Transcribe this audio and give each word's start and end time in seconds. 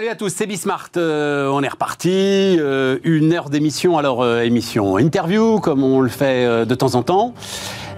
Salut 0.00 0.12
à 0.12 0.16
tous, 0.16 0.32
c'est 0.34 0.46
Bismart. 0.46 0.88
Euh, 0.96 1.50
on 1.50 1.62
est 1.62 1.68
reparti. 1.68 2.08
Euh, 2.10 2.96
une 3.04 3.34
heure 3.34 3.50
d'émission. 3.50 3.98
Alors, 3.98 4.22
euh, 4.22 4.40
émission 4.40 4.96
interview, 4.96 5.60
comme 5.60 5.84
on 5.84 6.00
le 6.00 6.08
fait 6.08 6.64
de 6.64 6.74
temps 6.74 6.94
en 6.94 7.02
temps. 7.02 7.34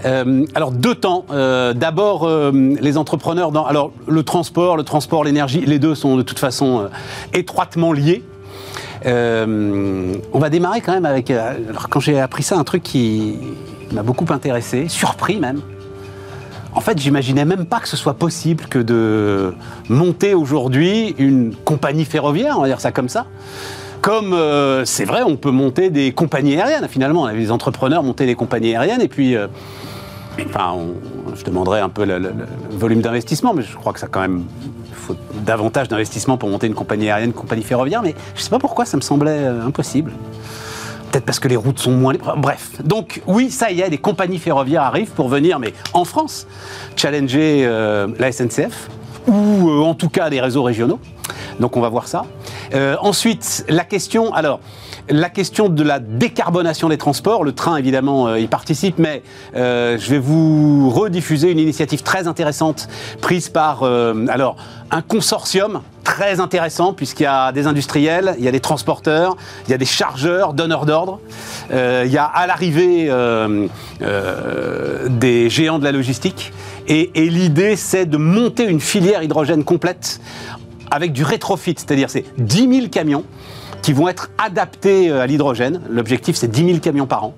alors, 0.03 0.73
deux 0.73 0.97
temps. 0.97 1.27
D'abord, 1.31 2.29
les 2.53 2.99
entrepreneurs 2.99 3.53
dans. 3.53 3.67
Alors, 3.67 3.93
le 4.09 4.25
transport, 4.25 4.77
le 4.77 4.83
transport, 4.83 5.23
l'énergie, 5.23 5.61
les 5.61 5.79
deux 5.79 5.95
sont 5.95 6.17
de 6.17 6.23
toute 6.23 6.41
façon 6.41 6.89
étroitement 7.35 7.93
liés. 7.93 8.25
on 9.07 10.39
va 10.41 10.51
démarrer 10.51 10.81
quand 10.81 10.95
même 10.95 11.07
avec. 11.07 11.31
alors, 11.31 11.89
quand 11.89 12.01
j'ai 12.01 12.19
appris 12.19 12.43
ça, 12.43 12.59
un 12.59 12.65
truc 12.65 12.83
qui 12.83 13.37
m'a 13.93 14.03
beaucoup 14.03 14.27
intéressé, 14.31 14.89
surpris 14.89 15.37
même. 15.37 15.61
En 16.75 16.81
fait, 16.81 16.99
j'imaginais 16.99 17.45
même 17.45 17.67
pas 17.67 17.81
que 17.81 17.89
ce 17.89 17.97
soit 17.97 18.15
possible 18.15 18.65
que 18.65 18.79
de 18.79 19.55
monter 19.89 20.35
aujourd'hui 20.35 21.15
une 21.19 21.55
compagnie 21.55 22.05
ferroviaire, 22.05 22.57
on 22.59 22.63
va 22.63 22.69
dire 22.69 22.81
ça 22.81 22.93
comme 22.93 23.09
ça. 23.09 23.27
Comme 24.01 24.33
euh, 24.33 24.85
c'est 24.85 25.05
vrai, 25.05 25.23
on 25.23 25.37
peut 25.37 25.51
monter 25.51 25.91
des 25.91 26.13
compagnies 26.13 26.57
aériennes. 26.57 26.89
Finalement, 26.89 27.23
on 27.23 27.33
des 27.33 27.51
entrepreneurs 27.51 28.03
monter 28.03 28.27
des 28.27 28.35
compagnies 28.35 28.75
aériennes 28.75 29.01
et 29.01 29.09
puis. 29.09 29.37
Euh, 29.37 29.47
enfin, 30.47 30.77
je 31.37 31.45
demanderais 31.45 31.81
un 31.81 31.89
peu 31.89 32.05
le, 32.05 32.33
volume 32.71 33.03
d'investissement, 33.03 33.55
mais 33.55 33.63
je 33.63 33.77
crois 33.77 33.93
que 33.93 34.01
ça 34.01 34.09
quand 34.09 34.21
même 34.21 34.45
faut 34.93 35.17
davantage 35.45 35.89
d'investissement 35.89 36.37
pour 36.37 36.49
monter 36.49 36.67
une 36.67 36.75
compagnie 36.75 37.11
aérienne, 37.11 37.31
une 37.31 37.35
compagnie 37.35 37.63
ferroviaire, 37.63 38.03
mais 38.03 38.15
je 38.35 38.41
ne 38.41 38.45
sais 38.45 38.51
pas 38.51 38.59
pourquoi 38.59 38.85
ça 38.85 38.97
me 38.97 39.03
semblait 39.03 39.31
euh, 39.31 39.67
impossible. 39.67 40.13
Peut-être 41.13 41.27
parce 41.27 41.41
que 41.41 41.49
les 41.49 41.57
routes 41.57 41.79
sont 41.79 41.93
moins. 41.93 42.15
Bref. 42.39 42.83
Donc, 42.83 43.21
oui, 43.27 43.51
ça 43.51 43.71
y 43.71 43.83
est, 43.83 43.91
des 43.91 43.99
compagnies 43.99 44.39
ferroviaires 44.39 44.83
arrivent 44.83 45.11
pour 45.11 45.29
venir, 45.29 45.59
mais 45.59 45.75
en 45.93 46.07
France, 46.07 46.47
challenger 46.97 47.65
euh, 47.67 48.09
la 48.19 48.33
SNCF, 48.33 48.89
ou 49.27 49.69
euh, 49.69 49.83
en 49.83 49.95
tout 49.95 50.09
cas 50.09 50.31
des 50.31 50.41
réseaux 50.41 50.63
régionaux. 50.63 50.99
Donc, 51.61 51.77
on 51.77 51.83
va 51.83 51.91
voir 51.91 52.09
ça. 52.09 52.25
Euh, 52.73 52.97
ensuite, 53.03 53.67
la 53.69 53.85
question. 53.85 54.33
Alors, 54.33 54.61
la 55.11 55.29
question 55.29 55.69
de 55.69 55.83
la 55.83 55.99
décarbonation 55.99 56.89
des 56.89 56.97
transports, 56.97 57.45
le 57.45 57.53
train 57.53 57.77
évidemment 57.77 58.35
y 58.35 58.47
participe, 58.47 58.99
mais 58.99 59.23
je 59.55 60.11
vais 60.11 60.19
vous 60.19 60.89
rediffuser 60.89 61.51
une 61.51 61.59
initiative 61.59 62.03
très 62.03 62.27
intéressante 62.27 62.89
prise 63.21 63.49
par 63.51 63.83
alors 63.83 64.57
un 64.91 65.03
consortium 65.03 65.83
très 66.03 66.41
intéressant 66.41 66.93
puisqu'il 66.93 67.25
y 67.25 67.27
a 67.27 67.53
des 67.53 67.67
industriels, 67.67 68.35
il 68.39 68.45
y 68.45 68.49
a 68.49 68.53
des 68.53 68.61
transporteurs, 68.61 69.37
il 69.67 69.71
y 69.71 69.75
a 69.75 69.79
des 69.79 69.85
chargeurs, 69.85 70.55
donneurs 70.55 70.87
d'ordre, 70.87 71.21
euh, 71.73 72.03
il 72.07 72.13
y 72.13 72.19
a 72.19 72.25
à 72.25 72.47
l'arrivée 72.47 73.07
euh, 73.09 73.67
euh, 74.03 75.09
des 75.09 75.51
géants 75.51 75.79
de 75.79 75.85
la 75.85 75.93
logistique. 75.93 76.53
Et, 76.89 77.11
et 77.15 77.31
l'idée, 77.31 77.77
c'est 77.77 78.07
de 78.07 78.17
monter 78.17 78.65
une 78.65 78.81
filière 78.81 79.23
hydrogène 79.23 79.65
complète 79.65 80.21
avec 80.91 81.13
du 81.13 81.25
rétrofit, 81.25 81.75
c'est-à-dire 81.77 82.11
c'est 82.11 82.25
10 82.39 82.75
000 82.75 82.89
camions 82.89 83.25
qui 83.83 83.93
vont 83.93 84.09
être 84.09 84.31
adaptés 84.39 85.11
euh, 85.11 85.21
à 85.21 85.27
l'hydrogène. 85.27 85.81
L'objectif, 85.91 86.37
c'est 86.37 86.49
10 86.49 86.65
000 86.67 86.79
camions 86.79 87.07
par 87.07 87.25
an. 87.25 87.35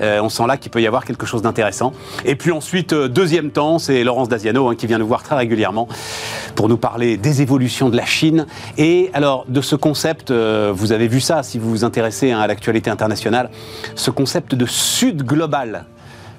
Euh, 0.00 0.20
on 0.22 0.28
sent 0.28 0.46
là 0.46 0.56
qu'il 0.56 0.70
peut 0.70 0.80
y 0.80 0.86
avoir 0.86 1.04
quelque 1.04 1.26
chose 1.26 1.42
d'intéressant. 1.42 1.92
Et 2.24 2.36
puis 2.36 2.52
ensuite, 2.52 2.92
euh, 2.92 3.08
deuxième 3.08 3.50
temps, 3.50 3.78
c'est 3.78 4.02
Laurence 4.04 4.28
Daziano 4.28 4.68
hein, 4.68 4.76
qui 4.76 4.86
vient 4.86 4.98
nous 4.98 5.06
voir 5.06 5.22
très 5.22 5.36
régulièrement 5.36 5.88
pour 6.54 6.68
nous 6.68 6.76
parler 6.76 7.16
des 7.16 7.42
évolutions 7.42 7.90
de 7.90 7.96
la 7.96 8.06
Chine. 8.06 8.46
Et 8.78 9.10
alors, 9.12 9.44
de 9.48 9.60
ce 9.60 9.76
concept, 9.76 10.30
vous 10.30 10.92
avez 10.92 11.08
vu 11.08 11.20
ça 11.20 11.42
si 11.42 11.58
vous 11.58 11.70
vous 11.70 11.84
intéressez 11.84 12.30
hein, 12.30 12.40
à 12.40 12.46
l'actualité 12.46 12.90
internationale, 12.90 13.50
ce 13.94 14.10
concept 14.10 14.54
de 14.54 14.66
Sud 14.66 15.24
global 15.24 15.86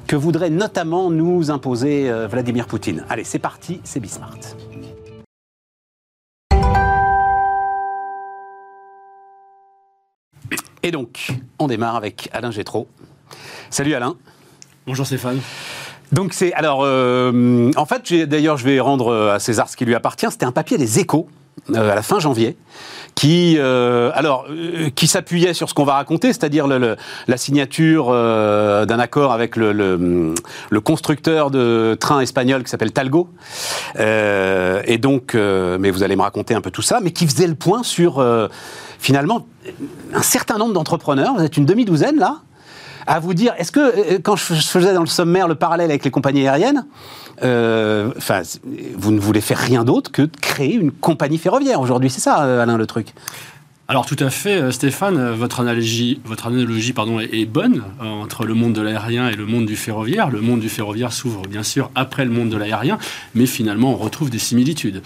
que 0.07 0.15
voudrait 0.15 0.49
notamment 0.49 1.09
nous 1.09 1.51
imposer 1.51 2.11
Vladimir 2.29 2.67
Poutine. 2.67 3.03
Allez, 3.09 3.23
c'est 3.23 3.39
parti, 3.39 3.81
c'est 3.83 3.99
Bismart. 3.99 4.37
Et 10.83 10.91
donc, 10.91 11.31
on 11.59 11.67
démarre 11.67 11.95
avec 11.95 12.29
Alain 12.33 12.51
Gétraud. 12.51 12.87
Salut 13.69 13.93
Alain. 13.93 14.15
Bonjour 14.87 15.05
Stéphane. 15.05 15.39
Donc 16.11 16.33
c'est 16.33 16.51
alors 16.53 16.81
euh, 16.83 17.71
en 17.77 17.85
fait 17.85 18.11
d'ailleurs 18.25 18.57
je 18.57 18.65
vais 18.65 18.79
rendre 18.81 19.15
à 19.29 19.39
César 19.39 19.69
ce 19.69 19.77
qui 19.77 19.85
lui 19.85 19.95
appartient. 19.95 20.25
C'était 20.29 20.45
un 20.45 20.51
papier 20.51 20.77
des 20.77 20.99
Échos 20.99 21.29
euh, 21.73 21.91
à 21.91 21.95
la 21.95 22.01
fin 22.01 22.19
janvier 22.19 22.57
qui, 23.13 23.57
euh, 23.59 24.09
alors, 24.15 24.47
qui 24.95 25.05
s'appuyait 25.05 25.53
sur 25.53 25.69
ce 25.69 25.73
qu'on 25.73 25.83
va 25.83 25.93
raconter, 25.93 26.29
c'est-à-dire 26.29 26.65
la 26.65 27.37
signature 27.37 28.07
d'un 28.09 28.99
accord 28.99 29.33
avec 29.33 29.57
le, 29.57 30.33
constructeur 30.83 31.51
de 31.51 31.95
trains 31.99 32.21
espagnol 32.21 32.63
qui 32.63 32.69
s'appelle 32.69 32.93
Talgo. 32.93 33.29
et 33.99 34.97
donc, 34.97 35.35
mais 35.35 35.91
vous 35.91 36.03
allez 36.03 36.15
me 36.15 36.21
raconter 36.21 36.55
un 36.55 36.61
peu 36.61 36.71
tout 36.71 36.81
ça, 36.81 36.99
mais 37.01 37.11
qui 37.11 37.27
faisait 37.27 37.47
le 37.47 37.55
point 37.55 37.83
sur 37.83 38.23
finalement, 39.01 39.47
un 40.13 40.21
certain 40.21 40.57
nombre 40.57 40.73
d'entrepreneurs, 40.73 41.33
vous 41.35 41.43
êtes 41.43 41.57
une 41.57 41.65
demi-douzaine 41.65 42.17
là, 42.17 42.41
à 43.07 43.19
vous 43.19 43.33
dire, 43.33 43.53
est-ce 43.57 43.71
que, 43.71 43.79
euh, 43.79 44.19
quand 44.23 44.35
je 44.35 44.53
faisais 44.53 44.93
dans 44.93 45.01
le 45.01 45.07
sommaire 45.07 45.47
le 45.47 45.55
parallèle 45.55 45.89
avec 45.89 46.05
les 46.05 46.11
compagnies 46.11 46.47
aériennes, 46.47 46.85
euh, 47.43 48.11
vous 48.95 49.11
ne 49.11 49.19
voulez 49.19 49.41
faire 49.41 49.57
rien 49.57 49.83
d'autre 49.83 50.11
que 50.11 50.21
de 50.21 50.37
créer 50.39 50.75
une 50.75 50.91
compagnie 50.91 51.39
ferroviaire. 51.39 51.81
Aujourd'hui, 51.81 52.11
c'est 52.11 52.21
ça, 52.21 52.43
euh, 52.43 52.61
Alain, 52.61 52.77
le 52.77 52.85
truc. 52.85 53.07
Alors 53.87 54.05
tout 54.05 54.15
à 54.19 54.29
fait, 54.29 54.71
Stéphane, 54.71 55.31
votre 55.31 55.59
analogie, 55.59 56.21
votre 56.23 56.47
analogie 56.47 56.93
pardon, 56.93 57.19
est 57.19 57.45
bonne 57.45 57.83
entre 57.99 58.45
le 58.45 58.53
monde 58.53 58.71
de 58.71 58.81
l'aérien 58.81 59.27
et 59.27 59.35
le 59.35 59.45
monde 59.45 59.65
du 59.65 59.75
ferroviaire. 59.75 60.29
Le 60.29 60.39
monde 60.39 60.61
du 60.61 60.69
ferroviaire 60.69 61.11
s'ouvre 61.11 61.41
bien 61.41 61.63
sûr 61.63 61.91
après 61.93 62.23
le 62.23 62.31
monde 62.31 62.47
de 62.47 62.55
l'aérien, 62.55 62.99
mais 63.35 63.45
finalement 63.45 63.91
on 63.91 63.97
retrouve 63.97 64.29
des 64.29 64.39
similitudes 64.39 65.01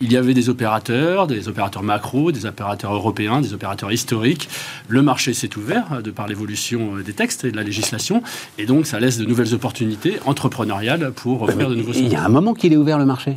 il 0.00 0.10
y 0.10 0.16
avait 0.16 0.32
des 0.32 0.48
opérateurs, 0.48 1.26
des 1.26 1.48
opérateurs 1.48 1.82
macro, 1.82 2.32
des 2.32 2.46
opérateurs 2.46 2.94
européens, 2.94 3.40
des 3.40 3.52
opérateurs 3.52 3.92
historiques. 3.92 4.48
Le 4.88 5.02
marché 5.02 5.34
s'est 5.34 5.56
ouvert 5.58 5.84
euh, 5.92 6.00
de 6.00 6.10
par 6.10 6.26
l'évolution 6.26 6.96
euh, 6.96 7.02
des 7.02 7.12
textes 7.12 7.44
et 7.44 7.50
de 7.50 7.56
la 7.56 7.62
législation, 7.62 8.22
et 8.56 8.64
donc 8.64 8.86
ça 8.86 8.98
laisse 8.98 9.18
de 9.18 9.26
nouvelles 9.26 9.52
opportunités 9.52 10.18
entrepreneuriales 10.24 11.12
pour 11.12 11.42
offrir 11.42 11.68
de 11.68 11.74
nouveaux. 11.74 11.92
Il 11.92 12.08
y 12.08 12.16
a 12.16 12.24
un 12.24 12.28
moment 12.28 12.54
qu'il 12.54 12.72
est 12.72 12.76
ouvert 12.76 12.98
le 12.98 13.04
marché? 13.04 13.36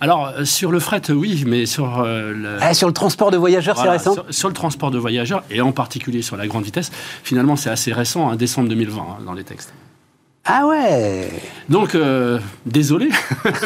Alors 0.00 0.28
euh, 0.28 0.44
sur 0.44 0.70
le 0.70 0.78
fret, 0.78 1.02
oui, 1.10 1.44
mais 1.46 1.66
sur 1.66 2.02
le... 2.04 2.58
Ah, 2.60 2.74
sur 2.74 2.86
le 2.86 2.94
transport 2.94 3.30
de 3.30 3.36
voyageurs, 3.36 3.76
c'est 3.76 3.88
récent? 3.88 4.14
Sur, 4.30 4.48
le 4.48 4.54
transport 4.54 4.90
de 4.90 4.98
voyageurs 4.98 5.42
et 5.50 5.60
en 5.60 5.72
particulier 5.72 6.22
sur 6.22 6.36
la 6.36 6.46
grande 6.46 6.64
vitesse, 6.64 6.92
finalement 7.24 7.56
c'est 7.56 7.70
assez 7.70 7.92
récent, 7.92 8.30
hein, 8.30 8.36
décembre 8.36 8.68
2020 8.68 9.00
hein, 9.02 9.16
dans 9.26 9.32
les 9.32 9.44
textes. 9.44 9.72
Ah 10.46 10.66
ouais 10.66 11.30
Donc, 11.70 11.94
euh, 11.94 12.38
désolé, 12.66 13.08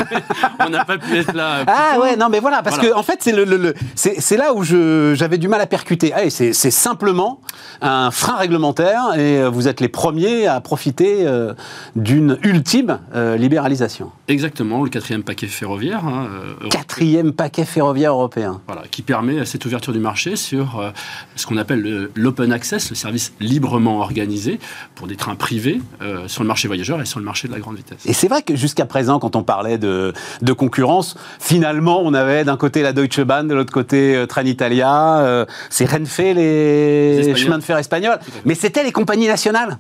on 0.65 0.69
n'a 0.69 0.84
pas 0.84 0.97
pu 0.97 1.16
être 1.19 1.34
là. 1.34 1.65
Ah 1.66 1.99
ouais, 2.00 2.16
non 2.16 2.28
mais 2.28 2.39
voilà, 2.39 2.62
parce 2.62 2.78
que 2.78 2.94
en 2.94 3.03
fait, 3.03 3.19
c'est 3.21 3.33
le, 3.33 3.75
c'est 3.97 4.37
là 4.37 4.55
où 4.55 4.62
j'avais 4.62 5.38
du 5.38 5.49
mal 5.49 5.61
à 5.61 5.67
percuter. 5.67 6.12
Ah, 6.15 6.31
c'est 6.31 6.53
simplement 6.53 7.41
un 7.81 8.12
frein 8.12 8.37
réglementaire 8.37 9.15
et 9.17 9.38
euh, 9.41 9.49
vous 9.49 9.67
êtes 9.67 9.81
les 9.81 9.88
premiers 9.88 10.47
à 10.47 10.61
profiter 10.61 11.27
euh, 11.27 11.53
d'une 11.97 12.38
ultime 12.43 13.00
libéralisation. 13.37 14.12
Exactement, 14.28 14.84
le 14.84 14.91
quatrième 14.91 15.22
paquet 15.22 15.47
ferroviaire. 15.47 16.05
Hein, 16.05 16.28
quatrième 16.71 17.33
paquet 17.33 17.65
ferroviaire 17.65 18.12
européen. 18.12 18.61
Voilà, 18.66 18.83
qui 18.91 19.03
permet 19.03 19.44
cette 19.44 19.65
ouverture 19.65 19.93
du 19.93 19.99
marché 20.00 20.37
sur 20.37 20.93
ce 21.34 21.47
qu'on 21.47 21.56
appelle 21.56 22.11
l'open 22.15 22.53
access, 22.53 22.91
le 22.91 22.97
service 22.97 23.33
librement 23.41 24.00
organisé 24.00 24.61
pour 24.94 25.06
des 25.06 25.17
trains 25.17 25.34
privés 25.34 25.81
sur 26.27 26.43
le 26.43 26.49
marché 26.49 26.69
voyageurs 26.69 27.00
et 27.00 27.06
sur 27.06 27.19
le 27.19 27.25
marché 27.25 27.49
de 27.49 27.53
la 27.53 27.59
grande 27.59 27.77
vitesse. 27.77 27.99
Et 28.06 28.12
c'est 28.12 28.28
vrai 28.28 28.43
que 28.43 28.55
jusqu'à 28.56 28.87
présent, 28.87 29.19
quand 29.19 29.37
on 29.37 29.43
parlait 29.43 29.78
de, 29.78 30.12
de, 30.43 30.53
concurrence, 30.53 31.17
finalement, 31.41 32.00
on 32.03 32.15
avait 32.15 32.44
d'un 32.44 32.56
côté 32.56 32.83
la 32.83 32.93
Deutsche 32.93 33.21
Bahn, 33.21 33.49
de 33.49 33.55
l'autre 33.55 33.72
côté 33.72 34.15
euh, 34.15 34.27
Trenitalia, 34.27 35.19
euh, 35.21 35.47
c'est 35.71 35.84
Renfe, 35.84 36.19
les, 36.19 37.34
chemins 37.37 37.59
de 37.59 37.65
fer 37.65 37.78
espagnols, 37.78 38.19
mais 38.44 38.55
c'était 38.55 38.84
les 38.84 38.93
compagnies 38.93 39.27
nationales. 39.27 39.78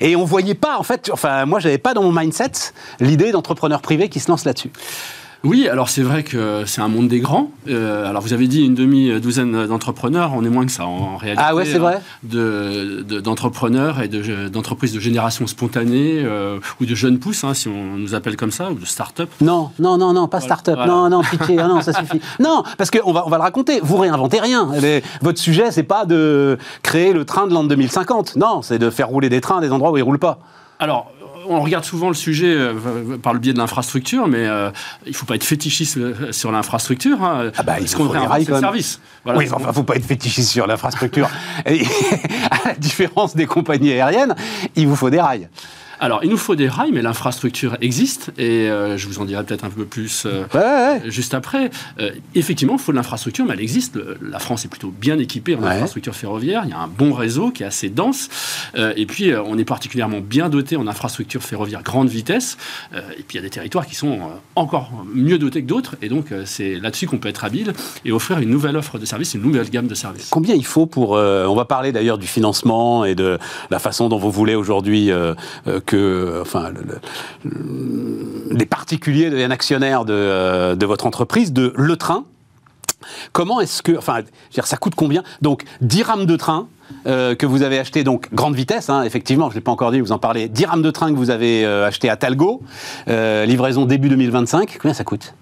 Et 0.00 0.16
on 0.16 0.24
voyait 0.24 0.54
pas, 0.54 0.78
en 0.78 0.82
fait, 0.82 1.10
enfin, 1.12 1.46
moi, 1.46 1.58
j'avais 1.60 1.78
pas 1.78 1.94
dans 1.94 2.02
mon 2.02 2.12
mindset 2.12 2.72
l'idée 3.00 3.32
privés 3.82 4.08
qui 4.08 4.20
se 4.20 4.30
lancent 4.30 4.44
là-dessus. 4.44 4.70
Oui, 5.44 5.68
alors 5.68 5.88
c'est 5.88 6.02
vrai 6.02 6.24
que 6.24 6.64
c'est 6.66 6.80
un 6.80 6.88
monde 6.88 7.06
des 7.06 7.20
grands. 7.20 7.52
Euh, 7.68 8.08
alors 8.08 8.22
vous 8.22 8.32
avez 8.32 8.48
dit 8.48 8.64
une 8.64 8.74
demi-douzaine 8.74 9.66
d'entrepreneurs, 9.66 10.32
on 10.34 10.44
est 10.44 10.48
moins 10.48 10.66
que 10.66 10.72
ça 10.72 10.84
en 10.84 11.16
réalité. 11.16 11.44
Ah 11.46 11.54
ouais, 11.54 11.64
c'est 11.64 11.78
vrai 11.78 12.00
hein, 12.00 13.20
D'entrepreneurs 13.22 14.00
et 14.02 14.08
d'entreprises 14.08 14.92
de, 14.92 15.00
génération 15.00 15.46
spontanée 15.46 16.22
euh, 16.24 16.58
ou 16.80 16.86
de 16.86 16.94
jeunes 16.94 17.20
pousses, 17.20 17.44
hein, 17.44 17.54
si 17.54 17.68
on 17.68 17.96
nous 17.96 18.16
appelle 18.16 18.36
comme 18.36 18.50
ça, 18.50 18.70
ou 18.72 18.74
de 18.74 18.84
start-up. 18.84 19.30
Non, 19.40 19.70
non, 19.78 19.96
non, 19.96 20.12
non, 20.12 20.26
pas 20.26 20.40
start-up. 20.40 20.78
Non, 20.86 21.08
non, 21.08 21.22
pitié, 21.22 21.56
non, 21.56 21.80
ça 21.82 21.92
suffit. 21.92 22.20
Non, 22.40 22.62
parce 22.76 22.90
qu'on 22.90 23.12
va, 23.12 23.26
on 23.26 23.30
va 23.30 23.36
le 23.36 23.42
raconter, 23.42 23.80
vous 23.82 23.96
réinventez 23.96 24.40
rien. 24.40 24.68
votre 25.22 25.38
sujet, 25.38 25.70
c'est 25.70 25.82
pas 25.82 26.04
de 26.04 26.58
créer 26.82 27.12
le 27.12 27.24
train 27.24 27.46
de 27.46 27.54
l'an 27.54 27.64
2050. 27.64 28.36
Non, 28.36 28.62
c'est 28.62 28.78
de 28.78 28.90
faire 28.90 29.08
rouler 29.08 29.28
des 29.28 29.40
trains 29.40 29.58
à 29.58 29.60
des 29.60 29.70
endroits 29.70 29.92
où 29.92 29.96
ils 29.96 30.02
roulent 30.02 30.18
pas. 30.18 30.40
Alors, 30.80 31.10
on 31.48 31.60
regarde 31.62 31.84
souvent 31.84 32.08
le 32.08 32.14
sujet 32.14 32.54
euh, 32.54 33.18
par 33.22 33.32
le 33.32 33.38
biais 33.38 33.52
de 33.52 33.58
l'infrastructure, 33.58 34.28
mais 34.28 34.46
euh, 34.46 34.70
il 35.06 35.10
ne 35.10 35.14
faut 35.14 35.26
pas 35.26 35.34
être 35.34 35.44
fétichiste 35.44 35.96
euh, 35.96 36.32
sur 36.32 36.52
l'infrastructure. 36.52 37.22
Hein, 37.22 37.50
ah 37.56 37.62
bah, 37.62 37.76
il 37.80 37.88
faut 37.88 38.08
des 38.08 38.18
rails, 38.18 38.44
service. 38.44 39.00
Oui, 39.24 39.48
enfin, 39.50 39.56
il 39.60 39.66
ne 39.66 39.72
faut 39.72 39.82
pas 39.82 39.96
être 39.96 40.06
fétichiste 40.06 40.50
sur 40.50 40.66
l'infrastructure. 40.66 41.28
à 41.66 42.68
la 42.68 42.74
différence 42.74 43.34
des 43.34 43.46
compagnies 43.46 43.92
aériennes, 43.92 44.34
il 44.76 44.86
vous 44.86 44.96
faut 44.96 45.10
des 45.10 45.20
rails. 45.20 45.48
Alors, 46.00 46.20
il 46.22 46.30
nous 46.30 46.36
faut 46.36 46.54
des 46.54 46.68
rails, 46.68 46.92
mais 46.92 47.02
l'infrastructure 47.02 47.76
existe, 47.80 48.30
et 48.38 48.70
euh, 48.70 48.96
je 48.96 49.08
vous 49.08 49.18
en 49.18 49.24
dirai 49.24 49.42
peut-être 49.44 49.64
un 49.64 49.70
peu 49.70 49.84
plus 49.84 50.26
euh, 50.26 50.98
juste 51.06 51.34
après. 51.34 51.70
Euh, 51.98 52.10
effectivement, 52.34 52.74
il 52.74 52.78
faut 52.78 52.92
de 52.92 52.96
l'infrastructure, 52.96 53.44
mais 53.44 53.54
elle 53.54 53.60
existe. 53.60 53.98
la 54.22 54.38
France 54.38 54.64
est 54.64 54.68
plutôt 54.68 54.90
bien 54.90 55.18
équipée 55.18 55.56
en 55.56 55.62
infrastructure 55.64 56.14
ferroviaire. 56.14 56.62
Il 56.64 56.70
y 56.70 56.72
a 56.72 56.78
un 56.78 56.88
bon 56.88 57.12
réseau 57.12 57.50
qui 57.50 57.64
est 57.64 57.66
assez 57.66 57.88
dense, 57.88 58.28
et 58.76 59.06
puis 59.06 59.32
on 59.34 59.58
est 59.58 59.64
particulièrement 59.64 60.20
bien 60.20 60.48
doté 60.48 60.76
en 60.76 60.86
infrastructure 60.86 61.42
ferroviaire 61.42 61.82
grande 61.82 62.08
vitesse. 62.08 62.56
et 62.94 63.22
puis 63.22 63.34
il 63.34 63.36
y 63.36 63.38
a 63.38 63.42
des 63.42 63.50
territoires 63.50 63.86
qui 63.86 63.94
sont 63.94 64.20
encore 64.54 64.90
mieux 65.12 65.38
dotés 65.38 65.62
que 65.62 65.68
d'autres, 65.68 65.96
et 66.02 66.08
donc 66.08 66.26
c'est 66.44 66.76
là-dessus 66.76 67.06
qu'on 67.06 67.18
peut 67.18 67.28
être 67.28 67.44
habile 67.44 67.72
et 68.04 68.12
offrir 68.12 68.38
une 68.38 68.50
nouvelle 68.50 68.76
offre 68.76 68.98
de 68.98 69.04
services, 69.04 69.34
une 69.34 69.42
nouvelle 69.42 69.68
gamme 69.70 69.88
de 69.88 69.94
services. 69.94 70.28
Combien 70.30 70.54
il 70.54 70.66
faut 70.66 70.86
pour 70.86 71.10
On 71.10 71.54
va 71.54 71.64
parler 71.64 71.92
d'ailleurs 71.92 72.18
du 72.18 72.26
financement 72.26 73.04
et 73.04 73.14
de 73.14 73.38
la 73.70 73.78
façon 73.78 74.08
dont 74.08 74.18
vous 74.18 74.30
voulez 74.30 74.54
aujourd'hui 74.54 75.10
que, 75.88 76.38
enfin, 76.42 76.70
les 78.50 78.66
particuliers 78.66 79.30
deviennent 79.30 79.52
actionnaires 79.52 80.04
de, 80.04 80.12
euh, 80.12 80.74
de 80.76 80.86
votre 80.86 81.06
entreprise, 81.06 81.52
de 81.52 81.72
Le 81.76 81.96
Train. 81.96 82.24
Comment 83.32 83.60
est-ce 83.60 83.82
que, 83.82 83.96
enfin, 83.96 84.20
dire, 84.52 84.66
ça 84.66 84.76
coûte 84.76 84.94
combien? 84.94 85.22
Donc, 85.40 85.62
10 85.80 86.02
rames 86.02 86.26
de 86.26 86.36
train 86.36 86.68
euh, 87.06 87.34
que 87.34 87.46
vous 87.46 87.62
avez 87.62 87.78
acheté, 87.78 88.04
donc 88.04 88.28
grande 88.34 88.54
vitesse, 88.54 88.90
hein, 88.90 89.02
effectivement, 89.02 89.46
je 89.46 89.54
ne 89.54 89.60
l'ai 89.60 89.60
pas 89.62 89.70
encore 89.70 89.90
dit, 89.90 90.00
vous 90.00 90.12
en 90.12 90.18
parlez, 90.18 90.48
10 90.48 90.66
rames 90.66 90.82
de 90.82 90.90
train 90.90 91.10
que 91.10 91.16
vous 91.16 91.30
avez 91.30 91.64
euh, 91.64 91.86
acheté 91.86 92.10
à 92.10 92.16
Talgo, 92.16 92.60
livraison 93.06 93.86
début 93.86 94.10
2025, 94.10 94.78
combien 94.82 94.94
ça 94.94 95.04
coûte? 95.04 95.34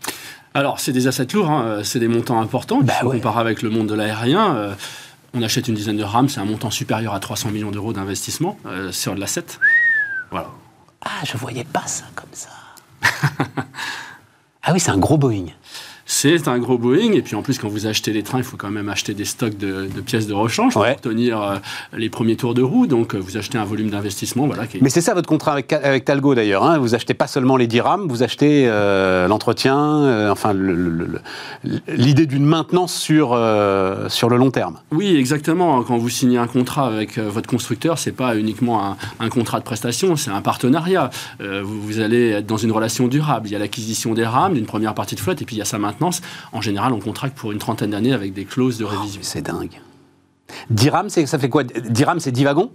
Alors, 0.54 0.78
c'est 0.78 0.93
des 0.93 1.08
assets 1.08 1.26
lourds, 1.34 1.50
hein, 1.50 1.81
c'est 1.82 1.98
des 1.98 2.08
montants 2.08 2.40
importants. 2.40 2.81
Bah 2.82 2.94
ouais. 3.04 3.16
Comparé 3.16 3.40
avec 3.40 3.62
le 3.62 3.70
monde 3.70 3.88
de 3.88 3.94
l'aérien, 3.94 4.76
on 5.34 5.43
achète 5.43 5.66
une 5.66 5.75
dizaine 5.75 5.96
de 5.96 6.04
rames, 6.04 6.28
c'est 6.28 6.40
un 6.40 6.44
montant 6.44 6.70
supérieur 6.70 7.14
à 7.14 7.20
300 7.20 7.50
millions 7.50 7.72
d'euros 7.72 7.93
d'investissement 7.93 8.58
sur 8.93 9.14
de 9.16 9.20
l'asset. 9.20 9.44
Ah, 10.32 11.23
je 11.25 11.37
voyais 11.37 11.64
pas 11.64 11.87
ça 11.87 12.05
comme 12.14 12.32
ça. 12.32 12.50
ah 14.62 14.73
oui, 14.73 14.81
c'est 14.81 14.90
un 14.90 14.99
gros 14.99 15.19
Boeing. 15.19 15.46
C'est 16.08 16.47
un 16.47 16.58
gros 16.58 16.79
Boeing. 16.79 17.12
Et 17.14 17.23
puis 17.23 17.35
en 17.35 17.43
plus, 17.43 17.58
quand 17.58 17.69
vous 17.69 17.88
achetez 17.88 18.12
les 18.12 18.23
trains, 18.23 18.38
il 18.38 18.44
faut 18.44 18.56
quand 18.56 18.70
même 18.70 18.88
acheter 18.88 19.12
des 19.12 19.25
stocks 19.25 19.58
de, 19.58 19.88
pièces 20.06 20.29
de 20.29 20.35
rechange 20.35 20.75
pour 20.75 20.87
tenir 21.03 21.43
euh, 21.43 21.56
les 21.93 22.08
premiers 22.08 22.37
tours 22.37 22.55
de 22.55 22.62
roue. 22.62 22.87
Donc 22.87 23.14
euh, 23.14 23.19
vous 23.19 23.37
achetez 23.37 23.58
un 23.58 23.64
volume 23.64 23.91
d'investissement. 23.91 24.47
Voilà, 24.47 24.62
Mais 24.81 24.88
c'est 24.88 25.00
ça 25.00 25.14
votre 25.14 25.29
contrat 25.29 25.53
avec, 25.53 25.73
avec 25.73 26.05
Talgo 26.05 26.37
d'ailleurs. 26.37 26.62
Hein. 26.62 26.79
Vous 26.79 26.94
achetez 26.94 27.14
pas 27.14 27.26
seulement 27.26 27.56
les 27.56 27.67
dirhams, 27.67 28.06
vous 28.06 28.23
achetez 28.23 28.69
euh, 28.69 29.26
l'entretien, 29.26 30.31
enfin 30.31 30.55
l'idée 31.88 32.26
d'une 32.26 32.47
maintenance 32.47 32.94
sur, 32.94 33.38
sur 34.08 34.29
le 34.29 34.37
long 34.37 34.50
terme. 34.53 34.79
Oui, 34.93 35.17
exactement. 35.17 35.82
Quand 35.82 35.99
vous 35.99 36.08
signez 36.08 36.38
un 36.38 36.47
contrat 36.47 36.87
avec 36.87 37.19
votre 37.19 37.49
constructeur, 37.49 37.99
c'est 37.99 38.12
pas 38.12 38.37
uniquement 38.37 38.97
un, 39.19 39.29
contrat 39.29 39.58
de 39.58 39.64
prestation, 39.64 40.14
c'est 40.14 40.31
un 40.31 40.41
partenariat. 40.41 41.11
Vous, 41.41 41.81
vous, 41.81 42.00
allez 42.00 42.31
être 42.31 42.47
dans 42.47 42.56
une 42.56 42.70
relation 42.70 43.08
durable. 43.08 43.49
Il 43.49 43.53
y 43.53 43.56
a 43.56 43.58
l'acquisition 43.58 44.14
des 44.14 44.25
rames, 44.25 44.55
d'une 44.55 44.67
première 44.67 44.94
partie 44.94 45.17
de 45.17 45.20
flotte, 45.20 45.43
et 45.43 45.44
puis 45.44 45.56
il 45.56 45.58
y 45.58 45.62
a 45.62 45.64
sa 45.64 45.79
maintenance 45.79 45.95
en 46.52 46.60
général, 46.60 46.93
on 46.93 47.00
contracte 47.00 47.37
pour 47.37 47.52
une 47.52 47.58
trentaine 47.58 47.90
d'années 47.90 48.12
avec 48.12 48.32
des 48.32 48.44
clauses 48.44 48.78
de 48.78 48.84
oh, 48.84 48.88
révision. 48.88 49.20
c'est 49.22 49.43
dingue. 49.43 49.81
Dirham, 50.70 51.08
ça 51.08 51.38
fait 51.38 51.48
quoi? 51.48 51.64
Dirham, 51.64 52.20
c'est 52.20 52.32
10 52.32 52.44
wagons? 52.44 52.70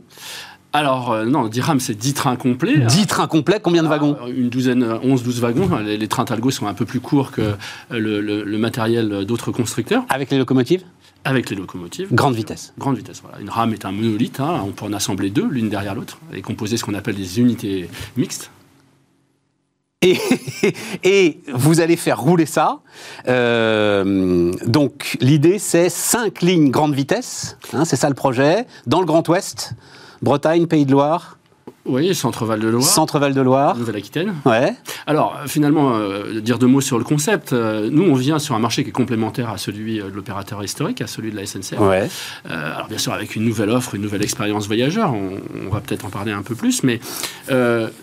Alors, 0.73 1.11
euh, 1.11 1.25
non, 1.25 1.47
Dirham, 1.47 1.79
c'est 1.79 1.95
10 1.95 2.13
trains 2.13 2.35
complets. 2.37 2.77
10 2.77 3.07
trains 3.07 3.27
complets, 3.27 3.59
combien 3.61 3.83
de 3.83 3.87
ah, 3.87 3.91
wagons? 3.91 4.17
Une 4.27 4.49
douzaine, 4.49 4.83
11-12 4.83 5.39
wagons. 5.39 5.69
Les, 5.79 6.07
trains 6.07 6.25
Talgo 6.25 6.49
sont 6.49 6.67
un 6.67 6.73
peu 6.73 6.85
plus 6.85 7.01
courts 7.01 7.31
que 7.31 7.55
le, 7.89 8.57
matériel 8.57 9.25
d'autres 9.25 9.51
constructeurs. 9.51 10.03
Avec 10.09 10.29
les 10.31 10.37
locomotives? 10.37 10.83
Avec 11.23 11.49
les 11.49 11.55
locomotives. 11.55 12.13
Grande 12.13 12.35
vitesse. 12.35 12.73
Grande 12.77 12.97
vitesse, 12.97 13.21
voilà. 13.21 13.39
Une 13.39 13.49
rame 13.49 13.73
est 13.73 13.85
un 13.85 13.91
monolithe, 13.91 14.39
hein. 14.39 14.61
on 14.65 14.71
peut 14.71 14.85
en 14.85 14.93
assembler 14.93 15.29
deux, 15.29 15.47
l'une 15.47 15.69
derrière 15.69 15.93
l'autre, 15.93 16.17
et 16.33 16.41
composer 16.41 16.77
ce 16.77 16.85
qu'on 16.85 16.95
appelle 16.95 17.15
des 17.15 17.39
unités 17.39 17.89
mixtes. 18.17 18.49
Et, 21.03 21.41
vous 21.53 21.79
allez 21.79 21.95
faire 21.95 22.19
rouler 22.19 22.47
ça. 22.47 22.79
Euh, 23.27 24.51
donc 24.65 25.17
l'idée, 25.21 25.59
c'est 25.59 25.89
cinq 25.89 26.41
lignes 26.41 26.71
grande 26.71 26.95
vitesse. 26.95 27.57
Hein, 27.73 27.85
c'est 27.85 27.95
ça 27.95 28.09
le 28.09 28.15
projet. 28.15 28.65
Dans 28.87 28.99
le 28.99 29.05
Grand 29.05 29.27
Ouest, 29.29 29.73
Bretagne, 30.23 30.65
Pays 30.65 30.85
de 30.85 30.91
Loire, 30.91 31.37
oui, 31.85 32.13
Centre-Val 32.13 32.59
de 32.59 32.67
Loire. 32.67 32.83
Centre-Val 32.83 33.33
de 33.33 33.41
Loire. 33.41 33.75
Nouvelle-Aquitaine. 33.75 34.35
Ouais. 34.45 34.75
Alors, 35.07 35.39
finalement, 35.47 35.95
euh, 35.95 36.39
dire 36.39 36.59
deux 36.59 36.67
mots 36.67 36.81
sur 36.81 36.99
le 36.99 37.03
concept. 37.03 37.53
Euh, 37.53 37.89
nous, 37.91 38.03
on 38.03 38.13
vient 38.13 38.37
sur 38.37 38.53
un 38.53 38.59
marché 38.59 38.83
qui 38.83 38.89
est 38.89 38.93
complémentaire 38.93 39.49
à 39.49 39.57
celui 39.57 39.99
euh, 39.99 40.09
de 40.09 40.15
l'opérateur 40.15 40.63
historique, 40.63 41.01
à 41.01 41.07
celui 41.07 41.31
de 41.31 41.35
la 41.35 41.45
SNCF. 41.45 41.79
Ouais. 41.79 42.07
alors, 42.45 42.87
bien 42.87 42.99
sûr, 42.99 43.13
avec 43.13 43.35
une 43.35 43.45
nouvelle 43.45 43.71
offre, 43.71 43.95
une 43.95 44.03
nouvelle 44.03 44.21
expérience 44.21 44.67
voyageur. 44.67 45.13
On, 45.13 45.69
va 45.71 45.79
peut-être 45.79 46.05
en 46.05 46.09
parler 46.09 46.31
un 46.31 46.43
peu 46.43 46.53
plus. 46.53 46.83
Mais 46.83 46.99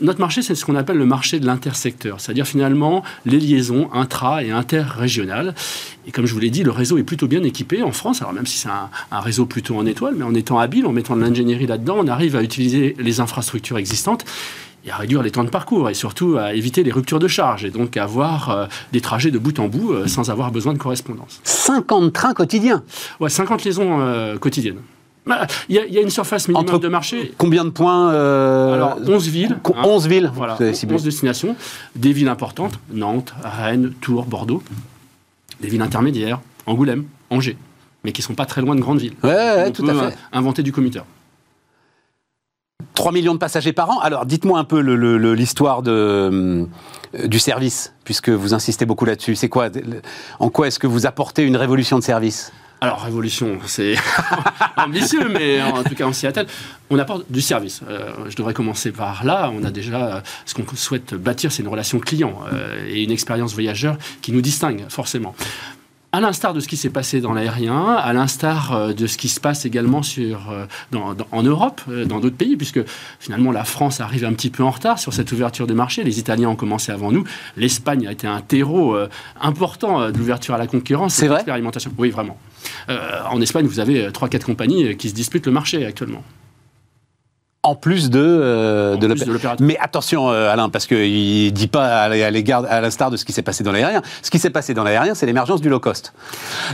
notre 0.00 0.20
marché, 0.20 0.42
c'est 0.42 0.54
ce 0.54 0.64
qu'on 0.64 0.76
appelle 0.76 0.96
le 0.96 1.06
marché 1.06 1.38
de 1.38 1.46
l'intersecteur. 1.46 2.20
C'est-à-dire, 2.20 2.46
finalement, 2.46 3.04
les 3.26 3.38
liaisons 3.38 3.90
intra- 3.92 4.42
et 4.42 4.50
interrégionales. 4.50 5.54
Et 6.06 6.10
comme 6.10 6.24
je 6.24 6.32
vous 6.32 6.40
l'ai 6.40 6.50
dit, 6.50 6.64
le 6.64 6.70
réseau 6.70 6.96
est 6.96 7.02
plutôt 7.02 7.28
bien 7.28 7.42
équipé 7.42 7.82
en 7.82 7.92
France. 7.92 8.22
Alors, 8.22 8.32
même 8.32 8.46
si 8.46 8.56
c'est 8.56 8.70
un, 8.70 8.88
un 9.12 9.20
réseau 9.20 9.44
plutôt 9.44 9.76
en 9.76 9.84
étoile, 9.84 10.14
mais 10.16 10.24
en 10.24 10.34
étant 10.34 10.58
habile, 10.58 10.86
en 10.86 10.92
mettant 10.92 11.14
de 11.14 11.20
l'ingénierie 11.20 11.66
là-dedans, 11.66 11.96
on 11.98 12.08
arrive 12.08 12.34
à 12.34 12.42
utiliser 12.42 12.96
les 12.98 13.20
infrastructures 13.20 13.67
existantes 13.76 14.24
et 14.84 14.90
à 14.90 14.96
réduire 14.96 15.22
les 15.22 15.30
temps 15.30 15.44
de 15.44 15.50
parcours 15.50 15.90
et 15.90 15.94
surtout 15.94 16.36
à 16.38 16.54
éviter 16.54 16.82
les 16.82 16.90
ruptures 16.90 17.18
de 17.18 17.28
charge 17.28 17.64
et 17.64 17.70
donc 17.70 17.96
avoir 17.96 18.50
euh, 18.50 18.66
des 18.92 19.00
trajets 19.00 19.30
de 19.30 19.38
bout 19.38 19.58
en 19.58 19.68
bout 19.68 19.92
euh, 19.92 20.06
sans 20.06 20.30
avoir 20.30 20.50
besoin 20.50 20.72
de 20.72 20.78
correspondance. 20.78 21.40
50 21.44 22.12
trains 22.12 22.34
quotidiens 22.34 22.82
Ouais, 23.20 23.30
50 23.30 23.64
liaisons 23.64 24.00
euh, 24.00 24.36
quotidiennes. 24.38 24.78
Bah, 25.26 25.46
il 25.68 25.76
y, 25.76 25.98
a 25.98 26.00
une 26.00 26.08
surface 26.08 26.48
minimum 26.48 26.78
de 26.80 26.88
marché. 26.88 27.34
Combien 27.36 27.62
de 27.66 27.68
points 27.68 28.08
Alors, 28.08 28.96
11 29.06 29.28
villes. 29.28 29.58
11 29.62 30.06
hein. 30.06 30.08
villes 30.08 30.30
Voilà, 30.34 30.56
11 30.58 31.02
destinations. 31.02 31.54
Des 31.96 32.14
villes 32.14 32.28
importantes, 32.28 32.78
Nantes, 32.90 33.34
Rennes, 33.44 33.92
Tours, 34.00 34.24
Bordeaux. 34.24 34.62
Des 35.60 35.68
villes 35.68 35.82
intermédiaires, 35.82 36.40
Angoulême, 36.64 37.04
Angers. 37.28 37.58
Mais 38.04 38.12
qui 38.12 38.22
ne 38.22 38.26
sont 38.26 38.34
pas 38.34 38.46
très 38.46 38.62
loin 38.62 38.74
de 38.74 38.80
grandes 38.80 39.00
villes. 39.00 39.16
Ouais, 39.22 39.70
tout 39.70 39.86
à 39.86 39.92
fait. 39.92 40.16
inventer 40.32 40.62
du 40.62 40.72
commuteur. 40.72 41.04
3 42.98 43.12
millions 43.12 43.34
de 43.34 43.38
passagers 43.38 43.72
par 43.72 43.90
an. 43.90 44.00
Alors, 44.00 44.26
dites-moi 44.26 44.58
un 44.58 44.64
peu 44.64 44.80
l'histoire 44.80 45.82
euh, 45.86 46.66
du 47.26 47.38
service, 47.38 47.94
puisque 48.02 48.28
vous 48.28 48.54
insistez 48.54 48.86
beaucoup 48.86 49.04
là-dessus. 49.04 49.36
C'est 49.36 49.48
quoi 49.48 49.68
En 50.40 50.50
quoi 50.50 50.66
est-ce 50.66 50.80
que 50.80 50.88
vous 50.88 51.06
apportez 51.06 51.44
une 51.44 51.56
révolution 51.56 51.96
de 51.96 52.02
service? 52.02 52.52
Alors, 52.80 53.00
révolution, 53.02 53.60
c'est 53.66 53.94
ambitieux, 54.76 55.28
mais 55.28 55.62
en 55.62 55.84
tout 55.84 55.94
cas, 55.94 56.06
on 56.06 56.12
s'y. 56.12 56.26
On 56.90 56.98
apporte 56.98 57.30
du 57.30 57.40
service. 57.40 57.82
Euh, 57.88 58.10
je 58.28 58.34
devrais 58.34 58.52
commencer 58.52 58.90
par 58.90 59.24
là. 59.24 59.52
On 59.54 59.62
a 59.62 59.70
déjà, 59.70 60.24
ce 60.44 60.54
qu'on 60.54 60.64
souhaite 60.74 61.14
bâtir, 61.14 61.52
c'est 61.52 61.62
une 61.62 61.68
relation 61.68 62.00
client 62.00 62.40
euh, 62.52 62.84
et 62.88 63.04
une 63.04 63.12
expérience 63.12 63.54
voyageur 63.54 63.96
qui 64.22 64.32
nous 64.32 64.40
distingue, 64.40 64.86
forcément 64.88 65.36
à 66.12 66.20
l'instar 66.20 66.54
de 66.54 66.60
ce 66.60 66.68
qui 66.68 66.76
s'est 66.76 66.90
passé 66.90 67.20
dans 67.20 67.34
l'aérien, 67.34 67.84
à 67.84 68.12
l'instar 68.12 68.72
euh, 68.72 68.92
de 68.92 69.06
ce 69.06 69.18
qui 69.18 69.28
se 69.28 69.40
passe 69.40 69.66
également 69.66 70.02
sur, 70.02 70.50
euh, 70.50 70.64
en 71.32 71.42
Europe, 71.42 71.82
euh, 71.88 72.06
dans 72.06 72.18
d'autres 72.18 72.36
pays, 72.36 72.56
puisque 72.56 72.80
finalement 73.20 73.52
la 73.52 73.64
France 73.64 74.00
arrive 74.00 74.24
un 74.24 74.32
petit 74.32 74.50
peu 74.50 74.62
en 74.62 74.70
retard 74.70 74.98
sur 74.98 75.12
cette 75.12 75.32
ouverture 75.32 75.66
de 75.66 75.74
marché. 75.74 76.04
Les 76.04 76.18
Italiens 76.18 76.48
ont 76.48 76.56
commencé 76.56 76.92
avant 76.92 77.12
nous. 77.12 77.24
L'Espagne 77.56 78.06
a 78.06 78.12
été 78.12 78.26
un 78.26 78.40
terreau 78.40 78.96
important 79.40 80.10
de 80.10 80.18
l'ouverture 80.18 80.54
à 80.54 80.58
la 80.58 80.66
concurrence. 80.66 81.14
C'est 81.14 81.28
vrai? 81.28 81.44
Oui, 81.98 82.10
vraiment. 82.10 82.38
en 82.88 83.40
Espagne, 83.40 83.66
vous 83.66 83.80
avez 83.80 84.08
3-4 84.08 84.44
compagnies 84.44 84.96
qui 84.96 85.08
se 85.10 85.14
disputent 85.14 85.46
le 85.46 85.52
marché 85.52 85.84
actuellement 85.84 86.22
en 87.68 87.74
plus 87.74 88.08
de, 88.08 88.18
euh, 88.18 88.96
de 88.96 89.06
l'opérateur. 89.06 89.56
Mais 89.60 89.76
attention, 89.78 90.30
euh, 90.30 90.50
Alain, 90.50 90.70
parce 90.70 90.86
qu'il 90.86 91.44
ne 91.44 91.50
dit 91.50 91.66
pas 91.66 92.02
à 92.02 92.30
l'égard, 92.30 92.64
à 92.68 92.80
l'instar 92.80 93.10
de 93.10 93.16
ce 93.16 93.24
qui 93.24 93.32
s'est 93.32 93.42
passé 93.42 93.62
dans 93.62 93.72
l'aérien. 93.72 94.02
Ce 94.22 94.30
qui 94.30 94.38
s'est 94.38 94.50
passé 94.50 94.72
dans 94.72 94.84
l'aérien, 94.84 95.14
c'est 95.14 95.26
l'émergence 95.26 95.60
du 95.60 95.68
low 95.68 95.78
cost. 95.78 96.14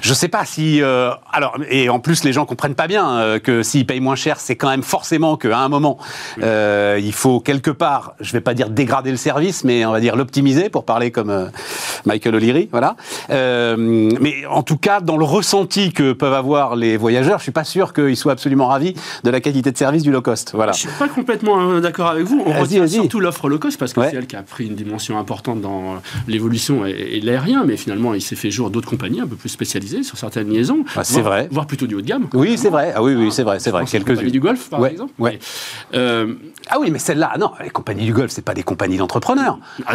Je 0.02 0.10
ne 0.10 0.14
sais 0.14 0.28
pas 0.28 0.44
si. 0.44 0.80
Euh, 0.82 1.10
alors, 1.32 1.56
et 1.68 1.88
en 1.88 1.98
plus, 1.98 2.22
les 2.22 2.32
gens 2.32 2.46
comprennent 2.46 2.76
pas 2.76 2.86
bien 2.86 3.38
que 3.42 3.62
s'ils 3.62 3.86
payent 3.86 4.00
moins 4.00 4.14
cher, 4.14 4.38
c'est 4.38 4.56
quand 4.56 4.68
même 4.68 4.82
forcément 4.82 5.36
qu'à 5.36 5.58
un 5.58 5.68
moment, 5.68 5.98
il 6.38 7.12
faut 7.12 7.40
quelque 7.40 7.70
part, 7.70 8.14
je 8.20 8.28
ne 8.30 8.34
vais 8.34 8.40
pas 8.40 8.54
dire 8.54 8.70
dégrader 8.70 9.10
le 9.10 9.16
service, 9.16 9.64
mais 9.64 9.84
on 9.84 9.92
va 9.92 10.00
dire 10.00 10.16
l'optimiser, 10.16 10.68
pour 10.68 10.84
parler 10.84 11.10
comme 11.10 11.50
Michael 12.04 12.36
O'Leary. 12.36 12.68
Voilà. 12.70 12.96
mais 13.28 14.46
en 14.48 14.62
tout 14.62 14.76
cas, 14.76 15.00
dans 15.00 15.16
le 15.16 15.24
ressenti 15.24 15.92
que 15.92 16.12
peuvent 16.12 16.34
avoir 16.34 16.76
les 16.76 16.96
voyageurs, 16.96 17.38
je 17.38 17.42
ne 17.42 17.42
suis 17.44 17.52
pas 17.52 17.64
sûr 17.64 17.92
qu'ils 17.92 18.16
soient 18.16 18.32
absolument 18.32 18.68
ravis 18.68 18.94
de 19.24 19.30
la 19.30 19.40
qualité 19.40 19.72
de 19.72 19.76
service 19.76 20.02
du 20.02 20.12
low 20.12 20.22
cost. 20.22 20.52
Voilà. 20.54 20.72
Je 20.72 20.83
suis 20.88 20.98
pas 20.98 21.08
complètement 21.08 21.70
euh, 21.70 21.80
d'accord 21.80 22.08
avec 22.08 22.24
vous. 22.24 22.42
On 22.44 22.52
retient 22.52 22.86
surtout 22.86 23.20
l'offre 23.20 23.48
low 23.48 23.58
cost 23.58 23.78
parce 23.78 23.92
que 23.92 24.00
c'est 24.02 24.16
elle 24.16 24.26
qui 24.26 24.36
a 24.36 24.42
pris 24.42 24.66
une 24.66 24.74
dimension 24.74 25.18
importante 25.18 25.60
dans 25.60 26.02
l'évolution 26.28 26.86
et, 26.86 27.20
l'aérien, 27.20 27.64
mais 27.64 27.76
finalement, 27.76 28.14
il 28.14 28.20
s'est 28.20 28.36
fait 28.36 28.50
jour 28.50 28.70
d'autres 28.70 28.88
compagnies 28.88 29.20
un 29.20 29.26
peu 29.26 29.36
plus 29.36 29.48
spécialisées 29.48 30.02
sur 30.02 30.18
certaines 30.18 30.50
liaisons. 30.50 30.84
Ah, 30.96 31.04
c'est 31.04 31.22
vrai. 31.22 31.48
Voire 31.50 31.66
plutôt 31.66 31.86
du 31.86 31.94
haut 31.94 32.00
de 32.00 32.06
gamme. 32.06 32.28
Oui, 32.34 32.58
c'est 32.58 32.70
vrai. 32.70 32.92
Ah 32.94 33.02
oui, 33.02 33.14
oui, 33.14 33.30
c'est 33.30 33.42
vrai, 33.42 33.58
c'est 33.60 33.70
vrai. 33.70 33.84
Quelques 33.84 34.08
compagnies 34.08 34.32
du 34.32 34.40
Golfe, 34.40 34.68
par 34.68 34.84
exemple. 34.86 35.12
Ouais. 35.18 35.38
Euh, 35.94 36.34
ah 36.70 36.78
oui, 36.80 36.90
mais 36.90 36.98
celles-là, 36.98 37.34
non, 37.38 37.52
les 37.62 37.70
compagnies 37.70 38.04
du 38.04 38.12
Golfe, 38.12 38.32
c'est 38.32 38.44
pas 38.44 38.54
des 38.54 38.62
compagnies 38.62 38.96
d'entrepreneurs. 38.96 39.58
Ah, 39.86 39.94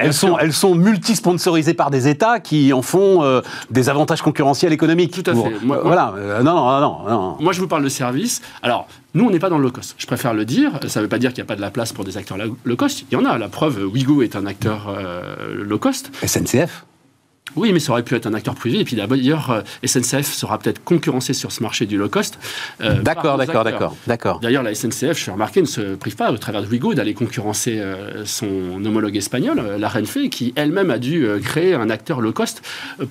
elles, 0.00 0.12
sont, 0.12 0.38
elles 0.38 0.52
sont 0.52 0.74
multi-sponsorisées 0.74 1.74
par 1.74 1.90
des 1.90 2.08
États 2.08 2.40
qui 2.40 2.72
en 2.72 2.82
font 2.82 3.22
euh, 3.22 3.40
des 3.70 3.88
avantages 3.88 4.22
concurrentiels 4.22 4.72
économiques. 4.72 5.12
Tout 5.12 5.30
à 5.30 5.34
fait. 5.34 5.54
voilà. 5.62 6.14
non, 6.42 6.54
non, 6.54 6.80
non, 6.80 7.08
non. 7.08 7.36
Moi, 7.40 7.52
je 7.52 7.60
vous 7.60 7.68
parle 7.68 7.84
de 7.84 7.88
service. 7.88 8.42
Alors, 8.62 8.88
Nous, 9.14 9.24
on 9.24 9.30
n'est 9.30 9.38
pas 9.38 9.48
dans 9.48 9.58
le 9.58 9.64
low 9.64 9.70
cost. 9.70 9.94
Je 9.96 10.06
préfère 10.06 10.34
le 10.34 10.44
dire. 10.44 10.80
Ça 10.88 11.00
ne 11.00 11.04
veut 11.04 11.08
pas 11.08 11.18
dire 11.18 11.32
qu'il 11.32 11.42
n'y 11.42 11.46
a 11.46 11.48
pas 11.48 11.56
de 11.56 11.60
la 11.60 11.70
place 11.70 11.92
pour 11.92 12.04
des 12.04 12.16
acteurs 12.16 12.36
low 12.36 12.76
cost. 12.76 13.04
Il 13.10 13.14
y 13.14 13.16
en 13.16 13.24
a. 13.24 13.38
La 13.38 13.48
preuve, 13.48 13.84
Wigo 13.84 14.22
est 14.22 14.34
un 14.34 14.44
acteur 14.44 14.88
euh, 14.88 15.54
low 15.54 15.78
cost. 15.78 16.10
SNCF 16.24 16.84
oui, 17.56 17.72
mais 17.72 17.78
ça 17.78 17.92
aurait 17.92 18.02
pu 18.02 18.16
être 18.16 18.26
un 18.26 18.34
acteur 18.34 18.56
privé. 18.56 18.80
Et 18.80 18.84
puis 18.84 18.96
d'ailleurs, 18.96 19.50
euh, 19.50 19.60
SNCF 19.86 20.32
sera 20.32 20.58
peut-être 20.58 20.82
concurrencé 20.82 21.34
sur 21.34 21.52
ce 21.52 21.62
marché 21.62 21.86
du 21.86 21.96
low 21.96 22.08
cost. 22.08 22.36
Euh, 22.80 23.00
d'accord, 23.02 23.36
d'accord, 23.36 23.62
d'accord, 23.62 23.96
d'accord. 24.08 24.40
D'ailleurs, 24.40 24.64
la 24.64 24.74
SNCF, 24.74 25.16
je 25.16 25.24
fais 25.24 25.30
remarquer, 25.30 25.60
ne 25.60 25.66
se 25.66 25.94
prive 25.94 26.16
pas, 26.16 26.32
au 26.32 26.38
travers 26.38 26.62
de 26.62 26.66
Wigo, 26.66 26.94
d'aller 26.94 27.14
concurrencer 27.14 27.80
son 28.24 28.84
homologue 28.84 29.16
espagnol, 29.16 29.76
la 29.78 29.88
Renfe, 29.88 30.30
qui 30.30 30.52
elle-même 30.56 30.90
a 30.90 30.98
dû 30.98 31.28
créer 31.44 31.74
un 31.74 31.90
acteur 31.90 32.20
low 32.20 32.32
cost 32.32 32.62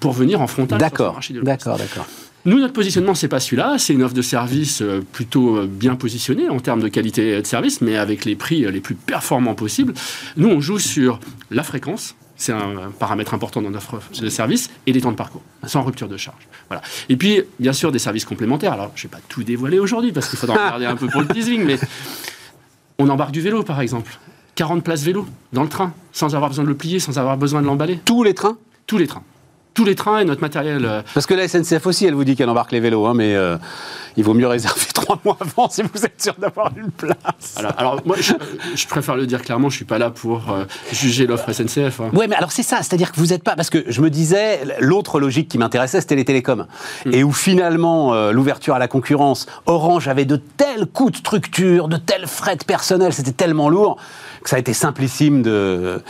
pour 0.02 0.12
venir 0.12 0.42
en 0.42 0.48
frontal 0.48 0.80
sur 0.82 0.98
ce 0.98 1.04
marché 1.04 1.34
du 1.34 1.40
low 1.40 1.46
cost. 1.46 1.66
D'accord, 1.66 1.78
d'accord. 1.78 2.08
Nous, 2.46 2.60
notre 2.60 2.74
positionnement, 2.74 3.16
c'est 3.16 3.30
pas 3.30 3.40
celui-là. 3.40 3.78
C'est 3.78 3.94
une 3.94 4.04
offre 4.04 4.14
de 4.14 4.22
service 4.22 4.82
euh, 4.82 5.02
plutôt 5.14 5.58
euh, 5.58 5.68
bien 5.68 5.96
positionnée 5.96 6.50
en 6.50 6.60
termes 6.60 6.82
de 6.82 6.90
qualité 6.90 7.42
de 7.42 7.48
service, 7.48 7.80
mais 7.80 7.96
avec 7.96 8.26
les 8.26 8.36
prix 8.36 8.66
euh, 8.66 8.72
les 8.72 8.82
plus 8.82 8.96
performants 8.96 9.56
possibles. 9.56 9.94
Nous, 10.36 10.50
on 10.50 10.60
joue 10.60 10.78
sur 10.78 11.22
la 11.52 11.64
fréquence. 11.64 12.16
C'est 12.36 12.52
un 12.52 12.92
paramètre 13.00 13.34
important 13.34 13.62
dans 13.62 13.70
notre 13.70 13.94
offre 13.94 14.10
de 14.20 14.28
service 14.28 14.70
et 14.88 14.92
les 14.92 15.02
temps 15.02 15.12
de 15.12 15.16
parcours, 15.16 15.44
sans 15.66 15.84
rupture 15.84 16.10
de 16.10 16.18
charge. 16.18 16.48
Voilà. 16.68 16.82
Et 17.08 17.16
puis, 17.16 17.44
bien 17.60 17.72
sûr, 17.72 17.94
des 17.94 18.00
services 18.00 18.26
complémentaires. 18.26 18.74
Alors, 18.74 18.92
je 18.96 19.06
ne 19.06 19.10
vais 19.10 19.18
pas 19.18 19.24
tout 19.30 19.44
dévoiler 19.44 19.80
aujourd'hui 19.80 20.12
parce 20.12 20.28
qu'il 20.28 20.38
faudra 20.38 20.56
regarder 20.56 20.86
un 20.86 20.98
peu 20.98 21.08
pour 21.08 21.22
le 21.22 21.28
teasing, 21.28 21.64
mais 21.64 21.80
on 22.98 23.08
embarque 23.08 23.32
du 23.32 23.40
vélo, 23.40 23.64
par 23.64 23.80
exemple. 23.80 24.20
40 24.56 24.84
places 24.84 25.04
vélo 25.04 25.26
dans 25.54 25.64
le 25.64 25.70
train, 25.70 25.94
sans 26.12 26.36
avoir 26.36 26.50
besoin 26.50 26.66
de 26.66 26.70
le 26.70 26.76
plier, 26.76 27.00
sans 27.00 27.18
avoir 27.18 27.38
besoin 27.38 27.62
de 27.62 27.68
l'emballer. 27.68 28.00
Tous 28.04 28.24
les 28.24 28.34
trains? 28.34 28.58
Tous 28.88 28.98
les 28.98 29.08
trains 29.08 29.24
tous 29.74 29.86
les 29.86 29.96
trains 29.96 30.20
et 30.20 30.26
notre 30.26 30.42
matériel. 30.42 30.86
Euh, 30.86 31.02
Parce 31.14 31.26
que 31.26 31.34
la 31.34 31.48
SNCF 31.48 31.86
aussi, 31.86 32.06
elle 32.06 32.14
vous 32.14 32.24
dit 32.24 32.36
qu'elle 32.36 32.50
embarque 32.50 32.72
les 32.72 32.80
vélos, 32.80 33.06
hein, 33.06 33.14
mais 33.16 33.36
euh, 33.36 33.58
il 34.18 34.24
vaut 34.24 34.34
mieux 34.34 34.48
réserver 34.48 34.86
trois 34.94 35.20
mois 35.24 35.38
avant 35.40 35.70
si 35.70 35.82
vous 35.82 36.06
êtes 36.06 36.22
sûr 36.22 36.36
d'avoir 36.38 36.72
une 36.78 36.92
place. 36.92 37.56
Alors, 37.78 38.02
moi, 38.06 38.16
je, 38.20 38.88
préfère 38.88 39.16
le 39.16 39.26
dire 39.26 39.42
clairement, 39.42 39.70
je 39.70 39.76
suis 39.76 39.86
pas 39.86 39.98
là 39.98 40.10
pour 40.10 40.52
euh, 40.52 40.66
juger 40.92 41.26
l'offre 41.26 41.52
SNCF. 41.52 42.02
Hein. 42.02 42.10
Oui, 42.14 42.26
mais 42.30 42.36
alors 42.36 42.52
c'est 42.52 42.64
ça, 42.64 42.78
c'est-à-dire 42.78 43.12
que 43.12 43.20
vous 43.20 43.28
n'êtes 43.28 43.44
pas. 43.44 43.56
Parce 43.56 43.70
que 43.70 43.84
je 43.88 44.02
me 44.02 44.10
disais, 44.10 44.62
l'autre 44.80 45.20
logique 45.20 45.48
qui 45.48 45.58
m'intéressait, 45.58 46.02
c'était 46.02 46.16
les 46.16 46.26
télécoms. 46.26 46.68
Hmm. 47.06 47.14
Et 47.14 47.24
où 47.24 47.32
finalement, 47.32 48.32
l'ouverture 48.32 48.76
à 48.76 48.80
la 48.80 48.88
concurrence, 48.88 49.48
Orange 49.66 50.08
avait 50.08 50.26
de 50.26 50.36
tels 50.36 50.86
coûts 50.86 51.12
de 51.12 51.18
structure, 51.18 51.88
de 51.88 51.98
tels 51.98 52.28
frais 52.28 52.56
de 52.56 52.64
personnel, 52.64 53.14
c'était 53.14 53.32
tellement 53.32 53.70
lourd 53.70 53.98
que 54.44 54.50
ça 54.50 54.58
a 54.58 54.60
été 54.60 54.74
simplissime 54.74 55.42
de, 55.42 56.02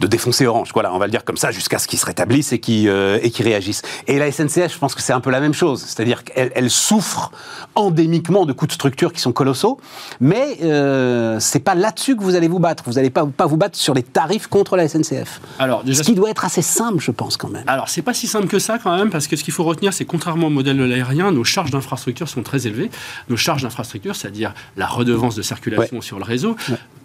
de 0.00 0.06
défoncer 0.06 0.46
Orange. 0.46 0.70
Voilà, 0.74 0.92
on 0.94 0.98
va 0.98 1.06
le 1.06 1.10
dire 1.10 1.24
comme 1.24 1.36
ça, 1.36 1.50
jusqu'à 1.50 1.78
ce 1.78 1.88
qu'ils 1.88 1.98
se 1.98 2.06
rétablissent 2.06 2.52
et 2.52 2.58
qu'ils 2.58 2.88
euh, 2.88 3.18
qui 3.18 3.42
réagissent. 3.42 3.82
Et 4.06 4.18
la 4.18 4.30
SNCF, 4.30 4.72
je 4.72 4.78
pense 4.78 4.94
que 4.94 5.02
c'est 5.02 5.12
un 5.12 5.20
peu 5.20 5.30
la 5.30 5.40
même 5.40 5.54
chose, 5.54 5.82
c'est-à-dire 5.82 6.24
qu'elle 6.24 6.70
souffre 6.70 7.32
endémiquement 7.74 8.44
de 8.44 8.52
coûts 8.52 8.66
de 8.66 8.72
structure 8.72 9.12
qui 9.12 9.20
sont 9.20 9.32
colossaux, 9.32 9.80
mais 10.20 10.58
euh, 10.62 11.38
c'est 11.40 11.60
pas 11.60 11.74
là-dessus 11.74 12.16
que 12.16 12.22
vous 12.22 12.36
allez 12.36 12.48
vous 12.48 12.58
battre. 12.58 12.84
Vous 12.86 12.94
n'allez 12.94 13.10
pas, 13.10 13.24
pas 13.26 13.46
vous 13.46 13.56
battre 13.56 13.78
sur 13.78 13.94
les 13.94 14.02
tarifs 14.02 14.46
contre 14.46 14.76
la 14.76 14.88
SNCF. 14.88 15.40
Alors, 15.58 15.82
ce 15.90 16.02
qui 16.02 16.14
doit 16.14 16.30
être 16.30 16.44
assez 16.44 16.62
simple, 16.62 17.00
je 17.00 17.10
pense 17.10 17.36
quand 17.36 17.48
même. 17.48 17.64
Alors, 17.66 17.88
c'est 17.88 18.02
pas 18.02 18.14
si 18.14 18.26
simple 18.26 18.48
que 18.48 18.58
ça 18.58 18.78
quand 18.78 18.96
même, 18.96 19.10
parce 19.10 19.26
que 19.26 19.36
ce 19.36 19.44
qu'il 19.44 19.54
faut 19.54 19.64
retenir, 19.64 19.92
c'est 19.92 20.04
contrairement 20.04 20.48
au 20.48 20.50
modèle 20.50 20.76
de 20.76 20.84
l'aérien, 20.84 21.32
nos 21.32 21.44
charges 21.44 21.70
d'infrastructure 21.70 22.28
sont 22.28 22.42
très 22.42 22.66
élevées. 22.66 22.90
Nos 23.28 23.36
charges 23.36 23.62
d'infrastructure, 23.62 24.14
c'est-à-dire 24.14 24.52
la 24.76 24.86
redevance 24.86 25.34
de 25.34 25.42
circulation 25.42 26.00
sur 26.00 26.18
le 26.18 26.24
réseau, 26.24 26.56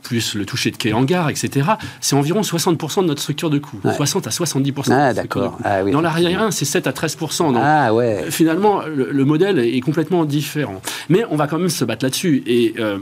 plus 0.01 0.35
le 0.35 0.45
toucher 0.45 0.56
de 0.65 0.77
quai 0.77 0.93
en 0.93 1.03
gare, 1.03 1.29
etc., 1.29 1.69
c'est 2.01 2.15
environ 2.15 2.41
60% 2.41 3.01
de 3.01 3.07
notre 3.07 3.21
structure 3.21 3.49
de 3.49 3.59
coût. 3.59 3.79
60 3.83 4.27
à 4.27 4.29
70%. 4.29 4.91
Ah, 4.91 5.13
d'accord. 5.13 5.57
Ah, 5.63 5.83
oui. 5.83 5.91
Dans 5.91 6.01
l'aérien, 6.01 6.51
c'est 6.51 6.65
7 6.65 6.87
à 6.87 6.91
13%. 6.91 7.53
Donc, 7.53 7.57
ah, 7.61 7.93
ouais. 7.93 8.25
Finalement, 8.29 8.81
le, 8.85 9.25
modèle 9.25 9.59
est 9.59 9.79
complètement 9.81 10.25
différent. 10.25 10.81
Mais 11.09 11.23
on 11.29 11.35
va 11.35 11.47
quand 11.47 11.59
même 11.59 11.69
se 11.69 11.85
battre 11.85 12.05
là-dessus. 12.05 12.43
Et 12.45 12.75
euh, 12.79 12.99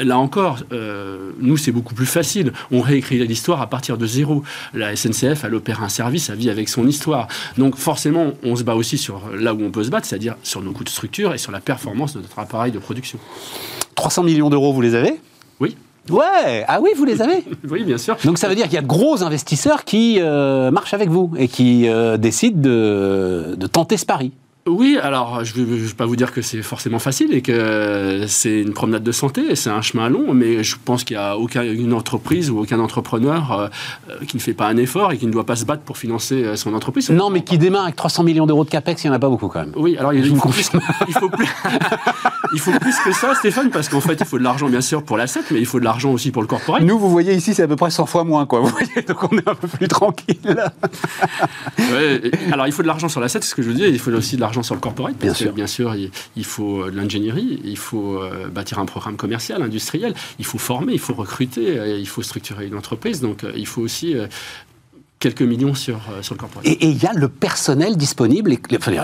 là 0.00 0.18
encore, 0.18 0.58
euh, 0.72 1.32
nous, 1.40 1.56
c'est 1.56 1.72
beaucoup 1.72 1.94
plus 1.94 2.06
facile. 2.06 2.52
On 2.70 2.80
réécrit 2.80 3.24
l'histoire 3.26 3.60
à 3.60 3.68
partir 3.68 3.98
de 3.98 4.06
zéro. 4.06 4.42
La 4.74 4.94
SNCF, 4.94 5.44
elle 5.44 5.54
opère 5.54 5.82
un 5.82 5.88
service, 5.88 6.30
elle 6.30 6.36
vit 6.36 6.50
avec 6.50 6.68
son 6.68 6.86
histoire. 6.86 7.28
Donc 7.58 7.76
forcément, 7.76 8.32
on 8.42 8.56
se 8.56 8.62
bat 8.62 8.74
aussi 8.74 8.98
sur 8.98 9.22
là 9.34 9.54
où 9.54 9.62
on 9.62 9.70
peut 9.70 9.84
se 9.84 9.90
battre, 9.90 10.06
c'est-à-dire 10.06 10.36
sur 10.42 10.62
nos 10.62 10.72
coûts 10.72 10.84
de 10.84 10.88
structure 10.88 11.34
et 11.34 11.38
sur 11.38 11.52
la 11.52 11.60
performance 11.60 12.14
de 12.14 12.20
notre 12.20 12.38
appareil 12.38 12.72
de 12.72 12.78
production. 12.78 13.18
300 13.94 14.22
millions 14.24 14.50
d'euros, 14.50 14.72
vous 14.72 14.82
les 14.82 14.94
avez? 14.94 15.18
Oui. 15.60 15.76
Ouais, 16.10 16.64
ah 16.68 16.80
oui, 16.80 16.90
vous 16.96 17.04
les 17.04 17.20
avez 17.22 17.44
Oui, 17.70 17.84
bien 17.84 17.98
sûr. 17.98 18.16
Donc 18.24 18.38
ça 18.38 18.48
veut 18.48 18.54
dire 18.54 18.64
qu'il 18.66 18.74
y 18.74 18.78
a 18.78 18.82
de 18.82 18.86
gros 18.86 19.22
investisseurs 19.22 19.84
qui 19.84 20.18
euh, 20.20 20.70
marchent 20.70 20.94
avec 20.94 21.08
vous 21.08 21.32
et 21.36 21.48
qui 21.48 21.88
euh, 21.88 22.16
décident 22.16 22.60
de, 22.60 23.54
de 23.56 23.66
tenter 23.66 23.96
ce 23.96 24.06
pari. 24.06 24.32
Oui, 24.66 24.98
alors 25.00 25.44
je 25.44 25.60
ne 25.60 25.64
vais, 25.64 25.94
pas 25.94 26.06
vous 26.06 26.16
dire 26.16 26.32
que 26.32 26.42
c'est 26.42 26.60
forcément 26.60 26.98
facile 26.98 27.32
et 27.32 27.40
que 27.40 28.24
c'est 28.26 28.60
une 28.62 28.72
promenade 28.72 29.04
de 29.04 29.12
santé, 29.12 29.54
c'est 29.54 29.70
un 29.70 29.80
chemin 29.80 30.08
long, 30.08 30.34
mais 30.34 30.64
je 30.64 30.74
pense 30.84 31.04
qu'il 31.04 31.16
n'y 31.16 31.22
a 31.22 31.38
aucune 31.38 31.92
entreprise 31.92 32.50
ou 32.50 32.58
aucun 32.58 32.80
entrepreneur 32.80 33.52
euh, 33.52 33.68
qui 34.26 34.36
ne 34.36 34.42
fait 34.42 34.54
pas 34.54 34.66
un 34.66 34.76
effort 34.76 35.12
et 35.12 35.18
qui 35.18 35.26
ne 35.28 35.32
doit 35.32 35.46
pas 35.46 35.54
se 35.54 35.64
battre 35.64 35.82
pour 35.82 35.98
financer 35.98 36.42
euh, 36.42 36.56
son 36.56 36.74
entreprise. 36.74 37.10
Non, 37.10 37.30
mais 37.30 37.42
qui 37.42 37.58
démarre 37.58 37.84
avec 37.84 37.94
300 37.94 38.24
millions 38.24 38.46
d'euros 38.46 38.64
de 38.64 38.68
capex, 38.70 39.04
il 39.04 39.06
n'y 39.06 39.12
en 39.12 39.16
a 39.16 39.20
pas 39.20 39.28
beaucoup 39.28 39.46
quand 39.46 39.60
même. 39.60 39.72
Oui, 39.76 39.96
alors 39.98 40.12
il, 40.12 40.36
faut, 40.36 40.48
plus, 40.48 40.68
il, 41.06 41.14
faut, 41.14 41.28
plus, 41.28 41.46
il 42.52 42.58
faut 42.58 42.72
plus 42.72 42.96
que 43.04 43.12
ça, 43.12 43.36
Stéphane, 43.36 43.70
parce 43.70 43.88
qu'en 43.88 44.00
fait, 44.00 44.16
il 44.18 44.26
faut 44.26 44.38
de 44.38 44.44
l'argent 44.44 44.68
bien 44.68 44.80
sûr 44.80 45.04
pour 45.04 45.16
l'asset, 45.16 45.42
mais 45.52 45.60
il 45.60 45.66
faut 45.66 45.78
de 45.78 45.84
l'argent 45.84 46.10
aussi 46.10 46.32
pour 46.32 46.42
le 46.42 46.48
corporate. 46.48 46.82
Nous, 46.82 46.98
vous 46.98 47.10
voyez 47.10 47.34
ici, 47.34 47.54
c'est 47.54 47.62
à 47.62 47.68
peu 47.68 47.76
près 47.76 47.90
100 47.90 48.06
fois 48.06 48.24
moins, 48.24 48.46
quoi. 48.46 48.58
Vous 48.60 48.68
voyez, 48.68 49.02
donc 49.06 49.32
on 49.32 49.38
est 49.38 49.48
un 49.48 49.54
peu 49.54 49.68
plus 49.68 49.86
tranquille. 49.86 50.36
ouais, 51.78 52.30
alors 52.50 52.66
il 52.66 52.72
faut 52.72 52.82
de 52.82 52.88
l'argent 52.88 53.08
sur 53.08 53.20
l'asset, 53.20 53.38
c'est 53.42 53.50
ce 53.50 53.54
que 53.54 53.62
je 53.62 53.68
veux 53.68 53.74
dire, 53.74 53.86
il 53.86 54.00
faut 54.00 54.10
aussi 54.10 54.34
de 54.34 54.40
l'argent 54.40 54.55
sur 54.62 54.74
le 54.74 54.80
corporate. 54.80 55.16
Bien 55.18 55.34
sûr. 55.34 55.52
bien 55.52 55.66
sûr, 55.66 55.94
il, 55.94 56.44
faut 56.44 56.82
euh, 56.82 56.90
de 56.90 56.96
l'ingénierie, 56.96 57.60
il 57.64 57.78
faut 57.78 58.22
euh, 58.22 58.48
bâtir 58.48 58.78
un 58.78 58.86
programme 58.86 59.16
commercial, 59.16 59.62
industriel, 59.62 60.14
il 60.38 60.44
faut 60.44 60.58
former, 60.58 60.92
il 60.92 60.98
faut 60.98 61.14
recruter, 61.14 61.78
euh, 61.78 61.98
il 61.98 62.08
faut 62.08 62.22
structurer 62.22 62.66
une 62.66 62.76
entreprise. 62.76 63.20
Donc, 63.20 63.44
il 63.56 63.66
faut 63.66 63.82
aussi 63.82 64.14
quelques 65.26 65.42
millions 65.42 65.74
sur, 65.74 65.96
euh, 65.96 66.22
sur 66.22 66.34
le 66.34 66.38
corporate. 66.38 66.64
Et 66.64 66.86
il 66.86 67.02
y 67.02 67.06
a 67.06 67.12
le 67.12 67.28
personnel 67.28 67.96
disponible, 67.96 68.50
les, 68.50 68.60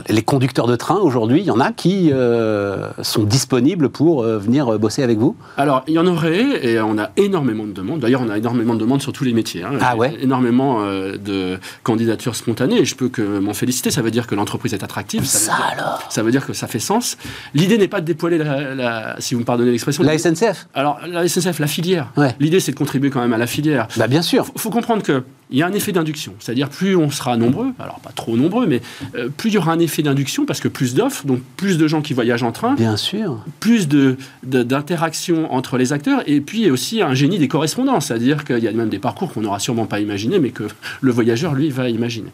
les 0.09 0.23
conducteurs 0.23 0.69
de 0.69 0.77
train 0.77 0.97
aujourd'hui, 0.97 1.41
il 1.41 1.47
y 1.47 1.51
en 1.51 1.59
a 1.59 1.73
qui 1.73 2.11
euh, 2.13 2.91
sont 3.03 3.25
disponibles 3.25 3.89
pour 3.89 4.23
euh, 4.23 4.39
venir 4.39 4.79
bosser 4.79 5.03
avec 5.03 5.19
vous? 5.19 5.35
Alors, 5.57 5.83
il 5.89 5.95
y 5.95 5.99
en 5.99 6.07
aurait, 6.07 6.65
et 6.65 6.81
on 6.81 6.97
a 6.97 7.11
énormément 7.17 7.65
de 7.65 7.73
demandes. 7.73 7.99
D'ailleurs, 7.99 8.23
on 8.25 8.31
a 8.31 8.39
énormément 8.39 8.75
de 8.75 8.79
demandes 8.79 9.03
sur 9.03 9.13
tous 9.13 9.25
les 9.25 9.33
métiers. 9.33 9.65
Hein. 9.65 9.73
Ah 9.81 9.97
ouais? 9.97 10.17
Énormément 10.21 10.81
de 10.83 11.59
candidatures 11.83 12.37
spontanées, 12.37 12.79
et 12.81 12.85
je 12.85 12.95
peux 12.95 13.09
que 13.09 13.23
m'en 13.41 13.55
féliciter. 13.55 13.91
Ça 13.91 14.03
veut 14.03 14.13
dire 14.13 14.27
que 14.29 14.37
l'entreprise 14.37 14.75
est 14.75 14.85
attractive. 14.85 15.25
Ça, 15.25 15.39
ça, 15.39 15.53
veut 15.53 15.73
alors? 15.73 16.07
ça 16.09 16.23
veut 16.23 16.31
dire 16.31 16.47
que 16.47 16.53
ça 16.53 16.69
fait 16.69 16.79
sens. 16.79 17.17
L'idée 17.55 17.79
n'est 17.79 17.89
pas 17.89 18.01
de 18.01 18.07
dépoiler, 18.07 18.39
la, 18.39 19.17
si 19.19 19.35
vous 19.35 19.41
me 19.41 19.45
pardonnez 19.45 19.73
l'expression... 19.73 20.05
La 20.05 20.17
SNCF 20.19 20.69
Alors, 20.75 21.01
la 21.07 21.27
SNCF, 21.27 21.59
la 21.59 21.67
filière. 21.67 22.13
L'idée, 22.39 22.61
c'est 22.61 22.73
de 22.73 22.79
contribuer 22.79 23.11
quand 23.11 23.21
même 23.21 23.33
à 23.33 23.39
la 23.39 23.47
filière. 23.47 23.89
Bah, 23.97 24.07
bien 24.07 24.23
sûr. 24.23 24.47
Il 24.55 24.61
faut 24.61 24.71
comprendre 24.71 25.03
que 25.03 25.25
il 25.53 25.59
y 25.59 25.63
a 25.63 25.67
un 25.67 25.73
effet 25.73 25.93
d'induction. 25.93 26.35
C'est-à-dire 26.39 26.69
plus 26.69 26.97
on 26.97 27.11
sera 27.11 27.37
nombreux, 27.37 27.69
alors 27.79 28.01
pas 28.01 28.11
trop 28.11 28.37
nombreux, 28.37 28.67
mais 28.67 28.81
euh, 29.15 29.29
plus 29.29 29.51
il 29.51 29.55
y 29.55 29.59
aura 29.59 29.73
un 29.73 29.79
effet 29.79 30.03
d'induction 30.03 30.47
parce 30.47 30.61
que 30.61 30.69
plus 30.69 30.95
d'offres, 30.95 31.27
donc 31.27 31.41
plus 31.57 31.79
de 31.79 31.87
gens 31.87 32.01
qui 32.01 32.15
voyagent 32.15 32.43
en 32.43 32.53
train. 32.53 32.75
Bien 32.75 32.97
sûr. 32.97 33.45
Plus 33.61 33.87
de, 33.87 34.17
d'interaction 34.43 35.53
entre 35.53 35.77
les 35.77 35.93
acteurs 35.93 36.23
et 36.27 36.41
puis 36.41 36.71
aussi 36.71 37.03
un 37.03 37.15
génie 37.15 37.39
des 37.39 37.49
correspondances. 37.49 38.07
C'est-à-dire 38.07 38.45
qu'il 38.45 38.59
y 38.59 38.69
a 38.69 38.73
même 38.73 38.89
des 38.89 38.99
parcours 38.99 39.33
qu'on 39.33 39.43
n'aura 39.43 39.59
sûrement 39.59 39.87
pas 39.87 40.01
imaginé, 40.01 40.39
mais 40.39 40.51
que 40.51 40.65
le 41.01 41.13
voyageur, 41.13 41.55
lui, 41.55 41.69
va 41.69 41.89
imaginer. 41.89 42.31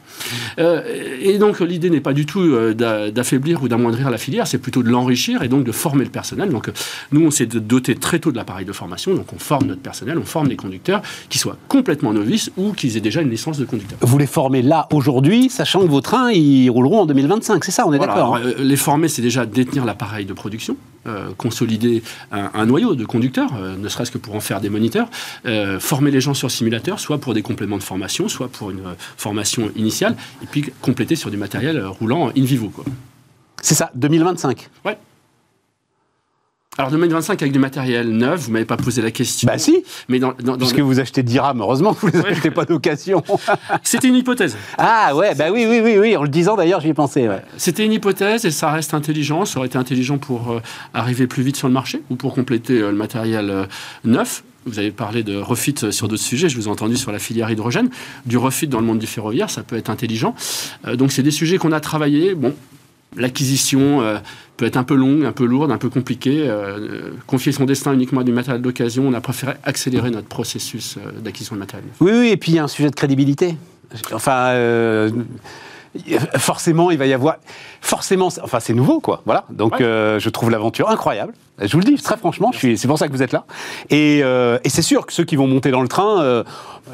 Euh, 0.59 0.83
et 1.21 1.39
donc 1.39 1.61
l'idée 1.61 1.91
n'est 1.91 2.01
pas 2.01 2.13
du 2.13 2.25
tout 2.25 2.41
euh, 2.41 2.73
d'affaiblir 3.11 3.63
ou 3.63 3.69
d'amoindrir 3.69 4.11
la 4.11 4.19
filière, 4.19 4.47
c'est 4.47 4.59
plutôt 4.59 4.83
de 4.83 4.91
l'enrichir 4.91 5.43
et 5.43 5.49
donc 5.49 5.65
de 5.65 5.73
former 5.73 6.05
le 6.05 6.11
personnel. 6.11 6.51
Donc 6.51 6.71
nous, 7.13 7.27
on 7.27 7.31
s'est 7.31 7.47
doté 7.47 7.97
très 7.97 8.21
tôt 8.21 8.31
de 8.31 8.37
l'appareil 8.37 8.65
de 8.65 8.73
formation, 8.73 9.15
donc 9.15 9.33
on 9.33 9.39
forme 9.39 9.67
notre 9.67 9.81
personnel, 9.81 10.19
on 10.19 10.25
forme 10.25 10.49
les 10.49 10.57
conducteurs 10.57 11.03
qui 11.29 11.39
soient 11.39 11.57
complètement 11.69 12.13
novices 12.13 12.51
ou 12.57 12.73
qu'ils 12.73 12.97
aient 12.97 13.01
déjà 13.09 13.23
une 13.23 13.31
licence 13.31 13.59
de 13.59 13.65
conducteur. 13.65 13.99
Vous 14.03 14.19
les 14.19 14.27
formez 14.27 14.63
là 14.63 14.87
aujourd'hui, 14.93 15.49
sachant 15.49 15.81
que 15.81 15.89
vos 15.89 16.01
trains 16.01 16.31
ils 16.31 16.69
rouleront 16.69 17.01
en 17.01 17.07
2025, 17.07 17.65
c'est 17.65 17.71
ça, 17.71 17.87
on 17.87 17.93
est 17.93 17.99
d'accord 17.99 18.37
hein 18.37 18.43
euh, 18.45 18.55
Les 18.59 18.77
former, 18.77 19.09
c'est 19.09 19.23
déjà 19.23 19.47
détenir 19.47 19.85
l'appareil 19.85 20.25
de 20.27 20.33
production. 20.33 20.77
Euh, 21.07 21.31
consolider 21.39 22.03
un, 22.33 22.67
noyau 22.67 22.95
de 22.95 23.05
conducteurs, 23.05 23.51
euh, 23.57 23.77
ne 23.77 23.89
serait-ce 23.89 24.11
que 24.11 24.19
pour 24.19 24.35
en 24.35 24.41
faire 24.41 24.61
des 24.61 24.69
moniteurs, 24.69 25.09
former 25.79 26.11
les 26.11 26.21
gens 26.21 26.35
sur 26.35 26.51
simulateur, 26.51 27.01
soit 27.01 27.19
pour 27.19 27.35
des 27.35 27.43
compléments 27.43 27.79
de 27.79 27.83
formation, 27.83 28.29
soit 28.29 28.49
pour 28.49 28.71
une 28.71 28.83
formation 29.17 29.71
initiale, 29.77 30.17
et 30.43 30.47
puis 30.47 30.67
compléter 30.83 31.17
sur 31.17 31.31
du 31.31 31.37
matériel 31.37 31.83
roulant 31.87 32.31
in 32.37 32.45
vivo. 32.45 32.71
C'est 33.63 33.75
ça, 33.75 33.91
2025 33.95 34.69
Ouais. 34.85 34.99
Alors 36.81 36.93
2025 36.93 37.43
avec 37.43 37.53
du 37.53 37.59
matériel 37.59 38.09
neuf, 38.09 38.43
vous 38.43 38.53
m'avez 38.53 38.65
pas 38.65 38.77
posé 38.77 39.03
la 39.03 39.11
question. 39.11 39.49
Bah 39.49 39.59
si. 39.59 39.83
Mais 40.09 40.21
dans, 40.21 40.33
dans, 40.35 40.57
Puisque 40.57 40.79
vous 40.79 41.01
achetez 41.01 41.25
10 41.25 41.41
RAM, 41.41 41.61
heureusement 41.61 41.93
que 41.93 42.07
vous 42.07 42.17
ne 42.17 42.23
les 42.23 42.29
achetez 42.29 42.53
pas 42.53 42.65
d'occasion. 42.65 43.25
C'était 43.83 44.07
une 44.07 44.15
hypothèse. 44.15 44.57
Ah 44.79 45.17
ouais, 45.17 45.35
bah 45.35 45.47
oui, 45.51 45.67
oui, 45.69 45.81
oui, 45.83 45.99
oui. 45.99 46.17
En 46.17 46.23
le 46.23 46.29
disant 46.29 46.55
d'ailleurs, 46.55 46.81
j'y 46.81 46.91
ai 46.91 46.95
pensé. 46.95 47.27
Ouais. 47.27 47.43
C'était 47.57 47.85
une 47.85 47.93
hypothèse 47.93 48.45
et 48.45 48.53
ça 48.53 48.71
reste 48.71 48.95
intelligent. 48.95 49.45
Ça 49.45 49.59
aurait 49.59 49.67
été 49.67 49.77
intelligent 49.77 50.19
pour 50.19 50.53
euh, 50.53 50.61
arriver 50.95 51.27
plus 51.27 51.43
vite 51.43 51.57
sur 51.57 51.67
le 51.67 51.75
marché 51.75 52.01
ou 52.11 52.15
pour 52.15 52.33
compléter 52.33 52.75
euh, 52.75 52.93
le 52.93 52.97
matériel 52.97 53.51
euh, 53.51 53.65
neuf. 54.05 54.45
Vous 54.65 54.79
avez 54.79 54.93
parlé 54.93 55.25
de 55.25 55.37
refit 55.37 55.75
sur 55.91 56.07
d'autres 56.07 56.23
sujets, 56.23 56.49
je 56.49 56.55
vous 56.55 56.69
ai 56.69 56.71
entendu 56.71 56.97
sur 56.97 57.11
la 57.11 57.19
filière 57.19 57.51
hydrogène. 57.51 57.91
Du 58.25 58.39
refit 58.39 58.69
dans 58.69 58.79
le 58.79 58.87
monde 58.87 59.01
du 59.01 59.09
ferroviaire, 59.09 59.51
ça 59.51 59.65
peut 59.65 59.77
être 59.77 59.89
intelligent. 59.89 60.35
donc 60.95 61.11
c'est 61.11 61.23
des 61.23 61.31
sujets 61.31 61.57
qu'on 61.57 61.73
a 61.73 61.81
travaillé. 61.81 62.35
Bon, 62.35 62.55
l'acquisition 63.17 64.01
euh, 64.01 64.19
peut 64.57 64.67
être 64.67 64.77
un 64.77 64.85
peu 64.85 64.95
longue, 64.95 65.25
un 65.25 65.33
peu 65.33 65.45
lourde, 65.45 65.71
un 65.71 65.79
peu 65.79 65.89
compliquée. 65.89 66.45
Euh, 66.49 67.11
confier 67.27 67.53
son 67.53 67.65
destin 67.65 67.93
uniquement 67.93 68.21
à 68.21 68.25
du 68.25 68.33
matériel 68.33 68.63
d'occasion, 68.63 69.07
on 69.07 69.15
a 69.15 69.21
préféré 69.21 69.55
accélérer 69.65 70.11
notre 70.11 70.29
processus 70.29 70.97
euh, 70.97 71.13
d'acquisition 71.21 71.57
de 71.57 71.61
matériel. 71.61 71.89
Oui, 72.01 72.13
oui, 72.13 72.29
et 72.29 72.37
puis 72.37 72.53
il 72.53 72.55
y 72.57 72.59
a 72.59 72.65
un 72.65 72.69
sujet 72.69 72.91
de 72.91 72.95
crédibilité. 72.95 73.57
Enfin, 74.13 75.11
forcément, 76.37 76.91
il 76.91 76.99
va 76.99 77.07
y 77.07 77.15
avoir. 77.15 77.37
Forcément, 77.81 78.29
enfin, 78.43 78.61
c'est 78.61 78.75
nouveau, 78.75 79.01
quoi. 79.01 79.23
Voilà. 79.25 79.47
Donc, 79.49 79.77
je 79.79 80.29
trouve 80.29 80.51
l'aventure 80.51 80.91
incroyable. 80.91 81.33
Je 81.61 81.73
vous 81.73 81.79
le 81.79 81.85
dis 81.85 81.97
très 81.97 82.17
franchement, 82.17 82.53
c'est 82.53 82.87
pour 82.87 82.99
ça 82.99 83.09
que 83.09 83.13
vous 83.13 83.23
êtes 83.23 83.33
là. 83.33 83.45
Et, 83.91 84.19
et 84.19 84.69
c'est 84.69 84.83
sûr 84.83 85.07
que 85.07 85.13
ceux 85.13 85.25
qui 85.25 85.37
vont 85.37 85.47
monter 85.47 85.71
dans 85.71 85.83
le 85.83 85.89
train, 85.89 86.45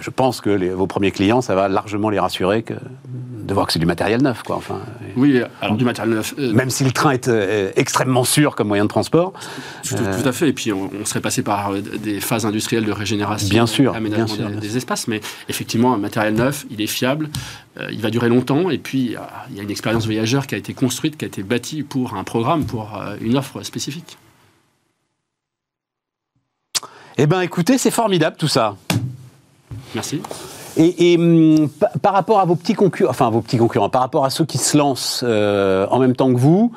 je 0.00 0.10
pense 0.10 0.40
que 0.40 0.50
les, 0.50 0.70
vos 0.70 0.86
premiers 0.86 1.10
clients, 1.10 1.40
ça 1.40 1.54
va 1.54 1.68
largement 1.68 2.10
les 2.10 2.18
rassurer 2.18 2.62
que 2.62 2.74
de 3.44 3.52
voir 3.52 3.66
que 3.66 3.72
c'est 3.72 3.78
du 3.78 3.86
matériel 3.86 4.22
neuf, 4.22 4.42
quoi. 4.42 4.56
Enfin, 4.56 4.80
oui, 5.16 5.40
alors 5.60 5.76
du 5.76 5.84
matériel 5.84 6.14
neuf. 6.14 6.34
Euh, 6.38 6.52
même 6.52 6.70
si 6.70 6.84
le 6.84 6.92
train 6.92 7.10
est 7.10 7.28
euh, 7.28 7.70
extrêmement 7.76 8.24
sûr 8.24 8.56
comme 8.56 8.68
moyen 8.68 8.84
de 8.84 8.88
transport. 8.88 9.32
Tout, 9.86 9.96
à 9.96 10.32
fait. 10.32 10.48
Et 10.48 10.52
puis 10.52 10.72
on, 10.72 10.90
serait 11.04 11.20
passé 11.20 11.42
par 11.42 11.72
euh, 11.72 11.80
des 11.80 12.20
phases 12.20 12.46
industrielles 12.46 12.84
de 12.84 12.92
régénération, 12.92 13.48
bien 13.48 13.66
sûr, 13.66 13.94
aménagement 13.94 14.24
bien 14.24 14.50
sûr, 14.50 14.60
des, 14.60 14.76
espaces. 14.76 15.08
Mais 15.08 15.20
effectivement, 15.48 15.92
un 15.92 15.98
matériel 15.98 16.34
neuf, 16.34 16.64
il 16.70 16.80
est 16.80 16.86
fiable, 16.86 17.28
il 17.90 18.00
va 18.00 18.10
durer 18.10 18.28
longtemps. 18.28 18.70
Et 18.70 18.78
puis 18.78 19.16
il 19.50 19.56
y 19.56 19.60
a 19.60 19.62
une 19.62 19.70
expérience 19.70 20.06
voyageur 20.06 20.46
qui 20.46 20.54
a 20.54 20.58
été 20.58 20.72
construite, 20.72 21.16
qui 21.16 21.24
a 21.24 21.28
été 21.28 21.42
bâtie 21.42 21.82
pour 21.82 22.14
un 22.14 22.24
programme, 22.24 22.64
pour 22.64 22.98
une 23.20 23.36
offre 23.36 23.62
spécifique. 23.62 24.16
Eh 27.16 27.26
bien, 27.26 27.40
écoutez, 27.42 27.78
c'est 27.78 27.90
formidable 27.90 28.36
tout 28.36 28.48
ça. 28.48 28.76
Merci. 29.94 30.20
Et, 30.76 31.16
hum, 31.16 31.68
par 32.02 32.12
rapport 32.12 32.40
à 32.40 32.44
vos 32.44 32.56
petits 32.56 32.74
concurrents, 32.74 33.10
enfin 33.10 33.30
vos 33.30 33.40
petits 33.40 33.58
concurrents, 33.58 33.90
par 33.90 34.00
rapport 34.00 34.24
à 34.24 34.30
ceux 34.30 34.44
qui 34.44 34.58
se 34.58 34.76
lancent 34.76 35.22
euh, 35.26 35.86
en 35.90 36.00
même 36.00 36.16
temps 36.16 36.32
que 36.32 36.38
vous, 36.38 36.72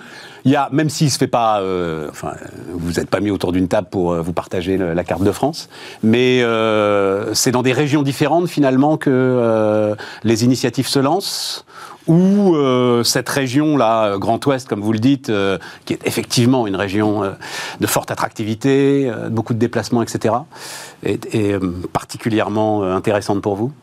il 0.46 0.52
y 0.52 0.56
a, 0.56 0.70
même 0.72 0.90
s'il 0.90 1.10
se 1.10 1.18
fait 1.18 1.28
pas, 1.28 1.62
euh, 1.62 2.08
enfin, 2.10 2.34
vous 2.72 2.94
n'êtes 2.94 3.10
pas 3.10 3.20
mis 3.20 3.32
autour 3.32 3.52
d'une 3.52 3.68
table 3.68 3.88
pour 3.90 4.12
euh, 4.14 4.22
vous 4.22 4.34
partager 4.34 4.78
la 4.78 5.04
carte 5.04 5.24
de 5.24 5.32
France, 5.32 5.68
mais 6.04 6.44
c'est 7.34 7.52
dans 7.52 7.64
des 7.64 7.74
régions 7.74 8.04
différentes 8.04 8.48
finalement 8.48 8.98
que 8.98 9.96
les 10.24 10.44
initiatives 10.44 10.88
se 10.88 11.00
lancent 11.00 11.66
ou 12.08 12.56
cette 13.04 13.28
région-là, 13.28 14.18
Grand 14.18 14.44
Ouest, 14.46 14.68
comme 14.68 14.82
vous 14.82 14.94
le 14.94 15.00
dites, 15.00 15.32
qui 15.86 15.94
est 15.94 16.08
effectivement 16.08 16.68
une 16.68 16.76
région 16.76 17.24
de 17.82 17.88
forte 17.88 18.12
attractivité, 18.12 19.12
beaucoup 19.30 19.54
de 19.54 19.60
déplacements, 19.60 20.02
etc., 20.02 20.36
est 21.04 21.60
particulièrement 21.92 22.84
intéressante 22.84 23.42
pour 23.42 23.56
vous? 23.56 23.74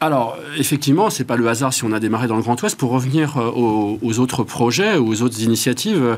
Alors, 0.00 0.38
effectivement, 0.56 1.10
c'est 1.10 1.24
pas 1.24 1.36
le 1.36 1.48
hasard 1.48 1.72
si 1.72 1.82
on 1.84 1.90
a 1.90 1.98
démarré 1.98 2.28
dans 2.28 2.36
le 2.36 2.42
Grand 2.42 2.60
Ouest. 2.62 2.76
Pour 2.78 2.90
revenir 2.90 3.36
euh, 3.36 3.50
aux, 3.50 4.18
autres 4.20 4.44
projets, 4.44 4.96
aux 4.96 5.22
autres 5.22 5.42
initiatives, 5.42 6.00
euh, 6.00 6.16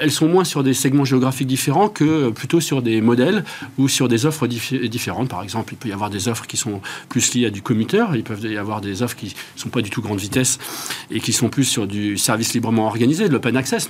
elles 0.00 0.10
sont 0.10 0.26
moins 0.26 0.42
sur 0.42 0.64
des 0.64 0.74
segments 0.74 1.04
géographiques 1.04 1.46
différents 1.46 1.88
que 1.88 2.30
plutôt 2.30 2.60
sur 2.60 2.82
des 2.82 3.00
modèles 3.00 3.44
ou 3.78 3.88
sur 3.88 4.08
des 4.08 4.26
offres 4.26 4.48
différentes. 4.48 5.28
Par 5.28 5.44
exemple, 5.44 5.74
il 5.74 5.76
peut 5.76 5.88
y 5.88 5.92
avoir 5.92 6.10
des 6.10 6.26
offres 6.26 6.46
qui 6.46 6.56
sont 6.56 6.80
plus 7.08 7.34
liées 7.34 7.46
à 7.46 7.50
du 7.50 7.62
commuteur, 7.62 8.16
il 8.16 8.24
peut 8.24 8.36
y 8.48 8.58
avoir 8.58 8.80
des 8.80 9.02
offres 9.02 9.16
qui 9.16 9.26
ne 9.26 9.60
sont 9.60 9.68
pas 9.68 9.82
du 9.82 9.90
tout 9.90 10.02
grande 10.02 10.18
vitesse 10.18 10.58
et 11.12 11.20
qui 11.20 11.32
sont 11.32 11.50
plus 11.50 11.64
sur 11.64 11.86
du 11.86 12.18
service 12.18 12.52
librement 12.52 12.86
organisé, 12.86 13.28
de 13.28 13.32
l'open 13.32 13.56
access, 13.56 13.88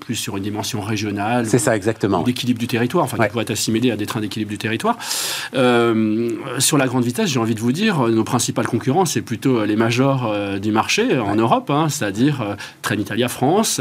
plus 0.00 0.16
sur 0.16 0.36
une 0.36 0.42
dimension 0.42 0.80
régionale. 0.80 1.46
C'est 1.46 1.58
ça, 1.58 1.76
exactement. 1.76 2.22
D'équilibre 2.22 2.58
du 2.58 2.66
territoire, 2.66 3.04
enfin, 3.04 3.22
qui 3.22 3.30
pourrait 3.30 3.42
être 3.42 3.52
assimilé 3.52 3.92
à 3.92 3.96
des 3.96 4.06
trains 4.06 4.20
d'équilibre 4.20 4.50
du 4.50 4.58
territoire. 4.58 4.98
Euh, 5.54 6.30
sur 6.58 6.76
la 6.76 6.88
grande 6.88 7.04
vitesse, 7.04 7.30
j'ai 7.30 7.38
envie 7.38 7.54
de 7.54 7.60
vous 7.60 7.72
dire, 7.72 8.08
nos 8.08 8.24
principales 8.24 8.66
c'est 9.04 9.22
plutôt 9.22 9.58
euh, 9.58 9.66
les 9.66 9.76
majors 9.76 10.26
euh, 10.26 10.58
du 10.58 10.72
marché 10.72 11.18
en 11.18 11.36
Europe, 11.36 11.70
hein, 11.70 11.88
c'est-à-dire 11.88 12.40
euh, 12.42 12.54
Trenitalia 12.82 13.28
France, 13.28 13.80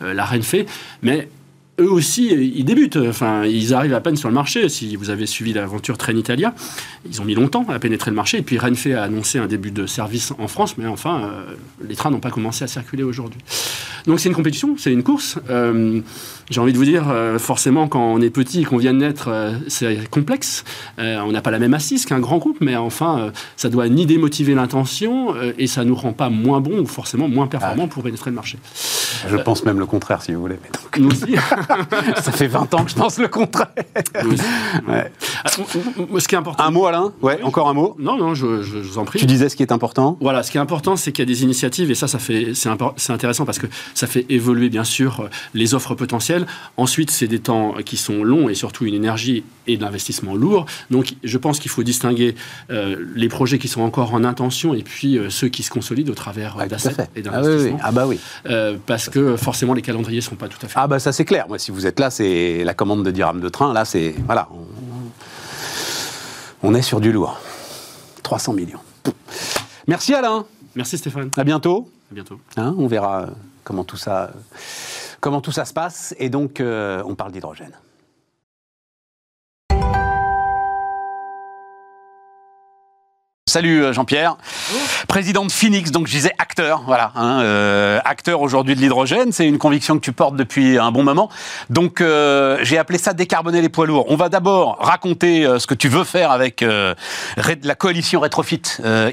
la 0.00 0.24
Renfe. 0.24 0.56
Mais 1.02 1.28
eux 1.80 1.90
aussi, 1.90 2.28
ils 2.28 2.64
débutent. 2.64 2.96
Enfin, 2.96 3.44
ils 3.44 3.74
arrivent 3.74 3.94
à 3.94 4.00
peine 4.00 4.16
sur 4.16 4.28
le 4.28 4.34
marché. 4.34 4.68
Si 4.68 4.94
vous 4.96 5.10
avez 5.10 5.26
suivi 5.26 5.52
l'aventure 5.52 5.98
Trenitalia, 5.98 6.54
ils 7.08 7.20
ont 7.20 7.24
mis 7.24 7.34
longtemps 7.34 7.66
à 7.68 7.78
pénétrer 7.78 8.10
le 8.10 8.16
marché. 8.16 8.38
Et 8.38 8.42
puis 8.42 8.58
Renfe 8.58 8.86
a 8.86 9.02
annoncé 9.02 9.38
un 9.38 9.46
début 9.46 9.70
de 9.70 9.86
service 9.86 10.32
en 10.38 10.46
France, 10.46 10.78
mais 10.78 10.86
enfin, 10.86 11.32
les 11.86 11.96
trains 11.96 12.10
n'ont 12.10 12.20
pas 12.20 12.30
commencé 12.30 12.64
à 12.64 12.68
circuler 12.68 13.02
aujourd'hui. 13.02 13.40
Donc 14.06 14.20
c'est 14.20 14.28
une 14.28 14.34
compétition, 14.34 14.76
c'est 14.78 14.92
une 14.92 15.02
course. 15.02 15.38
J'ai 16.50 16.60
envie 16.60 16.72
de 16.72 16.78
vous 16.78 16.84
dire, 16.84 17.04
euh, 17.08 17.38
forcément, 17.38 17.88
quand 17.88 18.02
on 18.02 18.20
est 18.20 18.30
petit 18.30 18.62
et 18.62 18.64
qu'on 18.64 18.76
vient 18.76 18.92
de 18.92 18.98
naître, 18.98 19.28
euh, 19.28 19.52
c'est 19.68 20.10
complexe. 20.10 20.64
Euh, 20.98 21.20
on 21.20 21.32
n'a 21.32 21.40
pas 21.40 21.50
la 21.50 21.58
même 21.58 21.72
assise 21.72 22.04
qu'un 22.04 22.20
grand 22.20 22.38
groupe, 22.38 22.58
mais 22.60 22.76
enfin, 22.76 23.32
ça 23.56 23.70
doit 23.70 23.88
ni 23.88 24.04
démotiver 24.04 24.54
l'intention 24.54 25.34
et 25.58 25.66
ça 25.66 25.84
ne 25.84 25.88
nous 25.88 25.94
rend 25.94 26.12
pas 26.12 26.28
moins 26.28 26.60
bon 26.60 26.80
ou 26.80 26.86
forcément 26.86 27.28
moins 27.28 27.46
performant 27.46 27.84
ah. 27.86 27.92
pour 27.92 28.02
pénétrer 28.02 28.30
le 28.30 28.36
marché. 28.36 28.58
Je 29.28 29.36
pense 29.36 29.64
même 29.64 29.78
le 29.78 29.86
contraire, 29.86 30.22
si 30.22 30.32
vous 30.32 30.40
voulez. 30.40 30.58
Nous 30.98 31.10
aussi. 31.10 31.34
ça 32.16 32.32
fait 32.32 32.46
20 32.46 32.74
ans 32.74 32.84
que 32.84 32.90
je 32.90 32.96
pense 32.96 33.18
le 33.18 33.28
contraire. 33.28 33.72
Nous 34.22 34.34
aussi. 34.34 34.44
Ouais. 34.88 35.10
Ce 36.18 36.28
qui 36.28 36.34
est 36.34 36.38
important. 36.38 36.64
Un 36.64 36.70
mot, 36.70 36.86
Alain? 36.86 37.12
Ouais, 37.22 37.42
encore 37.42 37.68
un 37.68 37.74
mot? 37.74 37.96
Non, 37.98 38.16
non, 38.16 38.34
je, 38.34 38.62
je, 38.62 38.78
vous 38.78 38.98
en 38.98 39.04
prie. 39.04 39.18
Tu 39.18 39.26
disais 39.26 39.48
ce 39.48 39.56
qui 39.56 39.62
est 39.62 39.72
important? 39.72 40.18
Voilà, 40.20 40.42
ce 40.42 40.50
qui 40.50 40.58
est 40.58 40.60
important, 40.60 40.96
c'est 40.96 41.12
qu'il 41.12 41.22
y 41.22 41.26
a 41.26 41.32
des 41.32 41.42
initiatives, 41.42 41.90
et 41.90 41.94
ça, 41.94 42.08
ça 42.08 42.18
fait, 42.18 42.52
c'est 42.54 43.12
intéressant 43.12 43.44
parce 43.44 43.58
que 43.58 43.66
ça 43.94 44.06
fait 44.06 44.26
évoluer, 44.28 44.68
bien 44.68 44.84
sûr, 44.84 45.28
les 45.54 45.74
offres 45.74 45.94
potentielles 45.94 46.33
Ensuite, 46.76 47.10
c'est 47.10 47.28
des 47.28 47.38
temps 47.38 47.74
qui 47.84 47.96
sont 47.96 48.24
longs 48.24 48.48
et 48.48 48.54
surtout 48.54 48.84
une 48.86 48.94
énergie 48.94 49.44
et 49.66 49.76
de 49.76 49.82
l'investissement 49.82 50.34
lourd. 50.34 50.66
Donc, 50.90 51.14
je 51.22 51.38
pense 51.38 51.58
qu'il 51.58 51.70
faut 51.70 51.82
distinguer 51.82 52.34
euh, 52.70 52.96
les 53.14 53.28
projets 53.28 53.58
qui 53.58 53.68
sont 53.68 53.82
encore 53.82 54.14
en 54.14 54.24
intention 54.24 54.74
et 54.74 54.82
puis 54.82 55.18
euh, 55.18 55.30
ceux 55.30 55.48
qui 55.48 55.62
se 55.62 55.70
consolident 55.70 56.10
au 56.10 56.14
travers 56.14 56.56
ah, 56.58 56.66
d'assets 56.66 57.08
et 57.16 57.22
ah 57.26 57.30
d'investissements. 57.30 57.78
Ah, 57.82 57.92
bah 57.92 58.06
oui. 58.06 58.18
Euh, 58.46 58.76
parce 58.86 59.08
que 59.08 59.36
forcément, 59.36 59.74
les 59.74 59.82
calendriers 59.82 60.18
ne 60.18 60.22
sont 60.22 60.36
pas 60.36 60.48
tout 60.48 60.58
à 60.62 60.68
fait. 60.68 60.74
Ah 60.76 60.86
bah 60.86 60.98
ça 60.98 61.12
c'est 61.12 61.24
clair. 61.24 61.46
Moi, 61.48 61.58
si 61.58 61.70
vous 61.70 61.86
êtes 61.86 62.00
là, 62.00 62.10
c'est 62.10 62.64
la 62.64 62.74
commande 62.74 63.04
de 63.04 63.10
dirham 63.10 63.40
de 63.40 63.48
train. 63.48 63.72
Là, 63.72 63.84
c'est 63.84 64.14
voilà, 64.26 64.48
on... 66.62 66.74
est 66.74 66.82
sur 66.82 67.00
du 67.00 67.12
lourd. 67.12 67.40
300 68.22 68.54
millions. 68.54 68.80
Merci 69.86 70.14
Alain. 70.14 70.44
Merci 70.74 70.98
Stéphane. 70.98 71.30
À 71.36 71.44
bientôt. 71.44 71.90
À 72.10 72.14
bientôt. 72.14 72.40
Hein, 72.56 72.74
on 72.78 72.86
verra 72.86 73.26
comment 73.64 73.84
tout 73.84 73.96
ça 73.96 74.32
comment 75.24 75.40
tout 75.40 75.52
ça 75.52 75.64
se 75.64 75.72
passe. 75.72 76.14
Et 76.18 76.28
donc, 76.28 76.60
euh, 76.60 77.02
on 77.06 77.14
parle 77.14 77.32
d'hydrogène. 77.32 77.72
Salut 83.46 83.84
euh, 83.84 83.92
Jean-Pierre, 83.92 84.38
président 85.06 85.44
de 85.44 85.52
Phoenix, 85.52 85.90
donc 85.90 86.06
je 86.06 86.12
disais 86.12 86.32
acteur, 86.38 86.82
voilà, 86.86 87.12
hein, 87.14 87.42
euh, 87.42 88.00
acteur 88.06 88.40
aujourd'hui 88.40 88.74
de 88.74 88.80
l'hydrogène, 88.80 89.32
c'est 89.32 89.46
une 89.46 89.58
conviction 89.58 89.96
que 89.96 90.00
tu 90.00 90.12
portes 90.12 90.34
depuis 90.34 90.78
un 90.78 90.90
bon 90.90 91.02
moment. 91.02 91.28
Donc 91.68 92.00
euh, 92.00 92.56
j'ai 92.62 92.78
appelé 92.78 92.96
ça 92.98 93.12
décarboner 93.12 93.60
les 93.60 93.68
poids 93.68 93.86
lourds. 93.86 94.06
On 94.08 94.16
va 94.16 94.30
d'abord 94.30 94.78
raconter 94.80 95.46
ce 95.58 95.66
que 95.66 95.74
tu 95.74 95.88
veux 95.88 96.04
faire 96.04 96.30
avec 96.30 96.64
la 96.64 97.74
coalition 97.74 98.20
Retrofit 98.20 98.62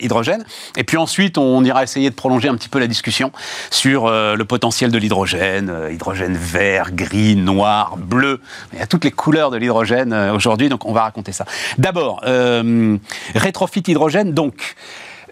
hydrogène, 0.02 0.46
et 0.78 0.86
puis 0.86 0.96
ensuite 0.96 1.38
on 1.38 1.62
ira 1.65 1.84
essayer 1.84 2.10
de 2.10 2.15
prolonger 2.15 2.48
un 2.48 2.56
petit 2.56 2.70
peu 2.70 2.80
la 2.80 2.88
discussion 2.88 3.34
sur 3.70 4.10
le 4.10 4.44
potentiel 4.46 4.91
de 4.91 4.98
l'hydrogène, 4.98 5.89
hydrogène 5.91 6.38
vert, 6.38 6.94
gris, 6.94 7.36
noir, 7.36 7.98
bleu. 7.98 8.39
Il 8.72 8.80
y 8.80 8.82
a 8.82 8.88
toutes 8.88 9.04
les 9.04 9.12
couleurs 9.12 9.52
de 9.52 9.58
l'hydrogène 9.58 10.13
aujourd'hui, 10.34 10.70
donc 10.70 10.86
on 10.86 10.94
va 10.94 11.02
raconter 11.02 11.34
ça. 11.34 11.44
D'abord, 11.78 12.22
Retrofit 13.36 13.84
hydrogène 13.88 14.20
donc, 14.25 14.75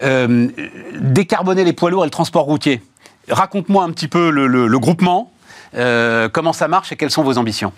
euh, 0.02 0.48
décarboner 0.94 1.64
les 1.64 1.72
poids 1.72 1.90
lourds 1.90 2.04
et 2.04 2.06
le 2.06 2.10
transport 2.10 2.44
routier. 2.44 2.82
Raconte-moi 3.28 3.84
un 3.84 3.90
petit 3.90 4.08
peu 4.08 4.30
le, 4.30 4.78
groupement, 4.78 5.32
euh, 5.76 6.28
comment 6.28 6.52
ça 6.52 6.68
marche 6.68 6.92
et 6.92 6.96
quelles 6.96 7.10
sont 7.10 7.22
vos 7.22 7.38
ambitions? 7.38 7.72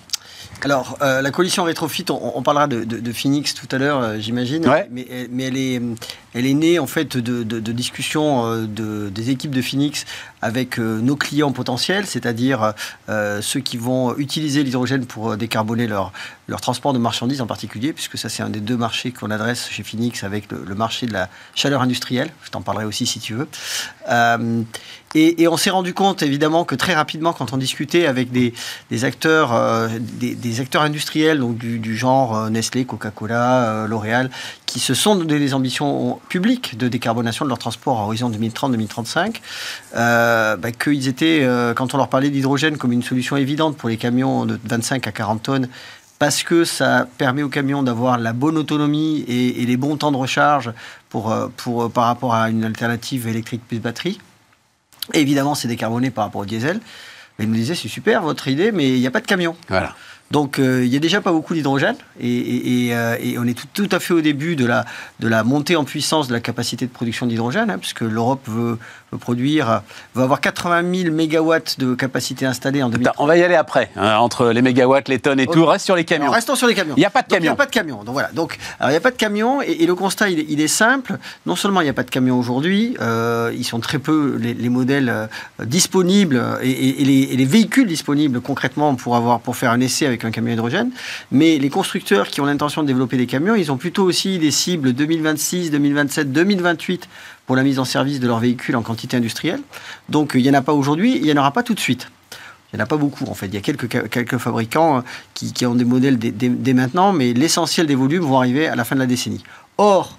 Alors, 0.65 0.97
euh, 1.03 1.23
la 1.23 1.31
coalition 1.31 1.65
Retrofit, 1.65 2.05
on, 2.11 2.43
parlera 2.43 2.67
de, 2.69 3.13
Phoenix 3.13 3.55
tout 3.55 3.67
à 3.73 3.79
l'heure, 3.79 4.21
j'imagine, 4.21 4.65
mais, 4.91 5.07
elle, 5.11 5.57
est, 5.57 5.83
elle 6.35 6.47
est 6.47 6.55
née 6.55 6.79
en 6.79 6.87
fait 6.87 7.17
de, 7.17 7.43
discussions 7.73 8.67
des 8.67 9.31
équipes 9.31 9.51
de 9.51 9.63
Phoenix 9.63 10.05
avec 10.41 10.79
nos 10.79 11.17
clients 11.17 11.53
potentiels, 11.53 12.07
c'est-à-dire 12.07 12.75
ceux 13.09 13.61
qui 13.61 13.77
vont 13.77 14.17
utiliser 14.17 14.63
l'hydrogène 14.63 15.05
pour 15.05 15.37
décarboner 15.37 15.89
leur, 15.89 16.13
leur 16.53 16.61
transport 16.61 16.93
de 16.93 16.99
marchandises 16.99 17.41
en 17.41 17.47
particulier, 17.47 17.93
puisque 17.93 18.19
ça 18.19 18.29
c'est 18.29 18.43
un 18.43 18.51
des 18.51 18.61
deux 18.61 18.77
marchés 18.77 19.11
qu'on 19.11 19.31
adresse 19.31 19.69
chez 19.71 19.83
Phoenix 19.83 20.23
avec 20.23 20.51
le, 20.53 20.75
marché 20.75 21.07
de 21.07 21.13
la 21.13 21.29
chaleur 21.55 21.83
industrielle. 21.83 22.31
Je 22.45 22.51
t'en 22.51 22.61
parlerai 22.61 22.85
aussi 22.85 23.07
si 23.07 23.21
tu 23.21 23.35
veux. 23.35 23.49
Euh, 24.11 24.63
et, 25.15 25.47
on 25.49 25.57
s'est 25.57 25.71
rendu 25.71 25.95
compte 25.95 26.23
évidemment 26.23 26.65
que 26.65 26.75
très 26.75 26.95
rapidement, 26.95 27.33
quand 27.33 27.53
on 27.53 27.57
discutait 27.57 28.07
avec 28.07 28.31
des, 28.31 28.55
acteurs, 29.05 29.53
euh, 29.55 29.89
des, 29.99 30.52
acteurs 30.61 30.83
industriels, 30.83 31.39
donc 31.39 31.57
du, 31.57 31.97
genre 31.97 32.37
euh, 32.37 32.51
Nestlé, 32.51 32.85
Coca-Cola, 32.85 33.87
L'Oréal, 33.87 34.31
qui 34.67 34.81
se 34.81 34.95
sont 34.95 35.17
donné 35.17 35.39
des 35.39 35.55
ambitions 35.55 36.21
publiques 36.29 36.77
de 36.79 36.89
décarbonation 36.89 37.45
de 37.45 37.49
leur 37.49 37.59
transport 37.59 38.01
à 38.01 38.05
horizon 38.05 38.31
2030-2035, 38.31 39.41
bah, 39.95 40.57
qu'ils 40.73 41.09
étaient, 41.09 41.47
quand 41.77 41.95
on 41.95 41.97
leur 41.97 42.09
parlait 42.09 42.31
d'hydrogène 42.31 42.77
comme 42.77 42.93
une 42.93 43.03
solution 43.03 43.37
évidente 43.37 43.77
pour 43.77 43.89
les 43.89 43.97
camions 43.97 44.47
de 44.47 44.59
25 44.65 45.07
à 45.07 45.13
40 45.13 45.43
tonnes 45.43 45.69
parce 46.23 46.45
que 46.45 46.65
ça 46.65 47.09
permet 47.19 47.43
aux 47.43 47.49
camions 47.49 47.83
d'avoir 47.83 48.17
la 48.17 48.33
bonne 48.33 48.57
autonomie 48.57 49.25
et, 49.27 49.67
les 49.67 49.77
bons 49.77 49.97
temps 49.97 50.13
de 50.13 50.17
recharge 50.17 50.73
pour, 51.09 51.33
euh, 51.33 51.49
pour, 51.57 51.83
euh, 51.83 51.89
par 51.89 52.05
rapport 52.05 52.33
à 52.33 52.49
une 52.49 52.63
alternative 52.63 53.27
électrique 53.27 53.63
plus 53.67 53.81
batterie. 53.81 54.21
évidemment, 55.15 55.57
c'est 55.57 55.67
décarboné 55.67 56.13
par 56.13 56.23
rapport 56.23 56.43
au 56.43 56.45
diesel. 56.45 56.77
Et 57.41 57.43
il 57.43 57.49
nous 57.49 57.57
disait, 57.57 57.75
c'est 57.75 57.89
super 57.89 58.23
votre 58.23 58.47
idée, 58.47 58.71
mais 58.71 58.89
il 58.89 59.01
n'y 59.01 59.07
a 59.09 59.11
pas 59.11 59.21
de 59.21 59.27
camion. 59.27 59.57
Voilà. 59.69 59.97
Donc 60.33 60.59
euh, 60.59 60.83
il 60.83 60.91
n'y 60.91 60.97
a 60.97 60.99
déjà 60.99 61.21
pas 61.21 61.31
beaucoup 61.31 61.53
d'hydrogène 61.53 61.97
et, 62.19 62.89
euh, 62.93 63.17
on 63.37 63.47
est 63.47 63.59
tout, 63.75 63.89
à 63.93 64.01
fait 64.01 64.15
au 64.15 64.23
début 64.23 64.57
de 64.57 64.65
la, 64.65 64.87
de 65.21 65.29
la 65.29 65.45
montée 65.45 65.77
en 65.77 65.85
puissance 65.85 66.27
de 66.27 66.33
la 66.33 66.41
capacité 66.41 66.87
de 66.87 66.91
production 66.91 67.27
d'hydrogène, 67.27 67.69
hein, 67.69 67.77
puisque 67.79 68.01
l'Europe 68.01 68.41
veut, 68.49 68.79
produire, 69.19 69.83
va 70.15 70.23
avoir 70.23 70.41
80 70.41 70.83
000 71.05 71.15
mégawatts 71.15 71.79
de 71.79 71.95
capacité 71.95 72.47
installée 72.47 72.83
en 72.83 72.89
2030. 72.89 73.17
On 73.19 73.27
va 73.27 73.37
y 73.37 73.43
aller 73.43 73.55
après, 73.55 73.91
hein, 73.97 74.17
entre 74.17 74.49
les 74.49 74.63
mégawatts, 74.63 75.09
les 75.09 75.19
tonnes 75.19 75.41
et 75.41 75.47
tout. 75.47 75.65
Reste 75.67 75.85
sur 75.85 75.97
les 75.97 76.05
camions. 76.05 76.31
restons 76.31 76.57
sur 76.57 76.67
les 76.67 76.75
camions. 76.75 76.95
Il 76.97 77.01
n'y 77.01 77.07
a 77.07 77.11
pas 77.11 77.23
de 77.23 77.29
camions. 77.29 77.43
Il 77.43 77.49
n'y 77.49 77.49
a 77.49 77.57
pas 77.57 77.67
de 77.67 77.71
camions. 77.71 78.05
Donc 78.05 78.15
voilà. 78.15 78.31
Donc 78.33 78.59
il 78.81 78.89
n'y 78.89 78.97
a 78.97 79.01
pas 79.01 79.11
de 79.11 79.17
camions 79.17 79.63
et, 79.63 79.87
le 79.87 79.95
constat 79.95 80.31
il 80.31 80.61
est, 80.61 80.69
simple. 80.69 81.19
Non 81.47 81.57
seulement 81.57 81.81
il 81.81 81.85
n'y 81.85 81.91
a 81.91 81.95
pas 81.95 82.03
de 82.03 82.11
camions 82.11 82.39
aujourd'hui, 82.39 82.97
euh, 83.01 83.53
ils 83.55 83.65
sont 83.65 83.81
très 83.81 83.99
peu 83.99 84.37
les, 84.39 84.69
modèles 84.69 85.29
disponibles 85.61 86.43
et, 86.63 87.05
les, 87.05 87.23
et, 87.33 87.37
les, 87.37 87.45
véhicules 87.45 87.87
disponibles 87.87 88.41
concrètement 88.41 88.95
pour 88.95 89.17
avoir 89.17 89.41
pour 89.41 89.57
faire 89.57 89.71
un 89.71 89.81
essai 89.81 90.07
avec 90.07 90.25
un 90.25 90.31
camion 90.31 90.53
hydrogène. 90.53 90.91
Mais 91.31 91.59
les 91.59 91.71
constructeurs 91.71 92.29
qui 92.29 92.41
ont 92.41 92.47
l'intention 92.47 92.83
de 92.83 92.87
développer 92.87 93.17
des 93.17 93.27
camions, 93.27 93.55
ils 93.55 93.71
ont 93.71 93.77
plutôt 93.77 94.05
aussi 94.05 94.39
des 94.39 94.51
cibles 94.51 94.93
2026, 94.93 95.71
2027, 95.71 96.33
2028 96.33 97.09
pour 97.47 97.57
la 97.57 97.63
mise 97.63 97.79
en 97.79 97.85
service 97.85 98.21
de 98.21 98.27
leurs 98.27 98.39
véhicules 98.39 98.77
en 98.77 98.83
quantité 98.83 99.17
industrielle. 99.17 99.61
Donc 100.09 100.33
il 100.35 100.43
n'y 100.43 100.51
en 100.51 100.55
a 100.55 100.63
pas 100.63 100.73
aujourd'hui, 100.73 101.17
il 101.17 101.23
n'y 101.23 101.33
en 101.33 101.37
aura 101.37 101.53
pas 101.53 101.63
tout 101.63 101.75
de 101.75 101.81
suite. 101.81 102.09
Il 102.73 102.77
n'y 102.77 102.83
en 102.83 102.85
a 102.85 102.87
pas 102.87 102.97
beaucoup 102.97 103.27
en 103.27 103.35
fait. 103.35 103.47
Il 103.47 103.55
y 103.55 103.59
a 103.59 103.61
quelques, 103.61 103.89
quelques 104.09 104.39
fabricants 104.39 104.99
euh, 104.99 105.01
qui, 105.35 105.53
qui 105.53 105.67
ont 105.67 105.75
des 105.75 105.85
modèles 105.85 106.19
dès, 106.19 106.31
dès 106.31 106.73
maintenant, 106.73 107.13
mais 107.13 107.33
l'essentiel 107.35 107.87
des 107.87 107.95
volumes 107.95 108.23
vont 108.23 108.39
arriver 108.39 108.67
à 108.67 108.77
la 108.77 108.85
fin 108.85 108.95
de 108.95 109.01
la 109.01 109.07
décennie. 109.07 109.43
Or, 109.77 110.17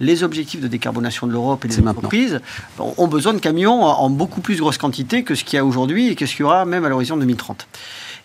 les 0.00 0.22
objectifs 0.22 0.60
de 0.60 0.68
décarbonation 0.68 1.26
de 1.26 1.32
l'Europe 1.32 1.64
et 1.64 1.68
des 1.68 1.86
entreprises 1.86 2.40
ont 2.78 3.06
besoin 3.06 3.32
de 3.32 3.38
camions 3.38 3.84
en 3.84 4.10
beaucoup 4.10 4.40
plus 4.40 4.56
grosse 4.56 4.76
quantité 4.76 5.22
que 5.22 5.34
ce 5.34 5.44
qu'il 5.44 5.56
y 5.56 5.60
a 5.60 5.64
aujourd'hui 5.64 6.08
et 6.08 6.16
que 6.16 6.26
ce 6.26 6.32
qu'il 6.32 6.40
y 6.40 6.44
aura 6.44 6.64
même 6.64 6.84
à 6.84 6.88
l'horizon 6.88 7.16
2030. 7.16 7.66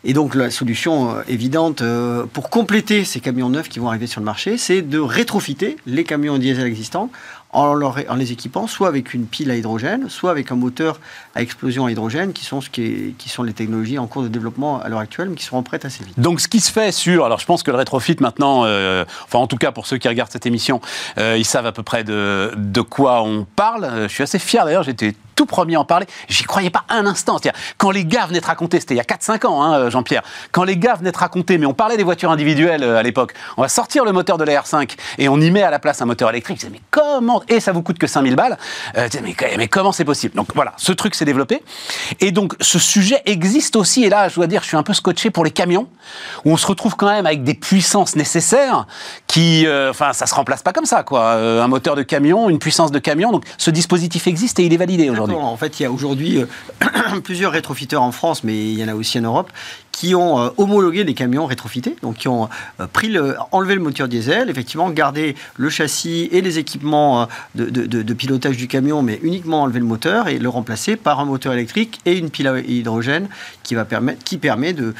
Et 0.05 0.13
donc 0.13 0.33
la 0.33 0.49
solution 0.49 1.11
euh, 1.11 1.21
évidente 1.27 1.81
euh, 1.81 2.25
pour 2.31 2.49
compléter 2.49 3.03
ces 3.03 3.19
camions 3.19 3.49
neufs 3.49 3.67
qui 3.67 3.79
vont 3.79 3.89
arriver 3.89 4.07
sur 4.07 4.21
le 4.21 4.25
marché, 4.25 4.57
c'est 4.57 4.81
de 4.81 4.99
rétrofiter 4.99 5.75
les 5.85 6.05
camions 6.05 6.37
diesel 6.37 6.65
existants 6.65 7.09
en, 7.51 7.73
les 8.15 8.31
équipant 8.31 8.67
soit 8.67 8.87
avec 8.87 9.15
une 9.15 9.25
pile 9.25 9.49
à 9.49 9.55
hydrogène, 9.55 10.07
soit 10.07 10.29
avec 10.29 10.51
un 10.51 10.55
moteur 10.55 10.99
à 11.33 11.41
explosion 11.41 11.87
à 11.87 11.91
hydrogène, 11.91 12.31
qui 12.31 12.45
sont, 12.45 12.61
ce 12.61 12.69
qui, 12.69 13.15
sont 13.25 13.41
les 13.41 13.53
technologies 13.53 13.97
en 13.97 14.05
cours 14.05 14.21
de 14.21 14.27
développement 14.27 14.79
à 14.79 14.87
l'heure 14.87 14.99
actuelle, 14.99 15.29
mais 15.29 15.35
qui 15.35 15.45
seront 15.45 15.63
prêtes 15.63 15.83
assez 15.83 16.03
vite. 16.03 16.19
Donc 16.19 16.41
ce 16.41 16.47
qui 16.47 16.59
se 16.59 16.71
fait 16.71 16.91
sur, 16.91 17.25
alors 17.25 17.39
je 17.39 17.47
pense 17.47 17.63
que 17.63 17.71
le 17.71 17.77
rétrofit 17.77 18.17
maintenant, 18.19 18.65
euh, 18.65 19.03
enfin 19.25 19.39
en 19.39 19.47
tout 19.47 19.57
cas 19.57 19.71
pour 19.71 19.87
ceux 19.87 19.97
qui 19.97 20.07
regardent 20.07 20.31
cette 20.31 20.45
émission, 20.45 20.79
ils 21.17 21.43
savent 21.43 21.65
à 21.65 21.71
peu 21.71 21.81
près 21.81 22.03
de, 22.03 22.51
de 22.55 22.81
quoi 22.81 23.23
on 23.23 23.47
parle. 23.55 24.03
Je 24.03 24.13
suis 24.13 24.23
assez 24.23 24.39
fier 24.39 24.63
d'ailleurs, 24.63 24.83
j'étais 24.83 25.15
tout 25.39 25.45
premier 25.45 25.75
à 25.75 25.79
en 25.79 25.85
parler. 25.85 26.05
J'y 26.27 26.43
croyais 26.43 26.69
pas 26.69 26.83
un 26.89 27.05
instant. 27.05 27.39
Quand 27.77 27.91
les 27.91 28.03
gars 28.03 28.25
venaient 28.25 28.41
te 28.41 28.47
raconter, 28.47 28.81
c'était 28.81 28.93
il 28.93 28.97
y 28.97 28.99
a 28.99 29.03
4-5 29.03 29.47
ans, 29.47 29.63
hein, 29.63 29.89
Jean-Pierre, 29.89 30.21
quand 30.51 30.65
les 30.65 30.75
gars 30.75 30.95
venaient 30.95 31.13
te 31.13 31.17
raconter, 31.17 31.57
mais 31.57 31.65
on 31.65 31.73
parlait 31.73 31.95
des 31.95 32.03
voitures 32.03 32.29
individuelles 32.29 32.83
à 32.83 33.01
l'époque, 33.03 33.33
on 33.55 33.61
va 33.61 33.69
sortir 33.69 34.03
le 34.03 34.11
moteur 34.11 34.37
de 34.37 34.43
la 34.43 34.61
R5 34.61 34.97
et 35.17 35.29
on 35.29 35.39
y 35.39 35.49
met 35.49 35.63
à 35.63 35.71
la 35.71 35.79
place 35.79 36.01
un 36.01 36.05
moteur 36.05 36.29
électrique. 36.29 36.57
Je 36.57 36.67
disais, 36.67 36.73
mais 36.73 36.81
comment? 36.91 37.41
Et 37.47 37.61
ça 37.61 37.71
vous 37.71 37.81
coûte 37.81 37.99
que 37.99 38.07
5000 38.07 38.35
balles. 38.35 38.57
Euh, 38.97 39.07
mais, 39.23 39.35
mais, 39.57 39.67
comment 39.69 39.93
c'est 39.93 40.03
possible? 40.03 40.35
Donc 40.35 40.49
voilà, 40.55 40.73
ce 40.75 40.91
truc 40.91 41.15
s'est 41.15 41.23
développé. 41.23 41.63
Et 42.19 42.31
donc 42.31 42.55
ce 42.59 42.79
sujet 42.79 43.21
existe 43.25 43.77
aussi, 43.77 44.03
et 44.03 44.09
là 44.09 44.27
je 44.27 44.35
dois 44.35 44.47
dire, 44.47 44.61
je 44.61 44.67
suis 44.67 44.77
un 44.77 44.83
peu 44.83 44.93
scotché 44.93 45.29
pour 45.29 45.45
les 45.45 45.51
camions, 45.51 45.87
où 46.43 46.51
on 46.51 46.57
se 46.57 46.67
retrouve 46.67 46.97
quand 46.97 47.09
même 47.09 47.25
avec 47.25 47.43
des 47.43 47.53
puissances 47.53 48.17
nécessaires 48.17 48.87
qui, 49.27 49.65
euh, 49.65 49.91
enfin 49.91 50.11
ça 50.11 50.25
se 50.25 50.35
remplace 50.35 50.63
pas 50.63 50.73
comme 50.73 50.85
ça, 50.85 51.03
quoi. 51.03 51.21
Euh, 51.21 51.63
un 51.63 51.67
moteur 51.67 51.95
de 51.95 52.03
camion, 52.03 52.49
une 52.49 52.59
puissance 52.59 52.91
de 52.91 52.99
camion, 52.99 53.31
donc 53.31 53.45
ce 53.57 53.71
dispositif 53.71 54.27
existe 54.27 54.59
et 54.59 54.65
il 54.65 54.73
est 54.73 54.77
validé 54.77 55.09
aujourd'hui. 55.09 55.28
En 55.35 55.57
fait, 55.57 55.79
il 55.79 55.83
y 55.83 55.85
a 55.85 55.91
aujourd'hui 55.91 56.43
plusieurs 57.23 57.51
rétrofiteurs 57.51 58.01
en 58.01 58.11
France, 58.11 58.43
mais 58.43 58.71
il 58.71 58.79
y 58.79 58.83
en 58.83 58.87
a 58.87 58.95
aussi 58.95 59.19
en 59.19 59.23
Europe, 59.23 59.51
qui 59.99 60.15
ont 60.15 60.39
euh, 60.39 60.49
homologué 60.57 61.03
les 61.03 61.13
camions 61.13 61.45
rétrofités, 61.45 61.95
donc 62.01 62.15
qui 62.15 62.29
ont 62.29 62.47
euh, 62.79 62.87
pris 62.87 63.09
le, 63.09 63.35
enlevé 63.51 63.75
le 63.75 63.81
moteur 63.81 64.07
diesel, 64.07 64.49
effectivement 64.49 64.89
gardé 64.91 65.35
le 65.57 65.69
châssis 65.69 66.29
et 66.31 66.39
les 66.39 66.57
équipements 66.57 67.23
euh, 67.23 67.69
de, 67.69 68.13
pilotage 68.13 68.55
du 68.55 68.69
camion, 68.69 69.01
mais 69.01 69.19
uniquement 69.23 69.63
enlever 69.63 69.79
le 69.79 69.85
moteur 69.85 70.29
et 70.29 70.39
le 70.39 70.47
remplacer 70.47 70.95
par 70.95 71.19
un 71.19 71.25
moteur 71.25 71.51
électrique 71.51 71.99
et 72.05 72.17
une 72.17 72.29
pile 72.29 72.47
à 72.47 72.59
hydrogène 72.59 73.27
qui, 73.63 73.75
va 73.75 73.83
permettre, 73.83 74.23
qui 74.23 74.37
permet 74.37 74.71
de, 74.71 74.93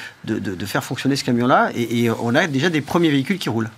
faire 0.66 0.84
fonctionner 0.84 1.16
ce 1.16 1.24
camion-là. 1.24 1.70
et 1.74 2.10
on 2.22 2.36
a 2.36 2.48
déjà 2.48 2.70
des 2.70 2.82
premiers 2.82 3.10
véhicules 3.10 3.40
qui 3.40 3.48
roulent. 3.48 3.70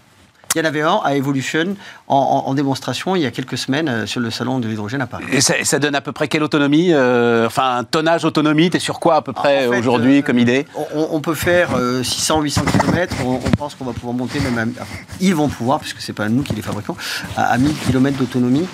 Il 0.56 0.60
y 0.60 0.62
en 0.62 0.68
avait 0.68 0.82
un 0.82 1.00
à 1.04 1.16
Evolution 1.16 1.76
en, 2.08 2.54
démonstration 2.54 3.16
il 3.16 3.22
y 3.22 3.26
a 3.26 3.32
quelques 3.32 3.58
semaines 3.58 3.88
euh, 3.88 4.06
sur 4.06 4.20
le 4.20 4.30
salon 4.32 4.60
de 4.60 4.68
l'hydrogène 4.68 5.02
à 5.02 5.08
Paris. 5.08 5.24
Et 5.32 5.40
ça, 5.40 5.80
donne 5.80 5.96
à 5.96 6.02
peu 6.02 6.12
près 6.12 6.28
quelle 6.28 6.44
autonomie 6.44 6.90
euh, 6.92 7.48
Enfin, 7.48 7.78
un 7.78 7.84
tonnage 7.86 8.26
autonomie, 8.26 8.70
tu 8.70 8.78
es 8.78 8.80
sur 8.80 9.00
quoi 9.00 9.16
à 9.16 9.22
peu 9.22 9.32
près 9.32 9.68
aujourd'hui 9.68 10.20
euh, 10.20 10.22
comme 10.22 10.38
idée? 10.38 10.66
on, 10.94 11.22
peut 11.22 11.36
faire 11.36 11.70
600-800 11.78 12.64
km, 12.66 13.16
on, 13.26 13.38
pense 13.52 13.76
qu'on 13.76 13.86
va 13.86 13.94
pouvoir 13.94 14.14
monter 14.14 14.40
même 14.42 14.74
à, 14.80 14.84
Ils 15.22 15.36
vont 15.36 15.48
pouvoir, 15.48 15.80
puisque 15.80 16.02
c'est 16.02 16.14
pas 16.14 16.28
nous 16.28 16.44
qui 16.44 16.54
les 16.54 16.62
fabriquons, 16.62 16.98
à, 17.38 17.58
1000 17.58 17.74
km 17.88 18.18
d'autonomie. 18.18 18.68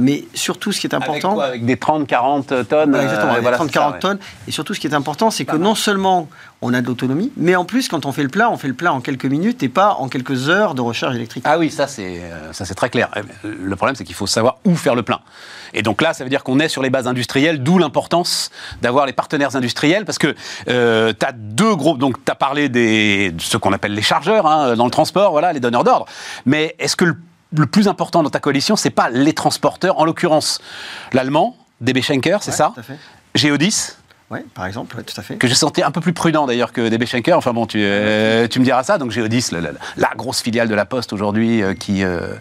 mais 0.00 0.24
surtout, 0.34 0.70
ce 0.70 0.80
qui 0.80 0.86
est 0.86 0.94
important... 0.94 1.38
Avec, 1.40 1.64
des 1.64 1.76
30-40 1.76 2.64
tonnes 2.66 2.94
Exactement, 2.94 3.32
avec 3.32 3.48
30-40 3.48 3.98
tonnes. 3.98 4.18
Et 4.46 4.52
surtout, 4.52 4.74
ce 4.74 4.80
qui 4.80 4.86
est 4.86 4.94
important, 4.94 5.30
c'est 5.30 5.44
que 5.44 5.56
non 5.56 5.74
seulement 5.74 6.28
on 6.64 6.72
a 6.72 6.80
de 6.80 6.86
l'autonomie, 6.86 7.30
mais 7.36 7.56
en 7.56 7.66
plus, 7.66 7.88
quand 7.88 8.06
on 8.06 8.12
fait 8.12 8.22
le 8.22 8.30
plein, 8.30 8.48
on 8.48 8.56
fait 8.56 8.68
le 8.68 8.74
plein 8.74 8.90
en 8.90 9.02
quelques 9.02 9.26
minutes 9.26 9.62
et 9.62 9.68
pas 9.68 9.96
en 9.98 10.08
quelques 10.08 10.48
heures 10.48 10.74
de 10.74 10.80
recharge 10.80 11.14
électrique. 11.14 11.44
Ah 11.46 11.58
oui, 11.58 11.70
ça 11.70 11.86
c'est 11.86 12.22
euh, 12.22 12.54
ça 12.54 12.64
c'est 12.64 12.74
très 12.74 12.88
clair. 12.88 13.10
Euh, 13.16 13.54
le 13.62 13.76
problème, 13.76 13.94
c'est 13.94 14.04
qu'il 14.04 14.14
faut 14.14 14.26
savoir 14.26 14.56
où 14.64 14.74
faire 14.74 14.94
le 14.94 15.02
plein. 15.02 15.20
Et 15.74 15.82
donc 15.82 16.00
là, 16.00 16.14
ça 16.14 16.24
veut 16.24 16.30
dire 16.30 16.42
qu'on 16.42 16.58
est 16.60 16.68
sur 16.68 16.80
les 16.80 16.88
bases 16.88 17.06
industrielles, 17.06 17.62
d'où 17.62 17.76
l'importance 17.76 18.50
d'avoir 18.80 19.04
les 19.04 19.12
partenaires 19.12 19.54
industriels, 19.56 20.06
parce 20.06 20.16
que 20.16 20.34
euh, 20.68 21.12
tu 21.18 21.26
as 21.26 21.32
deux 21.32 21.76
groupes. 21.76 21.98
Donc 21.98 22.24
tu 22.24 22.32
as 22.32 22.34
parlé 22.34 22.70
des, 22.70 23.32
de 23.32 23.42
ce 23.42 23.58
qu'on 23.58 23.74
appelle 23.74 23.92
les 23.92 24.02
chargeurs 24.02 24.46
hein, 24.46 24.74
dans 24.74 24.86
le 24.86 24.90
transport, 24.90 25.32
voilà, 25.32 25.52
les 25.52 25.60
donneurs 25.60 25.84
d'ordre. 25.84 26.06
Mais 26.46 26.76
est-ce 26.78 26.96
que 26.96 27.04
le, 27.04 27.66
plus 27.66 27.88
important 27.88 28.22
dans 28.22 28.30
ta 28.30 28.40
coalition, 28.40 28.74
c'est 28.74 28.88
pas 28.88 29.10
les 29.10 29.34
transporteurs, 29.34 29.98
en 29.98 30.06
l'occurrence 30.06 30.62
l'allemand, 31.12 31.58
DB 31.82 32.00
Schenker, 32.00 32.38
c'est 32.40 32.52
ça 32.52 32.72
Géodis 33.34 33.96
oui, 34.34 34.40
par 34.54 34.66
exemple, 34.66 35.02
tout 35.04 35.14
à 35.18 35.22
fait. 35.22 35.36
Que 35.36 35.46
je 35.46 35.54
sentais 35.54 35.82
un 35.82 35.90
peu 35.90 36.00
plus 36.00 36.12
prudent 36.12 36.46
d'ailleurs 36.46 36.72
que 36.72 36.88
DB 36.88 37.06
Schenker. 37.06 37.36
Enfin 37.36 37.52
bon, 37.52 37.66
tu, 37.66 37.78
euh, 37.80 38.48
tu 38.48 38.58
me 38.58 38.64
diras 38.64 38.82
ça. 38.82 38.98
Donc 38.98 39.12
Géodis, 39.12 39.46
la, 39.52 39.60
la, 39.96 40.10
grosse 40.16 40.42
filiale 40.42 40.68
de 40.68 40.74
la 40.74 40.84
Poste 40.84 41.12
aujourd'hui, 41.12 41.62
euh, 41.62 41.74
qui, 41.74 42.02
euh, 42.02 42.34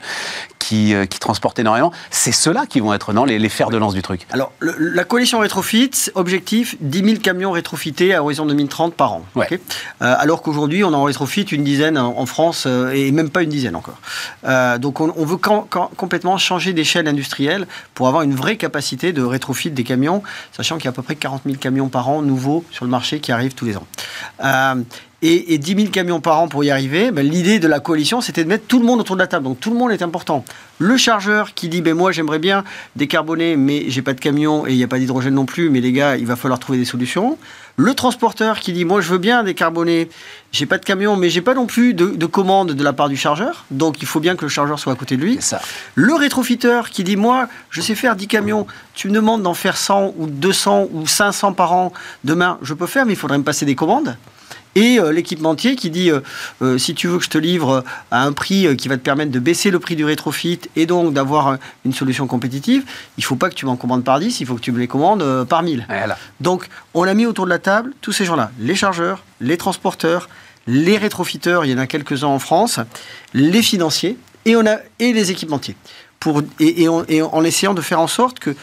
qui, 0.63 0.93
qui, 1.10 1.19
transporte 1.19 1.60
énormément. 1.60 1.91
C'est 2.12 2.32
ceux-là 2.32 2.65
qui 2.65 2.80
vont 2.80 2.93
être 2.93 3.13
non, 3.13 3.26
les, 3.26 3.39
les 3.39 3.49
fers 3.49 3.69
de 3.69 3.78
lance 3.78 3.93
du 3.93 4.02
truc. 4.02 4.28
Alors, 4.32 4.52
la 4.60 5.04
coalition 5.04 5.39
rétrofit, 5.39 5.91
objectif 6.15 6.76
10 6.82 7.04
000 7.04 7.17
camions 7.21 7.52
rétrofités 7.52 8.13
à 8.13 8.23
horizon 8.23 8.45
2030 8.45 8.93
par 8.93 9.13
an. 9.13 9.26
alors 9.99 10.41
qu'aujourd'hui, 10.41 10.84
on 10.84 10.93
en 10.93 11.04
rétrofit 11.04 11.43
une 11.43 11.63
dizaine 11.63 11.97
en, 11.97 12.26
France 12.26 12.65
et 12.93 13.12
même 13.12 13.30
pas 13.30 13.43
une 13.43 13.49
dizaine 13.49 13.76
encore. 13.76 13.99
donc 14.80 15.02
on, 15.02 15.26
veut 15.26 15.38
complètement 15.38 16.38
changer 16.38 16.73
d'échelle 16.73 17.08
industrielle 17.08 17.67
pour 17.93 18.08
avoir 18.08 18.23
une 18.23 18.36
vraie 18.36 18.58
capacité 18.58 19.13
de 19.13 19.21
rétrofit 19.21 19.71
des 19.71 19.84
camions, 19.84 20.23
sachant 20.56 20.78
qu'il 20.78 20.86
y 20.86 20.88
a 20.88 20.91
à 20.91 20.93
peu 20.93 21.02
près 21.02 21.15
40 21.15 21.41
000 21.45 21.58
camions 21.58 21.89
par 21.89 22.10
an 22.10 22.21
nouveaux 22.21 22.63
sur 22.71 22.86
le 22.86 22.91
marché 22.91 23.19
qui 23.19 23.32
arrivent 23.32 23.56
tous 23.56 23.65
les 23.65 23.78
ans. 23.78 23.88
Euh, 25.24 25.40
et, 25.48 25.58
10 25.58 25.76
000 25.76 25.88
camions 25.90 26.20
par 26.20 26.40
an 26.40 26.48
pour 26.48 26.64
y 26.64 26.72
arriver, 26.72 27.12
ben, 27.12 27.28
l'idée 27.28 27.60
de 27.60 27.68
la 27.68 27.80
coalition, 27.80 28.22
c'était 28.22 28.44
de 28.44 28.50
mettre 28.50 28.66
tout 28.68 28.80
le 28.80 28.86
monde 28.86 29.00
autour 29.00 29.16
de 29.16 29.22
la 29.22 29.28
table. 29.28 29.46
Donc 29.46 29.60
tout 29.60 29.72
le 29.72 29.78
monde 29.78 29.92
est 29.92 30.02
important. 30.02 30.44
Le 30.80 30.98
chargeur 30.98 31.54
qui 31.54 31.70
dit, 31.70 31.82
ben, 31.82 31.96
moi 31.96 32.12
j'aimerais 32.12 32.40
bien 32.40 32.64
décarboner, 32.96 33.56
mais 33.56 33.86
j'ai 33.88 34.02
pas 34.02 34.14
de 34.14 34.20
camion 34.20 34.68
et 34.68 34.72
il 34.72 34.78
n'y 34.78 34.84
a 34.84 34.88
pas 34.88 35.00
d'hydrogène 35.00 35.34
non 35.34 35.46
plus, 35.46 35.70
mais 35.70 35.82
les 35.82 35.92
gars, 35.92 36.18
il 36.18 36.26
va 36.26 36.36
falloir 36.36 36.60
trouver 36.60 36.78
des 36.78 36.86
solutions. 36.86 37.38
Le 37.76 37.96
transporteur 37.96 38.60
qui 38.60 38.72
dit, 38.72 38.86
moi 38.86 39.02
je 39.02 39.10
veux 39.10 39.18
bien 39.18 39.44
décarboner, 39.44 40.10
j'ai 40.52 40.68
pas 40.68 40.78
de 40.78 40.86
camion, 40.86 41.16
mais 41.16 41.30
j'ai 41.30 41.42
pas 41.42 41.56
non 41.56 41.66
plus 41.66 41.96
de, 41.96 42.08
de, 42.08 42.26
commande 42.28 42.74
de 42.74 42.84
la 42.84 42.94
part 42.94 43.10
du 43.10 43.18
chargeur, 43.18 43.66
donc 43.72 44.02
il 44.02 44.08
faut 44.08 44.20
bien 44.20 44.36
que 44.36 44.44
le 44.44 44.50
chargeur 44.50 44.78
soit 44.78 44.94
à 44.94 44.96
côté 44.96 45.18
de 45.18 45.24
lui. 45.24 45.38
Ça. 45.40 45.60
Le 45.96 46.14
rétrofiteur 46.14 46.92
qui 46.92 47.04
dit, 47.04 47.16
moi 47.16 47.48
je 47.72 47.82
sais 47.82 47.96
faire 47.96 48.16
10 48.16 48.28
camions, 48.28 48.68
tu 48.94 49.10
me 49.10 49.14
demandes 49.14 49.42
d'en 49.42 49.56
faire 49.56 49.78
100 49.78 50.14
ou 50.18 50.28
200 50.28 50.90
ou 50.92 51.08
500 51.08 51.54
par 51.54 51.74
an, 51.74 51.94
demain 52.24 52.60
je 52.62 52.76
peux 52.76 52.86
faire, 52.86 53.08
mais 53.08 53.14
il 53.14 53.20
faudrait 53.20 53.40
me 53.40 53.44
passer 53.44 53.66
des 53.66 53.76
commandes 53.76 54.16
et 54.76 55.00
euh, 55.00 55.12
l'équipementier 55.12 55.76
qui 55.76 55.90
dit 55.90 56.10
euh, 56.10 56.22
euh, 56.62 56.78
si 56.78 56.96
tu 56.96 57.08
veux 57.08 57.18
que 57.18 57.24
je 57.24 57.30
te 57.30 57.38
livre 57.38 57.84
à 58.12 58.24
un 58.24 58.32
prix 58.34 58.76
qui 58.76 58.88
va 58.88 58.98
te 58.98 59.02
permettre 59.02 59.32
de 59.32 59.40
baisser 59.40 59.72
le 59.72 59.80
prix 59.80 59.96
du 59.96 60.06
rétrofit 60.06 60.60
et 60.76 60.86
donc 60.86 61.14
d'avoir 61.14 61.58
une 61.86 61.94
solution 61.94 62.28
compétitive, 62.28 62.84
il 63.18 63.24
faut 63.24 63.36
pas 63.36 63.50
que 63.50 63.56
tu 63.56 63.66
m'en 63.66 63.76
commandes 63.76 64.04
par 64.04 64.20
10, 64.20 64.40
il 64.40 64.48
faut 64.48 64.56
que 64.56 64.62
tu 64.62 64.72
me 64.72 64.80
les 64.80 64.88
commandes 64.88 65.46
par 65.46 65.64
1000. 65.64 65.88
Donc 66.40 66.68
on 66.94 67.04
a 67.04 67.14
mis 67.14 67.26
autour 67.26 67.46
de 67.46 67.50
la 67.50 67.60
table 67.60 67.94
tous 68.02 68.12
ces 68.12 68.26
gens-là, 68.26 68.52
les 68.60 68.76
chargeurs, 68.76 69.24
les 69.42 69.58
transporteurs, 69.58 70.30
les 70.68 70.98
rétrofiteurs, 70.98 71.66
il 71.66 71.72
y 71.72 71.74
en 71.74 71.78
a 71.78 71.88
quelques-uns 71.88 72.28
en 72.28 72.40
France, 72.40 72.80
les 73.34 73.62
financiers 73.62 74.18
et, 74.46 74.56
on 74.56 74.66
a, 74.66 74.78
et 75.00 75.14
les 75.14 75.32
équipementiers. 75.32 75.76
Pour, 76.20 76.42
et, 76.60 76.88
en 76.88 77.44
essayant 77.44 77.74
de 77.74 77.82
faire 77.82 78.00
en 78.00 78.08
sorte 78.08 78.40
que 78.40 78.56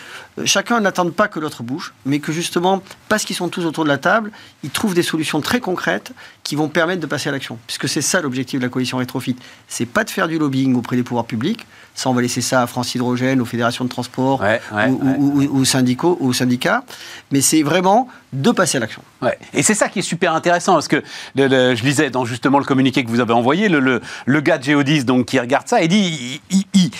chacun 0.45 0.81
n'attende 0.81 1.12
pas 1.12 1.29
que 1.29 1.38
l'autre 1.38 1.62
bouge, 1.62 1.93
mais 2.07 2.19
que 2.19 2.33
justement, 2.33 2.83
parce 3.09 3.25
qu'ils 3.25 3.37
sont 3.37 3.49
tous 3.49 3.64
autour 3.64 3.85
de 3.85 3.88
la 3.88 3.99
table, 3.99 4.31
ils 4.62 4.71
trouvent 4.71 4.95
des 4.95 5.03
solutions 5.03 5.40
très 5.40 5.61
concrètes 5.61 6.12
qui 6.43 6.57
vont 6.57 6.69
permettre 6.69 7.01
de 7.01 7.07
passer 7.07 7.29
à 7.29 7.33
l'action. 7.33 7.59
Puisque 7.66 7.88
c'est 7.88 8.03
ça 8.03 8.21
l'objectif 8.21 8.59
de 8.61 8.64
la 8.64 8.71
coalition 8.71 8.99
Rétrofit. 8.99 9.37
C'est 9.69 9.87
pas 9.87 10.05
de 10.05 10.11
faire 10.11 10.29
du 10.29 10.38
lobbying 10.38 10.75
auprès 10.75 10.97
des 10.97 11.03
pouvoirs 11.03 11.25
publics. 11.25 11.66
Ça, 11.95 12.09
on 12.09 12.14
va 12.14 12.23
laisser 12.23 12.40
ça 12.40 12.62
à 12.62 12.66
France 12.66 12.95
Hydrogène, 12.95 13.40
aux 13.40 13.45
fédérations 13.45 13.85
de 13.85 13.90
transport, 13.90 14.43
ou, 14.88 15.59
aux, 15.59 15.64
syndicaux, 15.64 16.16
aux 16.21 16.33
syndicats. 16.33 16.85
Mais 17.31 17.40
c'est 17.40 17.62
vraiment 17.62 18.09
de 18.33 18.51
passer 18.53 18.79
à 18.79 18.81
l'action. 18.81 19.03
Et 19.53 19.62
c'est 19.62 19.75
ça 19.75 19.88
qui 19.88 19.99
est 19.99 20.03
super 20.03 20.33
intéressant, 20.35 20.75
parce 20.75 20.88
que 20.88 21.03
je 21.37 21.83
lisais 21.83 22.11
dans 22.11 22.25
justement 22.25 22.59
le 22.59 22.64
communiqué 22.64 23.05
que 23.05 23.11
vous 23.11 23.21
avez 23.21 23.33
envoyé, 23.33 23.69
le, 23.69 24.01
le, 24.27 24.40
gars 24.40 24.59
de 24.59 24.64
Geodis 24.64 25.05
donc, 25.05 25.27
qui 25.27 25.38
regarde 25.38 25.69
ça, 25.69 25.83
et 25.83 25.88
dit 25.88 26.40
il, 26.51 26.64
il, 26.75 26.90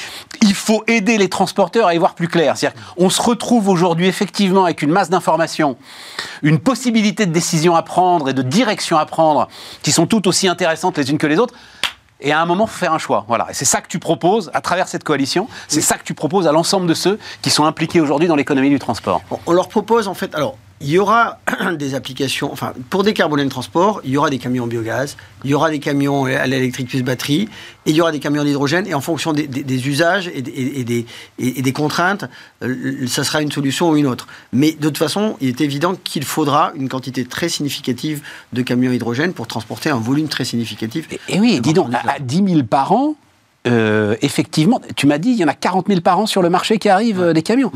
il, 0.43 0.55
faut 0.55 0.85
aider 0.87 1.19
les 1.19 1.29
transporteurs 1.29 1.87
à 1.87 1.95
y 1.95 1.99
voir 1.99 2.15
plus 2.15 2.29
clair. 2.29 2.57
C'est-à-dire 2.57 2.81
se 3.11 3.20
retrouve 3.21 3.69
aujourd'hui 3.69 4.07
effectivement 4.07 4.65
avec 4.65 4.83
une 4.83 4.91
masse 4.91 5.11
d'informations, 5.11 5.77
une 6.43 6.59
possibilité 6.59 7.27
de 7.27 7.33
décision 7.33 7.77
à 7.77 7.83
prendre 7.83 8.29
et 8.29 8.35
de 8.35 8.43
direction 8.43 8.99
à 8.99 9.07
prendre, 9.07 9.49
qui 9.83 9.93
sont 9.93 10.07
toutes 10.07 10.27
aussi 10.27 10.49
intéressantes 10.49 10.99
les 10.99 11.11
unes 11.11 11.19
que 11.19 11.27
les 11.27 11.39
autres. 11.39 11.55
Et 12.23 12.33
à 12.33 12.41
un 12.41 12.45
moment, 12.45 12.67
il 12.67 12.71
faut 12.71 12.79
faire 12.79 12.93
un 12.93 12.99
choix. 12.99 13.25
Voilà. 13.29 13.47
Et 13.51 13.55
c'est 13.55 13.65
ça 13.65 13.81
que 13.81 13.89
tu 13.89 13.99
proposes 13.99 14.51
à 14.53 14.61
travers 14.61 14.89
cette 14.89 15.05
coalition. 15.05 15.49
C'est 15.69 15.81
ça 15.81 15.97
que 15.97 16.05
tu 16.05 16.13
proposes 16.13 16.47
à 16.47 16.53
l'ensemble 16.53 16.87
de 16.87 16.95
ceux 16.95 17.19
qui 17.41 17.51
sont 17.51 17.65
impliqués 17.65 18.01
aujourd'hui 18.01 18.29
dans 18.29 18.37
l'économie 18.37 18.69
du 18.69 18.79
transport. 18.79 19.23
On 19.47 19.53
leur 19.53 19.69
propose, 19.69 20.07
en 20.07 20.15
fait, 20.15 20.35
alors, 20.35 20.57
il 20.81 20.89
y 20.89 20.99
aura 20.99 21.39
des 21.79 21.95
applications, 21.95 22.51
enfin, 22.53 22.73
pour 22.89 23.03
décarboner 23.03 23.45
le 23.45 23.51
transport, 23.51 24.01
il 24.05 24.11
y 24.11 24.17
aura 24.17 24.31
des 24.31 24.39
camions 24.39 24.67
biogaz, 24.67 25.17
il 25.45 25.51
y 25.51 25.55
aura 25.55 25.71
des 25.71 25.79
camions 25.79 26.25
à 26.25 26.47
l'électrique 26.47 26.89
plus 26.89 27.03
batterie, 27.03 27.49
et 27.87 27.91
il 27.91 27.97
y 27.97 28.01
aura 28.01 28.13
des 28.13 28.19
camions 28.19 28.45
d'hydrogène, 28.45 28.87
et 28.87 28.95
en 28.95 29.01
fonction 29.01 29.33
des, 29.33 29.89
usages 29.89 30.31
et, 30.35 30.43
des, 30.43 31.07
et, 31.39 31.63
des, 31.63 31.73
contraintes, 31.73 32.25
euh, 32.63 33.07
ça 33.07 33.25
sera 33.25 33.43
une 33.43 33.53
solution 33.53 33.91
ou 33.91 33.97
une 33.97 34.07
autre. 34.07 34.27
Mais 34.53 34.73
de 34.73 34.89
toute 34.89 34.99
façon, 34.99 35.37
il 35.41 35.49
est 35.49 35.61
évident 35.61 35.95
qu'il 36.03 36.25
faudra 36.25 36.73
une 36.75 36.89
quantité 36.89 37.25
très 37.27 37.49
significative 37.49 38.23
de 38.53 38.63
camions 38.63 38.93
hydrogène 38.93 39.35
pour 39.35 39.47
transporter 39.47 39.91
un 39.91 39.99
volume 39.99 40.29
très 40.29 40.45
significatif. 40.45 41.09
Et, 41.29 41.39
oui, 41.39 41.61
dis 41.61 41.75
donc, 41.75 41.93
à 41.93 42.19
10 42.19 42.45
000 42.55 42.63
par 42.65 42.93
an, 42.93 43.17
euh, 43.67 44.17
effectivement, 44.23 44.81
tu 44.97 45.07
m'as 45.07 45.19
dit, 45.19 45.31
il 45.31 45.37
y 45.37 45.45
en 45.45 45.49
a 45.49 45.53
40 45.53 45.89
000 45.89 46.01
par 46.01 46.19
an 46.19 46.25
sur 46.25 46.41
le 46.41 46.49
marché 46.49 46.79
qui 46.79 46.89
arrivent, 46.89 47.21
euh, 47.21 47.33
des 47.35 47.43
camions. 47.43 47.71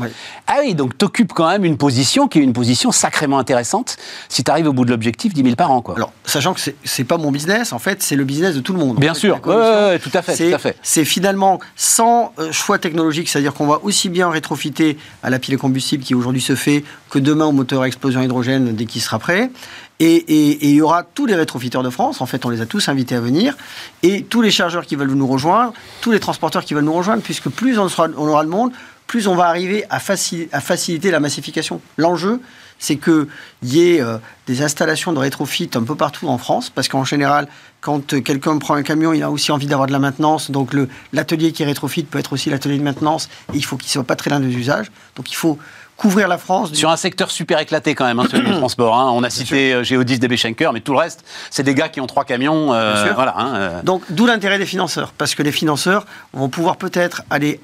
Ah 0.47 0.55
oui, 0.61 0.73
donc 0.73 0.97
tu 0.97 1.05
occupes 1.05 1.31
quand 1.31 1.47
même 1.47 1.63
une 1.63 1.77
position 1.77 2.27
qui 2.27 2.39
est 2.39 2.41
une 2.41 2.53
position 2.53 2.91
sacrément 2.91 3.37
intéressante 3.37 3.97
si 4.27 4.43
tu 4.43 4.49
arrives 4.49 4.67
au 4.67 4.73
bout 4.73 4.85
de 4.85 4.89
l'objectif, 4.89 5.33
10 5.33 5.43
000 5.43 5.55
par 5.55 5.69
an. 5.69 5.81
Quoi. 5.81 5.95
Alors, 5.95 6.11
sachant 6.23 6.55
que 6.55 6.59
c'est 6.83 7.03
pas 7.03 7.17
mon 7.17 7.31
business, 7.31 7.71
en 7.71 7.77
fait, 7.77 8.01
c'est 8.01 8.15
le 8.15 8.23
business 8.23 8.55
de 8.55 8.61
tout 8.61 8.73
le 8.73 8.79
monde. 8.79 8.99
Bien 8.99 9.13
sûr, 9.13 9.39
tout 9.39 10.53
à 10.53 10.57
fait. 10.57 10.75
C'est 10.81 11.05
finalement 11.05 11.59
sans 11.75 12.33
euh, 12.39 12.51
choix 12.51 12.79
technologique, 12.79 13.29
c'est-à-dire 13.29 13.53
qu'on 13.53 13.67
va 13.67 13.79
aussi 13.83 14.09
bien 14.09 14.29
rétrofiter 14.29 14.97
à 15.21 15.29
la 15.29 15.37
pile 15.37 15.57
combustible 15.57 16.03
qui 16.03 16.15
aujourd'hui 16.15 16.41
se 16.41 16.55
fait 16.55 16.83
que 17.11 17.19
demain 17.19 17.45
au 17.45 17.51
moteur 17.51 17.83
à 17.83 17.87
explosion 17.87 18.21
hydrogène 18.21 18.75
dès 18.75 18.85
qu'il 18.85 19.01
sera 19.01 19.19
prêt. 19.19 19.51
Et, 19.99 20.67
il 20.67 20.75
y 20.75 20.81
aura 20.81 21.03
tous 21.03 21.25
les 21.25 21.35
rétrofiteurs 21.35 21.83
de 21.83 21.89
France, 21.89 22.19
en 22.19 22.25
fait 22.25 22.45
on 22.45 22.49
les 22.49 22.59
a 22.59 22.65
tous 22.65 22.89
invités 22.89 23.15
à 23.15 23.21
venir, 23.21 23.55
et 24.03 24.23
tous 24.23 24.41
les 24.41 24.51
chargeurs 24.51 24.85
qui 24.85 24.95
veulent 24.95 25.11
nous 25.11 25.27
rejoindre, 25.27 25.73
tous 26.01 26.11
les 26.11 26.19
transporteurs 26.19 26.65
qui 26.65 26.73
veulent 26.73 26.83
nous 26.83 26.93
rejoindre, 26.93 27.23
puisque 27.23 27.49
plus 27.49 27.79
on, 27.79 27.87
aura 28.17 28.43
de 28.43 28.49
monde, 28.49 28.73
plus 29.07 29.27
on 29.27 29.35
va 29.35 29.45
arriver 29.45 29.85
à, 29.89 29.99
faciliter 29.99 31.11
la 31.11 31.21
massification. 31.21 31.79
L'enjeu, 31.95 32.41
c'est 32.77 32.97
qu'il 32.97 33.27
y 33.63 33.81
ait 33.83 34.01
euh, 34.01 34.17
des 34.47 34.61
installations 34.63 35.13
de 35.13 35.19
rétrofit 35.19 35.69
un 35.75 35.83
peu 35.83 35.95
partout 35.95 36.27
en 36.27 36.37
France, 36.37 36.69
parce 36.69 36.89
qu'en 36.89 37.05
général, 37.05 37.47
quand 37.79 38.21
quelqu'un 38.21 38.57
prend 38.57 38.73
un 38.73 38.83
camion, 38.83 39.13
il 39.13 39.23
a 39.23 39.31
aussi 39.31 39.53
envie 39.53 39.67
d'avoir 39.67 39.87
de 39.87 39.93
la 39.93 39.99
maintenance, 39.99 40.51
donc 40.51 40.75
l'atelier 41.13 41.53
qui 41.53 41.63
rétrofit 41.63 42.03
peut 42.03 42.19
être 42.19 42.33
aussi 42.33 42.49
l'atelier 42.49 42.77
de 42.77 42.83
maintenance, 42.83 43.29
il 43.53 43.63
faut 43.63 43.77
qu'il 43.77 43.87
ne 43.87 43.91
soit 43.91 44.03
pas 44.03 44.17
très 44.17 44.29
loin 44.29 44.41
des 44.41 44.53
usages. 44.53 44.91
Donc 45.15 45.31
il 45.31 45.35
faut 45.35 45.57
couvrir 45.97 46.27
la 46.27 46.37
France. 46.37 46.73
Sur 46.73 46.89
un 46.89 46.97
secteur 46.97 47.31
super 47.31 47.59
éclaté 47.59 47.95
quand 47.95 48.05
même, 48.05 48.19
hein, 48.19 48.27
celui 48.29 48.45
du 48.45 48.57
transport. 48.57 48.97
Hein. 48.97 49.11
On 49.13 49.23
a 49.23 49.29
cité 49.29 49.73
euh, 49.73 49.83
Géodis, 49.83 50.19
DB 50.19 50.37
Schenker, 50.37 50.73
mais 50.73 50.81
tout 50.81 50.91
le 50.91 50.99
reste, 50.99 51.23
c'est 51.49 51.63
des 51.63 51.75
gars 51.75 51.89
qui 51.89 52.01
ont 52.01 52.07
trois 52.07 52.25
camions. 52.25 52.73
Euh, 52.73 53.13
voilà, 53.13 53.35
hein, 53.37 53.55
euh. 53.55 53.81
Donc 53.81 54.03
d'où 54.09 54.25
l'intérêt 54.25 54.57
des 54.57 54.65
financeurs, 54.65 55.13
parce 55.17 55.35
que 55.35 55.43
les 55.43 55.51
financeurs 55.51 56.05
vont 56.33 56.49
pouvoir 56.49 56.77
peut-être 56.77 57.23
aller 57.29 57.59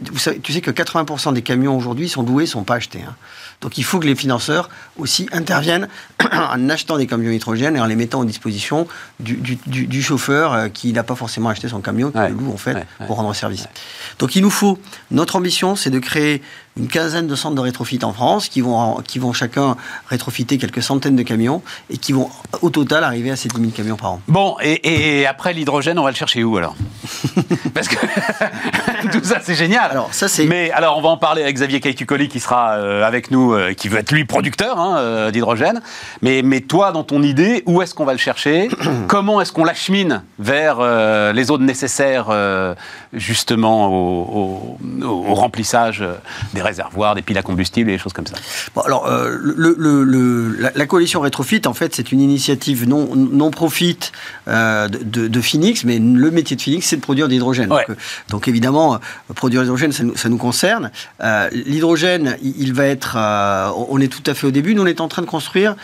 vous 0.00 0.18
savez, 0.18 0.40
tu 0.40 0.52
sais 0.52 0.60
que 0.60 0.72
80% 0.72 1.32
des 1.32 1.42
camions 1.42 1.76
aujourd'hui 1.76 2.08
sont 2.08 2.24
loués, 2.24 2.44
sont 2.44 2.64
pas 2.64 2.74
achetés. 2.74 3.04
Donc 3.60 3.76
il 3.78 3.84
faut 3.84 3.98
que 3.98 4.06
les 4.06 4.14
financeurs 4.14 4.70
aussi 4.98 5.28
interviennent 5.32 5.88
en 6.32 6.68
achetant 6.68 6.96
des 6.96 7.06
camions 7.06 7.30
hydrogène 7.30 7.76
et 7.76 7.80
en 7.80 7.86
les 7.86 7.96
mettant 7.96 8.22
à 8.22 8.24
disposition 8.24 8.86
du, 9.18 10.02
chauffeur 10.02 10.52
euh, 10.52 10.68
qui 10.68 10.92
n'a 10.92 11.02
pas 11.02 11.14
forcément 11.14 11.50
acheté 11.50 11.68
son 11.68 11.80
camion, 11.80 12.10
qui 12.10 12.18
le 12.18 12.28
loue 12.28 12.52
en 12.52 12.56
fait 12.56 12.86
pour 13.06 13.16
rendre 13.16 13.34
service. 13.34 13.68
Donc 14.18 14.36
il 14.36 14.42
nous 14.42 14.50
faut, 14.50 14.78
notre 15.10 15.36
ambition, 15.36 15.76
c'est 15.76 15.90
de 15.90 15.98
créer 15.98 16.42
une 16.76 16.88
quinzaine 16.88 17.26
de 17.26 17.34
centres 17.34 17.56
de 17.56 17.60
rétrofit 17.60 17.98
en 18.02 18.12
France 18.12 18.48
qui 18.48 18.60
vont, 18.60 19.02
qui 19.02 19.18
vont 19.18 19.32
chacun 19.32 19.76
rétrofiter 20.08 20.56
quelques 20.56 20.82
centaines 20.82 21.16
de 21.16 21.22
camions 21.22 21.62
et 21.90 21.98
qui 21.98 22.12
vont 22.12 22.30
au 22.62 22.70
total 22.70 23.04
arriver 23.04 23.30
à 23.30 23.36
ces 23.36 23.48
10 23.48 23.60
000 23.60 23.70
camions 23.72 23.96
par 23.96 24.12
an. 24.12 24.20
Bon, 24.28 24.56
et, 24.62 25.26
après 25.26 25.52
l'hydrogène, 25.52 25.98
on 25.98 26.04
va 26.04 26.10
le 26.10 26.16
chercher 26.16 26.44
où 26.44 26.56
alors? 26.56 26.76
Parce 27.74 27.88
que 27.88 27.96
tout 29.12 29.24
ça, 29.24 29.40
c'est 29.42 29.54
génial. 29.54 29.90
Alors, 29.90 30.14
ça, 30.14 30.28
c'est... 30.28 30.46
Mais 30.46 30.70
alors, 30.70 30.96
on 30.96 31.02
va 31.02 31.08
en 31.08 31.16
parler 31.16 31.42
avec 31.42 31.56
Xavier 31.56 31.80
Caïtucoli 31.80 32.28
qui 32.28 32.40
sera 32.40 32.72
euh, 32.74 33.04
avec 33.04 33.30
nous, 33.30 33.49
euh, 33.52 33.72
qui 33.72 33.88
veut 33.88 33.98
être 33.98 34.12
lui 34.12 34.24
producteur 34.24 34.78
hein, 34.78 34.98
euh, 34.98 35.30
d'hydrogène. 35.30 35.80
Mais, 36.22 36.42
mais 36.42 36.60
toi, 36.60 36.92
dans 36.92 37.04
ton 37.04 37.22
idée, 37.22 37.62
où 37.66 37.82
est-ce 37.82 37.94
qu'on 37.94 38.04
va 38.04 38.12
le 38.12 38.18
chercher 38.18 38.68
Comment 39.08 39.40
est-ce 39.40 39.52
qu'on 39.52 39.64
l'achemine 39.64 40.22
vers 40.38 40.80
les 41.32 41.44
zones 41.44 41.64
nécessaires 41.64 42.28
justement 43.12 43.88
au, 43.88 44.78
au 45.04 45.34
remplissage 45.34 46.04
des 46.54 46.62
réservoirs, 46.62 47.14
des 47.14 47.22
piles 47.22 47.38
à 47.38 47.42
combustible 47.42 47.90
et 47.90 47.94
des 47.94 47.98
choses 47.98 48.12
comme 48.12 48.26
ça. 48.26 48.36
Bon, 48.74 48.82
alors, 48.82 49.06
euh, 49.06 49.36
le, 49.40 50.70
la, 50.74 50.86
coalition 50.86 51.20
Rétrofit, 51.20 51.62
en 51.66 51.74
fait, 51.74 51.94
c'est 51.94 52.12
une 52.12 52.20
initiative 52.20 52.88
non, 52.88 53.14
non 53.14 53.50
profit 53.50 53.98
euh, 54.48 54.88
de, 54.88 55.28
de, 55.28 55.40
Phoenix, 55.40 55.84
mais 55.84 55.98
le 55.98 56.30
métier 56.30 56.56
de 56.56 56.62
Phoenix, 56.62 56.86
c'est 56.86 56.96
de 56.96 57.00
produire 57.00 57.26
de 57.26 57.32
l'hydrogène. 57.32 57.72
Donc, 58.28 58.48
évidemment, 58.48 58.94
euh, 58.94 58.98
produire 59.34 59.60
de 59.60 59.64
l'hydrogène, 59.64 59.92
ça 59.92 60.04
nous, 60.04 60.16
ça 60.16 60.28
nous 60.28 60.38
concerne. 60.38 60.90
l'hydrogène, 61.52 62.36
il, 62.42 62.72
va 62.72 62.86
être. 62.86 63.16
On 63.88 64.00
est 64.00 64.12
tout 64.12 64.22
à 64.26 64.34
fait 64.34 64.46
au 64.46 64.50
début. 64.50 64.74
Nous, 64.74 64.82
on 64.82 64.86
est 64.86 65.00
en 65.00 65.08
train 65.08 65.22
de 65.22 65.26
construire 65.26 65.76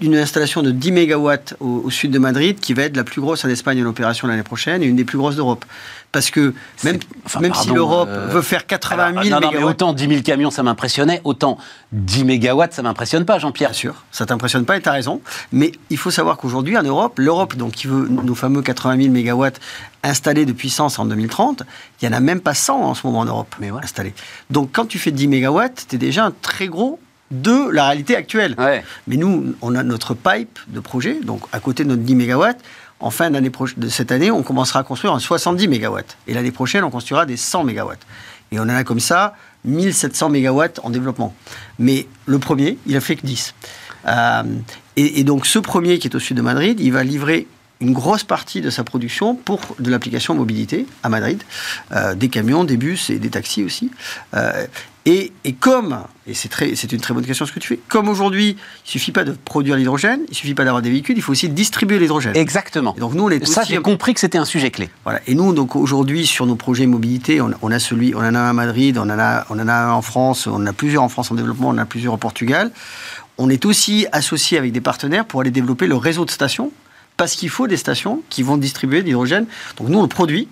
une 0.00 0.16
installation 0.16 0.62
de 0.62 0.70
10 0.70 0.92
MW 0.92 1.30
au, 1.60 1.82
au, 1.84 1.90
sud 1.90 2.10
de 2.10 2.18
Madrid, 2.18 2.58
qui 2.60 2.74
va 2.74 2.82
être 2.82 2.96
la 2.96 3.04
plus 3.04 3.20
grosse 3.20 3.44
en 3.44 3.48
Espagne 3.48 3.82
en 3.84 3.88
opération 3.88 4.28
l'année 4.28 4.42
prochaine 4.42 4.82
et 4.82 4.86
une 4.86 4.96
des 4.96 5.04
plus 5.04 5.18
grosses 5.18 5.36
d'Europe. 5.36 5.64
Parce 6.12 6.30
que 6.30 6.52
même, 6.84 6.98
même 7.40 7.54
si 7.54 7.70
l'Europe 7.70 8.10
euh, 8.10 8.28
veut 8.28 8.42
faire 8.42 8.66
80 8.66 9.24
000 9.24 9.40
non, 9.40 9.50
autant 9.64 9.94
10 9.94 10.08
000 10.08 10.22
camions, 10.22 10.50
ça 10.50 10.62
m'impressionnait, 10.62 11.22
autant 11.24 11.56
10 11.92 12.24
mégawatts, 12.24 12.74
ça 12.74 12.82
m'impressionne 12.82 13.24
pas, 13.24 13.38
Jean-Pierre. 13.38 13.70
Bien 13.70 13.78
sûr, 13.78 14.04
ça 14.10 14.26
t'impressionne 14.26 14.66
pas 14.66 14.76
et 14.76 14.82
tu 14.82 14.90
as 14.90 14.92
raison. 14.92 15.22
Mais 15.52 15.72
il 15.88 15.96
faut 15.96 16.10
savoir 16.10 16.36
qu'aujourd'hui, 16.36 16.76
en 16.76 16.82
Europe, 16.82 17.18
l'Europe, 17.18 17.56
donc 17.56 17.72
qui 17.72 17.86
veut 17.86 18.08
nos 18.08 18.34
fameux 18.34 18.60
80 18.60 18.98
000 18.98 19.08
mégawatts 19.10 19.58
installés 20.02 20.44
de 20.44 20.52
puissance 20.52 20.98
en 20.98 21.06
2030, 21.06 21.62
il 22.02 22.08
n'y 22.08 22.14
en 22.14 22.18
a 22.18 22.20
même 22.20 22.40
pas 22.40 22.54
100 22.54 22.82
en 22.82 22.94
ce 22.94 23.06
moment 23.06 23.20
en 23.20 23.24
Europe 23.24 23.54
Mais 23.58 23.70
installés. 23.70 24.14
Donc 24.50 24.70
quand 24.72 24.84
tu 24.84 24.98
fais 24.98 25.12
10 25.12 25.28
mégawatts, 25.28 25.86
tu 25.88 25.96
es 25.96 25.98
déjà 25.98 26.26
un 26.26 26.32
très 26.42 26.66
gros 26.66 27.00
de 27.32 27.70
la 27.70 27.86
réalité 27.86 28.14
actuelle. 28.14 28.54
Mais 29.06 29.16
nous, 29.16 29.54
on 29.62 29.74
a 29.74 29.82
notre 29.82 30.14
pipe 30.14 30.58
de 30.68 30.80
projet, 30.80 31.20
donc 31.20 31.42
à 31.52 31.60
côté 31.60 31.82
de 31.84 31.88
notre 31.88 32.02
10 32.02 32.14
mégawatts, 32.14 32.60
en 33.02 33.10
fin 33.10 33.30
d'année 33.30 33.50
de 33.76 33.88
cette 33.88 34.12
année, 34.12 34.30
on 34.30 34.42
commencera 34.42 34.80
à 34.80 34.82
construire 34.84 35.12
en 35.12 35.18
70 35.18 35.68
MW. 35.68 35.98
Et 36.28 36.34
l'année 36.34 36.52
prochaine, 36.52 36.84
on 36.84 36.90
construira 36.90 37.26
des 37.26 37.36
100 37.36 37.64
MW. 37.64 37.92
Et 38.52 38.58
on 38.58 38.62
en 38.62 38.68
a 38.68 38.84
comme 38.84 39.00
ça 39.00 39.34
1700 39.64 40.30
MW 40.30 40.62
en 40.82 40.90
développement. 40.90 41.34
Mais 41.78 42.06
le 42.26 42.38
premier, 42.38 42.78
il 42.86 42.96
a 42.96 43.00
fait 43.00 43.16
que 43.16 43.26
10. 43.26 43.54
Euh, 44.06 44.42
et, 44.96 45.24
donc 45.24 45.46
ce 45.46 45.58
premier 45.58 45.98
qui 45.98 46.08
est 46.08 46.14
au 46.14 46.18
sud 46.18 46.36
de 46.36 46.42
Madrid, 46.42 46.78
il 46.80 46.92
va 46.92 47.02
livrer 47.02 47.46
une 47.82 47.92
grosse 47.92 48.24
partie 48.24 48.60
de 48.60 48.70
sa 48.70 48.84
production 48.84 49.34
pour 49.34 49.60
de 49.78 49.90
l'application 49.90 50.34
mobilité 50.34 50.86
à 51.02 51.08
Madrid, 51.08 51.42
euh, 51.92 52.14
des 52.14 52.28
camions, 52.28 52.64
des 52.64 52.76
bus 52.76 53.10
et 53.10 53.18
des 53.18 53.28
taxis 53.28 53.64
aussi. 53.64 53.90
Euh, 54.34 54.66
et, 55.04 55.32
comme, 55.58 55.98
et 56.28 56.34
c'est 56.34 56.92
une 56.92 57.00
très 57.00 57.12
bonne 57.12 57.26
question 57.26 57.44
ce 57.44 57.50
que 57.50 57.58
tu 57.58 57.66
fais, 57.66 57.80
comme 57.88 58.08
aujourd'hui, 58.08 58.50
il 58.50 58.86
ne 58.86 58.90
suffit 58.90 59.10
pas 59.10 59.24
de 59.24 59.32
produire 59.32 59.74
l'hydrogène, 59.74 60.20
il 60.28 60.30
ne 60.30 60.34
suffit 60.36 60.54
pas 60.54 60.62
d'avoir 60.62 60.80
des 60.80 60.90
véhicules, 60.90 61.16
il 61.16 61.22
faut 61.22 61.32
aussi 61.32 61.48
distribuer 61.48 61.98
l'hydrogène. 61.98 62.36
Exactement. 62.36 62.94
donc 62.96 63.14
nous, 63.14 63.24
on 63.24 63.30
est 63.30 63.44
Ça, 63.44 63.64
j'ai 63.64 63.78
compris 63.78 64.14
que 64.14 64.20
c'était 64.20 64.38
un 64.38 64.44
sujet 64.44 64.70
clé. 64.70 64.90
Voilà. 65.02 65.20
Et 65.26 65.34
nous, 65.34 65.52
donc 65.52 65.74
aujourd'hui, 65.74 66.24
sur 66.24 66.46
nos 66.46 66.54
projets 66.54 66.86
mobilité, 66.86 67.40
on, 67.40 67.70
a 67.72 67.78
celui, 67.80 68.14
on 68.14 68.20
en 68.20 68.34
a 68.34 68.38
un 68.38 68.50
à 68.50 68.52
Madrid, 68.52 68.96
on 68.96 69.10
en 69.10 69.18
a, 69.18 69.44
on 69.50 69.58
en 69.58 69.66
a 69.66 69.74
un 69.74 69.90
en 69.90 70.02
France, 70.02 70.46
on 70.46 70.54
en 70.54 70.66
a 70.66 70.72
plusieurs 70.72 71.02
en 71.02 71.08
France 71.08 71.32
en 71.32 71.34
développement, 71.34 71.70
on 71.70 71.72
en 71.72 71.78
a 71.78 71.86
plusieurs 71.86 72.14
au 72.14 72.18
Portugal. 72.18 72.70
On 73.38 73.50
est 73.50 73.64
aussi 73.64 74.06
associé 74.12 74.56
avec 74.56 74.70
des 74.70 74.80
partenaires 74.80 75.24
pour 75.24 75.40
aller 75.40 75.50
développer 75.50 75.88
le 75.88 75.96
réseau 75.96 76.24
de 76.24 76.30
stations, 76.30 76.70
parce 77.16 77.34
qu'il 77.34 77.50
faut 77.50 77.66
des 77.66 77.76
stations 77.76 78.22
qui 78.28 78.42
vont 78.42 78.56
distribuer 78.56 79.02
l'hydrogène. 79.02 79.46
Donc 79.76 79.88
nous, 79.88 79.98
on 79.98 80.02
le 80.02 80.08
produit, 80.08 80.48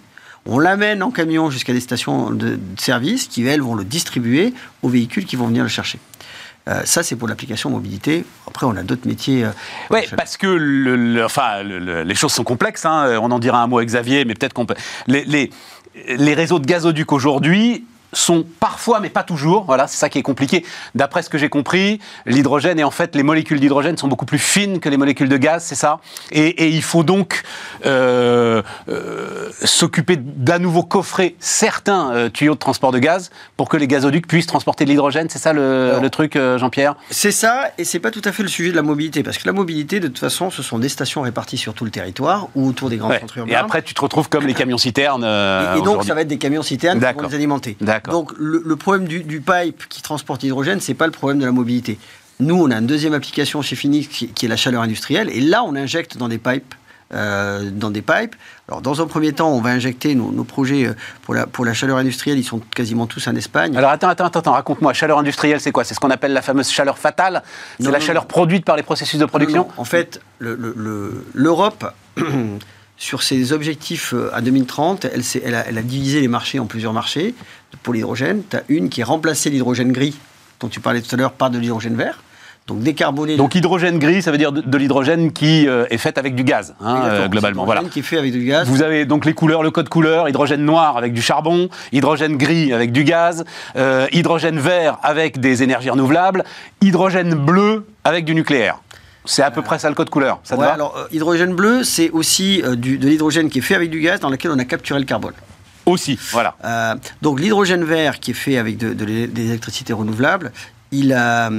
on 0.46 0.58
l'amène 0.58 1.02
en 1.02 1.10
camion 1.10 1.50
jusqu'à 1.50 1.72
des 1.72 1.80
stations 1.80 2.30
de, 2.30 2.58
service 2.78 3.26
qui, 3.26 3.46
elles, 3.46 3.62
vont 3.62 3.74
le 3.74 3.84
distribuer 3.84 4.54
aux 4.82 4.88
véhicules 4.88 5.24
qui 5.24 5.36
vont 5.36 5.46
venir 5.46 5.62
le 5.62 5.68
chercher. 5.68 5.98
Euh, 6.68 6.82
ça, 6.84 7.02
c'est 7.02 7.16
pour 7.16 7.26
l'application 7.26 7.70
mobilité. 7.70 8.24
Après, 8.46 8.66
on 8.66 8.76
a 8.76 8.82
d'autres 8.82 9.08
métiers. 9.08 9.44
Euh, 9.44 9.50
oui, 9.90 10.00
parce 10.16 10.36
que 10.36 10.46
le, 10.46 11.24
enfin, 11.24 11.62
les 11.62 12.14
choses 12.14 12.32
sont 12.32 12.44
complexes. 12.44 12.84
Hein. 12.84 13.18
On 13.20 13.30
en 13.30 13.38
dira 13.38 13.62
un 13.62 13.66
mot 13.66 13.78
avec 13.78 13.88
Xavier, 13.88 14.24
mais 14.24 14.34
peut-être 14.34 14.52
qu'on 14.52 14.66
peut. 14.66 14.74
Les, 15.06 15.50
les 16.06 16.34
réseaux 16.34 16.58
de 16.58 16.66
gazoducs 16.66 17.12
aujourd'hui 17.12 17.84
sont 18.12 18.44
parfois, 18.58 19.00
mais 19.00 19.10
pas 19.10 19.22
toujours, 19.22 19.64
voilà, 19.64 19.86
c'est 19.86 19.96
ça 19.96 20.08
qui 20.08 20.18
est 20.18 20.22
compliqué. 20.22 20.64
D'après 20.94 21.22
ce 21.22 21.30
que 21.30 21.38
j'ai 21.38 21.48
compris, 21.48 22.00
l'hydrogène 22.26 22.78
et 22.78 22.84
en 22.84 22.90
fait 22.90 23.14
les 23.14 23.22
molécules 23.22 23.60
d'hydrogène 23.60 23.96
sont 23.96 24.08
beaucoup 24.08 24.26
plus 24.26 24.38
fines 24.38 24.80
que 24.80 24.88
les 24.88 24.96
molécules 24.96 25.28
de 25.28 25.36
gaz, 25.36 25.64
c'est 25.64 25.74
ça? 25.74 26.00
Et, 26.32 26.48
et, 26.64 26.68
il 26.68 26.82
faut 26.82 27.02
donc 27.02 27.42
euh, 27.86 28.62
euh, 28.88 29.50
s'occuper 29.62 30.16
d'à 30.16 30.58
nouveau 30.58 30.82
coffrer 30.82 31.36
certains 31.40 32.12
euh, 32.12 32.28
tuyaux 32.28 32.54
de 32.54 32.58
transport 32.58 32.92
de 32.92 32.98
gaz 32.98 33.30
pour 33.56 33.68
que 33.68 33.76
les 33.76 33.86
gazoducs 33.86 34.26
puissent 34.26 34.46
transporter 34.46 34.84
de 34.84 34.90
l'hydrogène, 34.90 35.28
c'est 35.28 35.38
ça 35.38 35.52
le, 35.52 35.90
Alors, 35.90 36.02
le 36.02 36.10
truc, 36.10 36.36
Jean-Pierre? 36.56 36.96
C'est 37.10 37.32
ça, 37.32 37.70
et 37.78 37.84
c'est 37.84 38.00
pas 38.00 38.10
tout 38.10 38.22
à 38.24 38.32
fait 38.32 38.42
le 38.42 38.48
sujet 38.48 38.70
de 38.70 38.76
la 38.76 38.82
mobilité, 38.82 39.22
parce 39.22 39.38
que 39.38 39.46
la 39.46 39.52
mobilité, 39.52 40.00
de 40.00 40.08
toute 40.08 40.18
façon, 40.18 40.50
ce 40.50 40.62
sont 40.62 40.78
des 40.78 40.88
stations 40.88 41.22
réparties 41.22 41.58
sur 41.58 41.74
tout 41.74 41.84
le 41.84 41.90
territoire 41.90 42.48
ou 42.54 42.68
autour 42.68 42.90
des 42.90 42.96
grands 42.96 43.08
ouais. 43.08 43.20
centres 43.20 43.38
urbains. 43.38 43.52
Et 43.52 43.56
après, 43.56 43.82
tu 43.82 43.94
te 43.94 44.00
retrouves 44.00 44.28
comme 44.28 44.46
les 44.46 44.54
camions 44.54 44.78
citernes. 44.78 45.24
et, 45.24 45.78
et 45.78 45.82
donc, 45.82 46.04
ça 46.04 46.14
va 46.14 46.22
être 46.22 46.28
des 46.28 46.38
camions 46.38 46.62
citernes 46.62 46.98
qui 46.98 47.12
vont 47.12 47.28
les 47.28 47.34
alimenter. 47.34 47.76
D'accord. 47.80 47.99
Donc 48.08 48.32
le, 48.38 48.62
le 48.64 48.76
problème 48.76 49.06
du, 49.06 49.22
du, 49.22 49.40
pipe 49.40 49.88
qui 49.88 50.02
transporte 50.02 50.42
l'hydrogène, 50.42 50.80
c'est 50.80 50.94
pas 50.94 51.06
le 51.06 51.12
problème 51.12 51.38
de 51.38 51.46
la 51.46 51.52
mobilité. 51.52 51.98
Nous, 52.38 52.54
on 52.54 52.70
a 52.70 52.78
une 52.78 52.86
deuxième 52.86 53.12
application 53.12 53.60
chez 53.60 53.76
Phoenix 53.76 54.08
qui, 54.08 54.28
qui 54.28 54.46
est 54.46 54.48
la 54.48 54.56
chaleur 54.56 54.82
industrielle, 54.82 55.28
et 55.30 55.40
là, 55.40 55.62
on 55.62 55.74
injecte 55.74 56.16
dans 56.16 56.28
des 56.28 56.38
pipes. 56.38 56.74
Euh, 57.12 57.70
dans 57.72 57.90
des 57.90 58.02
pipes. 58.02 58.36
Alors, 58.68 58.82
dans 58.82 59.02
un 59.02 59.06
premier 59.08 59.32
temps, 59.32 59.50
on 59.50 59.60
va 59.60 59.70
injecter 59.70 60.14
nos, 60.14 60.30
nos, 60.30 60.44
projets 60.44 60.88
pour 61.22 61.34
la, 61.34 61.48
pour 61.48 61.64
la 61.64 61.74
chaleur 61.74 61.96
industrielle. 61.96 62.38
Ils 62.38 62.44
sont 62.44 62.60
quasiment 62.60 63.08
tous 63.08 63.26
en 63.26 63.34
Espagne. 63.34 63.76
Alors, 63.76 63.90
attends, 63.90 64.08
attends, 64.08 64.26
attends, 64.26 64.52
raconte-moi. 64.52 64.92
Chaleur 64.92 65.18
industrielle, 65.18 65.60
c'est 65.60 65.72
quoi? 65.72 65.82
C'est 65.82 65.94
ce 65.94 65.98
qu'on 65.98 66.10
appelle 66.10 66.32
la 66.32 66.40
fameuse 66.40 66.70
chaleur 66.70 66.98
fatale? 66.98 67.42
C'est 67.80 67.90
la 67.90 67.98
non, 67.98 68.04
chaleur 68.04 68.22
non. 68.22 68.28
produite 68.28 68.64
par 68.64 68.76
les 68.76 68.84
processus 68.84 69.18
de 69.18 69.24
production? 69.24 69.66
En 69.76 69.84
fait, 69.84 70.20
l'Europe 70.38 71.92
sur 72.96 73.24
ses 73.24 73.52
objectifs 73.52 74.14
euh, 74.14 74.30
à 74.32 74.40
2030, 74.40 75.06
elle, 75.06 75.22
elle, 75.42 75.54
a, 75.56 75.66
elle, 75.66 75.78
a, 75.78 75.82
divisé 75.82 76.20
les 76.20 76.28
marchés 76.28 76.60
en 76.60 76.66
plusieurs 76.66 76.92
marchés. 76.92 77.34
Pour 77.82 77.94
l'hydrogène, 77.94 78.42
tu 78.48 78.56
as 78.56 78.62
une 78.68 78.88
qui 78.88 79.00
est 79.00 79.04
remplacé 79.04 79.50
l'hydrogène 79.50 79.92
gris, 79.92 80.18
dont 80.60 80.68
tu 80.68 80.80
parlais 80.80 81.00
tout 81.00 81.14
à 81.14 81.18
l'heure, 81.18 81.32
par 81.32 81.50
de 81.50 81.58
l'hydrogène 81.58 81.96
vert. 81.96 82.20
Donc 82.66 82.82
décarboner. 82.82 83.36
Donc 83.36 83.54
hydrogène 83.54 83.98
gris, 83.98 84.22
ça 84.22 84.30
veut 84.30 84.38
dire 84.38 84.52
de, 84.52 84.60
de 84.60 84.78
l'hydrogène 84.78 85.32
qui 85.32 85.66
euh, 85.66 85.86
est 85.90 85.98
fait 85.98 86.18
avec 86.18 86.36
du 86.36 86.44
gaz, 86.44 86.74
hein, 86.80 87.02
euh, 87.04 87.28
globalement. 87.28 87.64
Voilà. 87.64 87.82
Qui 87.84 87.98
est 87.98 88.02
fait 88.02 88.18
avec 88.18 88.32
du 88.32 88.44
gaz. 88.44 88.68
Vous 88.68 88.82
avez 88.82 89.06
donc 89.06 89.24
les 89.24 89.32
couleurs, 89.34 89.64
le 89.64 89.72
code 89.72 89.88
couleur, 89.88 90.28
hydrogène 90.28 90.64
noir 90.64 90.96
avec 90.96 91.12
du 91.12 91.20
charbon, 91.20 91.68
hydrogène 91.90 92.36
gris 92.36 92.72
avec 92.72 92.92
du 92.92 93.02
gaz, 93.02 93.44
euh, 93.74 94.06
hydrogène 94.12 94.60
vert 94.60 94.98
avec 95.02 95.40
des 95.40 95.64
énergies 95.64 95.90
renouvelables, 95.90 96.44
hydrogène 96.80 97.34
bleu 97.34 97.86
avec 98.04 98.24
du 98.24 98.34
nucléaire. 98.34 98.80
C'est 99.24 99.42
à 99.42 99.50
peu 99.50 99.62
près 99.62 99.78
ça 99.78 99.88
le 99.88 99.94
code 99.94 100.10
couleur. 100.10 100.38
Ça 100.44 100.56
ouais, 100.56 100.66
alors, 100.66 100.96
euh, 100.96 101.06
hydrogène 101.12 101.54
bleu, 101.54 101.82
c'est 101.82 102.10
aussi 102.10 102.62
du, 102.76 102.98
de 102.98 103.08
l'hydrogène 103.08 103.50
qui 103.50 103.58
est 103.58 103.62
fait 103.62 103.74
avec 103.74 103.90
du 103.90 104.00
gaz 104.00 104.20
dans 104.20 104.30
lequel 104.30 104.50
on 104.52 104.58
a 104.58 104.64
capturé 104.64 105.00
le 105.00 105.06
carbone. 105.06 105.34
Aussi, 105.90 106.18
voilà. 106.32 106.56
Euh, 106.64 106.94
donc 107.22 107.40
l'hydrogène 107.40 107.84
vert 107.84 108.20
qui 108.20 108.30
est 108.30 108.34
fait 108.34 108.56
avec 108.56 108.76
de, 108.78 108.94
de 108.94 109.04
l'électricité 109.04 109.92
renouvelable, 109.92 110.52
il, 110.92 111.12
a, 111.12 111.50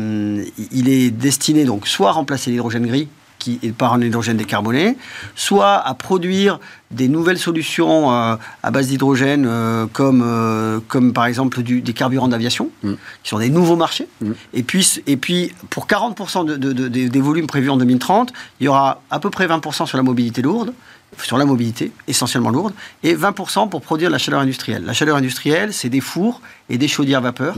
il 0.71 0.89
est 0.89 1.11
destiné 1.11 1.65
donc 1.65 1.87
soit 1.87 2.09
à 2.09 2.11
remplacer 2.13 2.51
l'hydrogène 2.51 2.85
gris 2.85 3.07
qui 3.41 3.59
est 3.63 3.71
par 3.71 3.93
un 3.93 4.01
hydrogène 4.01 4.37
décarboné, 4.37 4.97
soit 5.35 5.75
à 5.75 5.93
produire 5.95 6.59
des 6.91 7.07
nouvelles 7.07 7.39
solutions 7.39 8.11
euh, 8.11 8.35
à 8.61 8.71
base 8.71 8.87
d'hydrogène, 8.87 9.45
euh, 9.47 9.87
comme, 9.91 10.21
euh, 10.23 10.79
comme 10.87 11.11
par 11.11 11.25
exemple 11.25 11.63
du, 11.63 11.81
des 11.81 11.93
carburants 11.93 12.27
d'aviation, 12.27 12.69
mm. 12.83 12.93
qui 13.23 13.29
sont 13.29 13.39
des 13.39 13.49
nouveaux 13.49 13.75
marchés. 13.75 14.07
Mm. 14.21 14.31
Et, 14.53 14.63
puis, 14.63 15.01
et 15.07 15.17
puis, 15.17 15.53
pour 15.71 15.87
40% 15.87 16.45
de, 16.45 16.55
de, 16.55 16.71
de, 16.71 16.87
des 16.87 17.21
volumes 17.21 17.47
prévus 17.47 17.71
en 17.71 17.77
2030, 17.77 18.31
il 18.59 18.65
y 18.65 18.67
aura 18.67 19.01
à 19.09 19.19
peu 19.19 19.31
près 19.31 19.47
20% 19.47 19.87
sur 19.87 19.97
la 19.97 20.03
mobilité 20.03 20.43
lourde, 20.43 20.73
sur 21.21 21.37
la 21.37 21.45
mobilité, 21.45 21.91
essentiellement 22.07 22.49
lourde, 22.49 22.73
et 23.03 23.15
20% 23.15 23.69
pour 23.69 23.81
produire 23.81 24.09
la 24.09 24.17
chaleur 24.17 24.39
industrielle. 24.39 24.83
La 24.85 24.93
chaleur 24.93 25.17
industrielle, 25.17 25.73
c'est 25.73 25.89
des 25.89 26.01
fours 26.01 26.41
et 26.69 26.77
des 26.77 26.87
chaudières 26.87 27.21
vapeur 27.21 27.55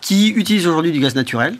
qui 0.00 0.30
utilisent 0.30 0.66
aujourd'hui 0.66 0.92
du 0.92 1.00
gaz 1.00 1.14
naturel, 1.14 1.56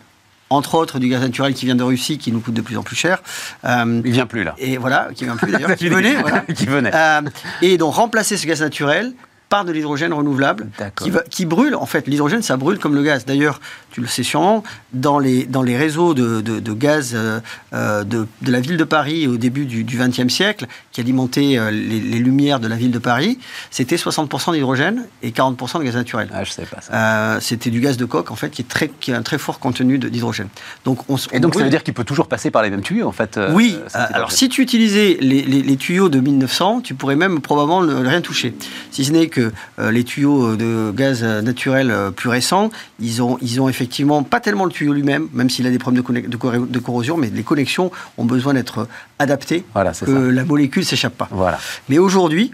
entre 0.50 0.74
autres 0.74 0.98
du 0.98 1.08
gaz 1.08 1.20
naturel 1.20 1.54
qui 1.54 1.66
vient 1.66 1.74
de 1.74 1.82
Russie, 1.82 2.18
qui 2.18 2.32
nous 2.32 2.40
coûte 2.40 2.54
de 2.54 2.60
plus 2.60 2.76
en 2.76 2.82
plus 2.82 2.96
cher. 2.96 3.22
Euh, 3.64 4.00
il 4.04 4.12
vient 4.12 4.26
plus 4.26 4.44
là. 4.44 4.54
Et 4.58 4.76
voilà, 4.76 5.08
qui 5.14 5.24
vient 5.24 5.36
plus 5.36 5.52
d'ailleurs, 5.52 5.74
qui 5.76 5.88
venait. 5.88 6.14
Voilà. 6.14 6.40
qui 6.54 6.66
venait. 6.66 6.94
Euh, 6.94 7.22
et 7.62 7.76
donc 7.76 7.94
remplacer 7.94 8.36
ce 8.36 8.46
gaz 8.46 8.60
naturel 8.60 9.12
par 9.54 9.64
de 9.64 9.70
l'hydrogène 9.70 10.12
renouvelable 10.12 10.66
qui, 10.96 11.10
va, 11.10 11.22
qui, 11.30 11.46
brûle. 11.46 11.76
En 11.76 11.86
fait, 11.86 12.08
l'hydrogène, 12.08 12.42
ça 12.42 12.56
brûle 12.56 12.80
comme 12.80 12.96
le 12.96 13.04
gaz. 13.04 13.24
D'ailleurs, 13.24 13.60
tu 13.92 14.00
le 14.00 14.08
sais 14.08 14.24
sûrement, 14.24 14.64
dans 14.92 15.20
les, 15.20 15.44
dans 15.44 15.62
les 15.62 15.76
réseaux 15.76 16.12
de, 16.12 16.40
de, 16.40 16.58
de 16.58 16.72
gaz 16.72 17.12
euh, 17.14 17.40
de, 18.02 18.26
de, 18.42 18.50
la 18.50 18.58
ville 18.58 18.76
de 18.76 18.82
Paris 18.82 19.28
au 19.28 19.36
début 19.36 19.64
du 19.64 19.96
XXe 19.96 20.26
siècle, 20.26 20.66
qui 20.90 21.00
alimentaient 21.00 21.56
euh, 21.56 21.70
les, 21.70 22.00
les, 22.00 22.18
lumières 22.18 22.58
de 22.58 22.66
la 22.66 22.74
ville 22.74 22.90
de 22.90 22.98
Paris, 22.98 23.38
c'était 23.70 23.94
60% 23.94 24.54
d'hydrogène 24.54 25.06
et 25.22 25.30
40% 25.30 25.78
de 25.78 25.84
gaz 25.84 25.94
naturel. 25.94 26.28
Ah, 26.34 26.42
je 26.42 26.50
sais 26.50 26.66
pas 26.66 26.80
ça. 26.80 26.92
Euh, 26.92 27.38
c'était 27.40 27.70
du 27.70 27.78
gaz 27.78 27.96
de 27.96 28.06
coque, 28.06 28.32
en 28.32 28.36
fait, 28.36 28.50
qui, 28.50 28.62
est 28.62 28.68
très, 28.68 28.88
qui 28.88 29.12
a 29.12 29.16
un 29.16 29.22
très 29.22 29.38
fort 29.38 29.60
contenu 29.60 29.98
d'hydrogène. 29.98 30.48
Donc, 30.84 31.08
on, 31.08 31.16
et 31.30 31.38
donc, 31.38 31.54
ça 31.54 31.62
veut 31.62 31.70
dire 31.70 31.84
qu'il 31.84 31.94
peut 31.94 32.02
toujours 32.02 32.26
passer 32.26 32.50
par 32.50 32.64
les 32.64 32.70
mêmes 32.70 32.82
tuyaux, 32.82 33.06
en 33.06 33.12
fait 33.12 33.36
euh, 33.36 33.52
Oui. 33.52 33.78
alors, 33.92 34.32
si 34.32 34.48
tu 34.48 34.62
utilisais 34.62 35.16
les, 35.20 35.42
les, 35.42 35.62
les, 35.62 35.76
tuyaux 35.76 36.08
de 36.08 36.18
1900, 36.18 36.80
tu 36.80 36.96
pourrais 36.96 37.14
même 37.14 37.40
probablement 37.40 37.82
ne 37.82 37.94
rien 37.94 38.20
toucher. 38.20 38.56
Si 38.90 39.04
ce 39.04 39.12
n'est 39.12 39.28
que 39.28 39.43
euh, 39.78 39.90
les 39.90 40.04
tuyaux 40.04 40.56
de 40.56 40.92
gaz 40.94 41.22
naturel 41.22 41.90
euh, 41.90 42.10
plus 42.10 42.28
récents, 42.28 42.70
ils 43.00 43.22
ont, 43.22 43.38
ils 43.40 43.60
ont 43.60 43.68
effectivement 43.68 44.22
pas 44.22 44.40
tellement 44.40 44.64
le 44.64 44.70
tuyau 44.70 44.92
lui-même, 44.92 45.28
même 45.32 45.50
s'il 45.50 45.66
a 45.66 45.70
des 45.70 45.78
problèmes 45.78 46.02
de, 46.02 46.20
de, 46.28 46.66
de, 46.66 46.78
corrosion, 46.78 47.16
mais 47.16 47.30
les 47.30 47.42
connexions 47.42 47.90
ont 48.18 48.24
besoin 48.24 48.54
d'être 48.54 48.88
adaptées, 49.18 49.64
voilà, 49.72 49.90
que 49.90 50.06
ça. 50.06 50.06
la 50.06 50.44
molécule 50.44 50.84
s'échappe 50.84 51.16
pas. 51.16 51.28
Voilà. 51.30 51.58
Mais 51.88 51.98
aujourd'hui, 51.98 52.52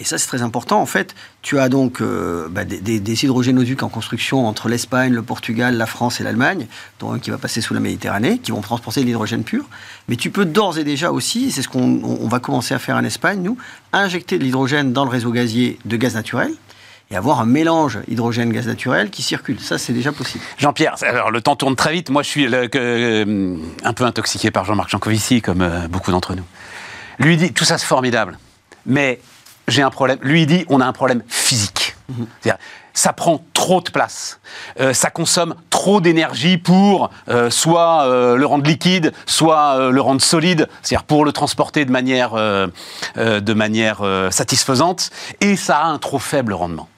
et 0.00 0.04
ça, 0.04 0.16
c'est 0.16 0.28
très 0.28 0.42
important. 0.42 0.80
En 0.80 0.86
fait, 0.86 1.14
tu 1.42 1.58
as 1.58 1.68
donc 1.68 2.00
euh, 2.00 2.46
bah, 2.48 2.64
des, 2.64 3.00
des, 3.00 3.24
hydrogénoducs 3.24 3.82
en 3.82 3.88
construction 3.88 4.46
entre 4.46 4.68
l'Espagne, 4.68 5.12
le 5.12 5.22
Portugal, 5.22 5.76
la 5.76 5.86
France 5.86 6.20
et 6.20 6.24
l'Allemagne, 6.24 6.68
dont 7.00 7.12
un 7.12 7.18
qui 7.18 7.30
va 7.30 7.38
passer 7.38 7.60
sous 7.60 7.74
la 7.74 7.80
Méditerranée, 7.80 8.38
qui 8.38 8.52
vont 8.52 8.60
transporter 8.60 9.00
de 9.00 9.06
l'hydrogène 9.06 9.42
pur. 9.42 9.64
Mais 10.08 10.14
tu 10.14 10.30
peux 10.30 10.44
d'ores 10.44 10.78
et 10.78 10.84
déjà 10.84 11.10
aussi, 11.10 11.50
c'est 11.50 11.62
ce 11.62 11.68
qu'on 11.68 12.00
on 12.04 12.28
va 12.28 12.38
commencer 12.38 12.74
à 12.74 12.78
faire 12.78 12.96
en 12.96 13.02
Espagne, 13.02 13.42
nous, 13.42 13.58
injecter 13.92 14.38
de 14.38 14.44
l'hydrogène 14.44 14.92
dans 14.92 15.04
le 15.04 15.10
réseau 15.10 15.32
gazier 15.32 15.78
de 15.84 15.96
gaz 15.96 16.14
naturel 16.14 16.52
et 17.10 17.16
avoir 17.16 17.40
un 17.40 17.46
mélange 17.46 17.98
hydrogène-gaz 18.08 18.66
naturel 18.66 19.10
qui 19.10 19.22
circule. 19.22 19.58
Ça, 19.60 19.78
c'est 19.78 19.92
déjà 19.92 20.12
possible. 20.12 20.44
Jean-Pierre, 20.58 20.96
alors 21.02 21.30
le 21.30 21.40
temps 21.40 21.56
tourne 21.56 21.74
très 21.74 21.92
vite. 21.92 22.10
Moi, 22.10 22.22
je 22.22 22.28
suis 22.28 22.46
le, 22.46 22.68
euh, 22.74 23.56
un 23.82 23.92
peu 23.94 24.04
intoxiqué 24.04 24.50
par 24.50 24.64
Jean-Marc 24.64 24.90
Jancovici, 24.90 25.40
comme 25.40 25.62
euh, 25.62 25.88
beaucoup 25.88 26.10
d'entre 26.10 26.34
nous. 26.34 26.44
Lui 27.18 27.36
dit, 27.36 27.52
tout 27.52 27.64
ça, 27.64 27.78
c'est 27.78 27.86
formidable. 27.86 28.38
Mais 28.84 29.20
j'ai 29.68 29.82
un 29.82 29.90
problème. 29.90 30.18
Lui, 30.22 30.42
il 30.42 30.46
dit, 30.46 30.64
on 30.68 30.80
a 30.80 30.86
un 30.86 30.92
problème 30.92 31.22
physique. 31.28 31.96
Mmh. 32.08 32.24
C'est-à-dire, 32.40 32.58
ça 32.98 33.12
prend 33.12 33.44
trop 33.54 33.80
de 33.80 33.90
place. 33.90 34.40
Euh, 34.80 34.92
ça 34.92 35.08
consomme 35.10 35.54
trop 35.70 36.00
d'énergie 36.00 36.58
pour 36.58 37.10
euh, 37.28 37.48
soit 37.48 38.02
euh, 38.02 38.36
le 38.36 38.44
rendre 38.44 38.66
liquide, 38.66 39.12
soit 39.24 39.90
le 39.90 40.00
rendre 40.00 40.20
solide, 40.20 40.68
c'est-à-dire 40.82 41.04
pour 41.04 41.24
le 41.24 41.30
transporter 41.30 41.84
de 41.84 41.92
manière, 41.92 42.32
de 42.34 43.52
manière 43.52 44.00
satisfaisante, 44.30 45.10
et 45.40 45.54
ça 45.54 45.78
a 45.78 45.84
un 45.84 45.98
trop 45.98 46.18
faible 46.18 46.54
rendement. 46.54 46.88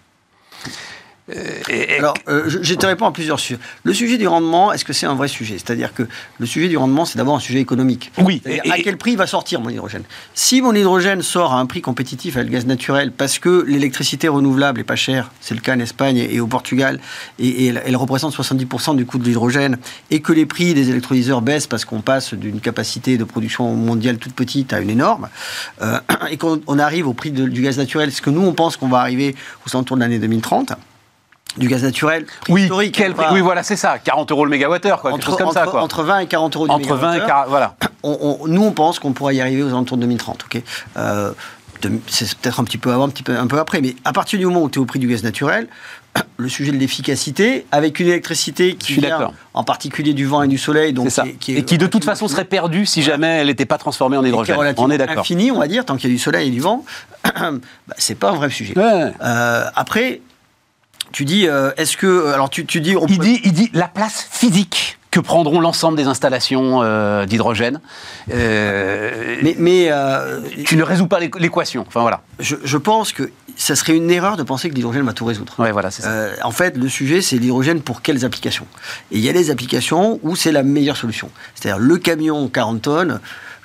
Et, 1.68 1.98
Alors, 1.98 2.14
euh, 2.28 2.44
je, 2.46 2.58
je, 2.62 2.74
te 2.74 2.86
réponds 2.86 3.06
à 3.06 3.12
plusieurs 3.12 3.38
sujets. 3.38 3.58
Le 3.84 3.94
sujet 3.94 4.18
du 4.18 4.26
rendement, 4.26 4.72
est-ce 4.72 4.84
que 4.84 4.92
c'est 4.92 5.06
un 5.06 5.14
vrai 5.14 5.28
sujet? 5.28 5.58
C'est-à-dire 5.58 5.94
que 5.94 6.04
le 6.38 6.46
sujet 6.46 6.68
du 6.68 6.76
rendement, 6.76 7.04
c'est 7.04 7.18
d'abord 7.18 7.36
un 7.36 7.40
sujet 7.40 7.60
économique. 7.60 8.10
Oui. 8.18 8.42
Et, 8.46 8.60
à 8.70 8.78
quel 8.78 8.96
prix 8.96 9.16
va 9.16 9.26
sortir 9.26 9.60
mon 9.60 9.68
hydrogène? 9.68 10.02
Si 10.34 10.60
mon 10.60 10.74
hydrogène 10.74 11.22
sort 11.22 11.52
à 11.52 11.60
un 11.60 11.66
prix 11.66 11.82
compétitif 11.82 12.36
avec 12.36 12.48
le 12.48 12.54
gaz 12.54 12.66
naturel, 12.66 13.12
parce 13.12 13.38
que 13.38 13.64
l'électricité 13.66 14.28
renouvelable 14.28 14.80
est 14.80 14.84
pas 14.84 14.96
chère, 14.96 15.30
c'est 15.40 15.54
le 15.54 15.60
cas 15.60 15.76
en 15.76 15.80
Espagne 15.80 16.16
et 16.16 16.40
au 16.40 16.46
Portugal, 16.46 17.00
et, 17.38 17.66
et 17.66 17.74
elle 17.84 17.96
représente 17.96 18.34
70% 18.34 18.96
du 18.96 19.06
coût 19.06 19.18
de 19.18 19.24
l'hydrogène, 19.24 19.78
et 20.10 20.20
que 20.20 20.32
les 20.32 20.46
prix 20.46 20.74
des 20.74 20.90
électrolyseurs 20.90 21.42
baissent 21.42 21.66
parce 21.66 21.84
qu'on 21.84 22.00
passe 22.00 22.34
d'une 22.34 22.60
capacité 22.60 23.18
de 23.18 23.24
production 23.24 23.72
mondiale 23.74 24.18
toute 24.18 24.34
petite 24.34 24.72
à 24.72 24.80
une 24.80 24.90
énorme, 24.90 25.28
euh, 25.82 25.98
et 26.30 26.38
qu'on 26.38 26.78
arrive 26.78 27.06
au 27.06 27.12
prix 27.12 27.30
de, 27.30 27.46
du 27.46 27.62
gaz 27.62 27.78
naturel, 27.78 28.10
ce 28.10 28.20
que 28.20 28.30
nous 28.30 28.42
on 28.42 28.52
pense 28.52 28.76
qu'on 28.76 28.88
va 28.88 28.98
arriver 28.98 29.36
aux 29.66 29.76
alentours 29.76 29.96
de 29.96 30.02
l'année 30.02 30.18
2030 30.18 30.72
du 31.56 31.68
gaz 31.68 31.82
naturel 31.82 32.26
oui, 32.48 32.62
historique. 32.62 32.94
Quel 32.94 33.14
prix, 33.14 33.26
oui, 33.32 33.40
voilà, 33.40 33.62
c'est 33.62 33.76
ça. 33.76 33.98
40 33.98 34.30
euros 34.30 34.44
le 34.44 34.50
mégawattheure, 34.50 35.00
quoi. 35.00 35.12
Entre, 35.12 35.18
quelque 35.18 35.30
chose 35.30 35.38
comme 35.38 35.48
entre, 35.48 35.54
ça, 35.54 35.66
quoi. 35.66 35.82
Entre 35.82 36.02
20 36.02 36.18
et 36.20 36.26
40 36.26 36.56
euros 36.56 36.66
le 36.66 36.72
Entre 36.72 36.94
20 36.94 37.14
et 37.14 37.20
40, 37.20 37.48
voilà. 37.48 37.76
On, 38.02 38.38
on, 38.40 38.46
nous, 38.48 38.62
on 38.62 38.72
pense 38.72 38.98
qu'on 38.98 39.12
pourra 39.12 39.34
y 39.34 39.42
arriver 39.42 39.62
aux 39.62 39.68
alentours 39.68 39.98
de 39.98 40.02
2030, 40.04 40.46
ok 40.46 40.62
euh, 40.96 41.32
C'est 42.06 42.34
peut-être 42.38 42.58
un 42.58 42.64
petit 42.64 42.78
peu 42.78 42.90
avant, 42.92 43.04
un 43.04 43.10
petit 43.10 43.22
peu, 43.22 43.36
un 43.36 43.46
peu 43.46 43.58
après, 43.58 43.82
mais 43.82 43.94
à 44.06 44.14
partir 44.14 44.38
du 44.38 44.46
moment 44.46 44.62
où 44.62 44.70
tu 44.70 44.78
es 44.78 44.82
au 44.82 44.86
prix 44.86 44.98
du 44.98 45.06
gaz 45.06 45.22
naturel, 45.22 45.68
le 46.38 46.48
sujet 46.48 46.72
de 46.72 46.78
l'efficacité, 46.78 47.66
avec 47.72 48.00
une 48.00 48.06
électricité 48.06 48.76
qui 48.76 48.94
vient 48.94 49.32
en 49.52 49.64
particulier 49.64 50.14
du 50.14 50.24
vent 50.24 50.42
et 50.42 50.48
du 50.48 50.56
soleil, 50.56 50.94
donc 50.94 51.08
qui, 51.08 51.34
qui 51.34 51.54
est, 51.56 51.58
et 51.58 51.64
qui 51.64 51.76
de 51.76 51.86
toute 51.86 52.04
façon 52.04 52.26
serait 52.26 52.46
perdue 52.46 52.86
si 52.86 53.02
jamais 53.02 53.40
elle 53.40 53.48
n'était 53.48 53.66
pas 53.66 53.76
transformée 53.76 54.16
en 54.16 54.24
hydrogène. 54.24 54.56
on 54.78 54.90
est 54.90 54.96
d'accord. 54.96 55.18
Infini, 55.18 55.50
on 55.50 55.58
va 55.58 55.68
dire, 55.68 55.84
tant 55.84 55.96
qu'il 55.96 56.08
y 56.08 56.12
a 56.12 56.16
du 56.16 56.22
soleil 56.22 56.48
et 56.48 56.50
du 56.50 56.60
vent, 56.60 56.86
bah, 57.24 57.50
c'est 57.98 58.18
pas 58.18 58.30
un 58.30 58.36
vrai 58.36 58.48
sujet. 58.48 58.72
Ouais. 58.78 59.12
Euh, 59.22 59.66
après, 59.76 60.22
tu 61.12 61.24
dis, 61.24 61.46
euh, 61.48 61.70
est-ce 61.76 61.96
que. 61.96 62.32
Alors, 62.32 62.50
tu, 62.50 62.66
tu 62.66 62.80
dis. 62.80 62.94
il, 63.08 63.18
dit 63.18 63.40
il 63.44 63.52
dit 63.52 63.70
la 63.72 63.88
place 63.88 64.26
physique. 64.30 64.98
que 65.10 65.18
prendront 65.20 65.60
l'ensemble 65.60 65.96
des 65.96 66.06
installations 66.06 66.82
euh, 66.82 67.26
d'hydrogène. 67.26 67.80
Euh, 68.32 69.36
mais, 69.42 69.56
mais 69.58 69.88
euh, 69.90 70.40
tu 70.64 70.76
ne 70.76 70.82
résous 70.84 71.08
pas 71.08 71.18
l'équation. 71.18 71.84
Enfin 71.86 72.00
voilà. 72.00 72.22
Je, 72.38 72.56
je, 72.62 72.76
pense 72.76 73.12
que 73.12 73.30
ça 73.56 73.74
serait 73.74 73.96
une 73.96 74.10
erreur 74.10 74.36
de 74.36 74.44
penser 74.44 74.70
que 74.70 74.74
l'hydrogène 74.74 75.02
va 75.02 75.12
tout 75.12 75.24
résoudre. 75.24 75.52
Ouais, 75.58 75.72
voilà, 75.72 75.90
c'est 75.90 76.02
ça. 76.02 76.28
en 76.44 76.52
fait, 76.52 76.76
le 76.76 76.88
sujet, 76.88 77.22
c'est 77.22 77.36
l'hydrogène 77.36 77.80
pour 77.80 78.02
quelles 78.02 78.24
applications? 78.24 78.66
Et 79.10 79.18
il 79.18 79.24
y 79.24 79.28
a 79.28 79.32
des 79.32 79.50
applications 79.50 80.20
où 80.22 80.36
c'est 80.36 80.52
la 80.52 80.62
meilleure 80.62 80.96
solution. 80.96 81.28
C'est-à-dire 81.56 81.80
le 81.80 81.98
camion 81.98 82.48
40 82.48 82.82
tonnes 82.82 83.20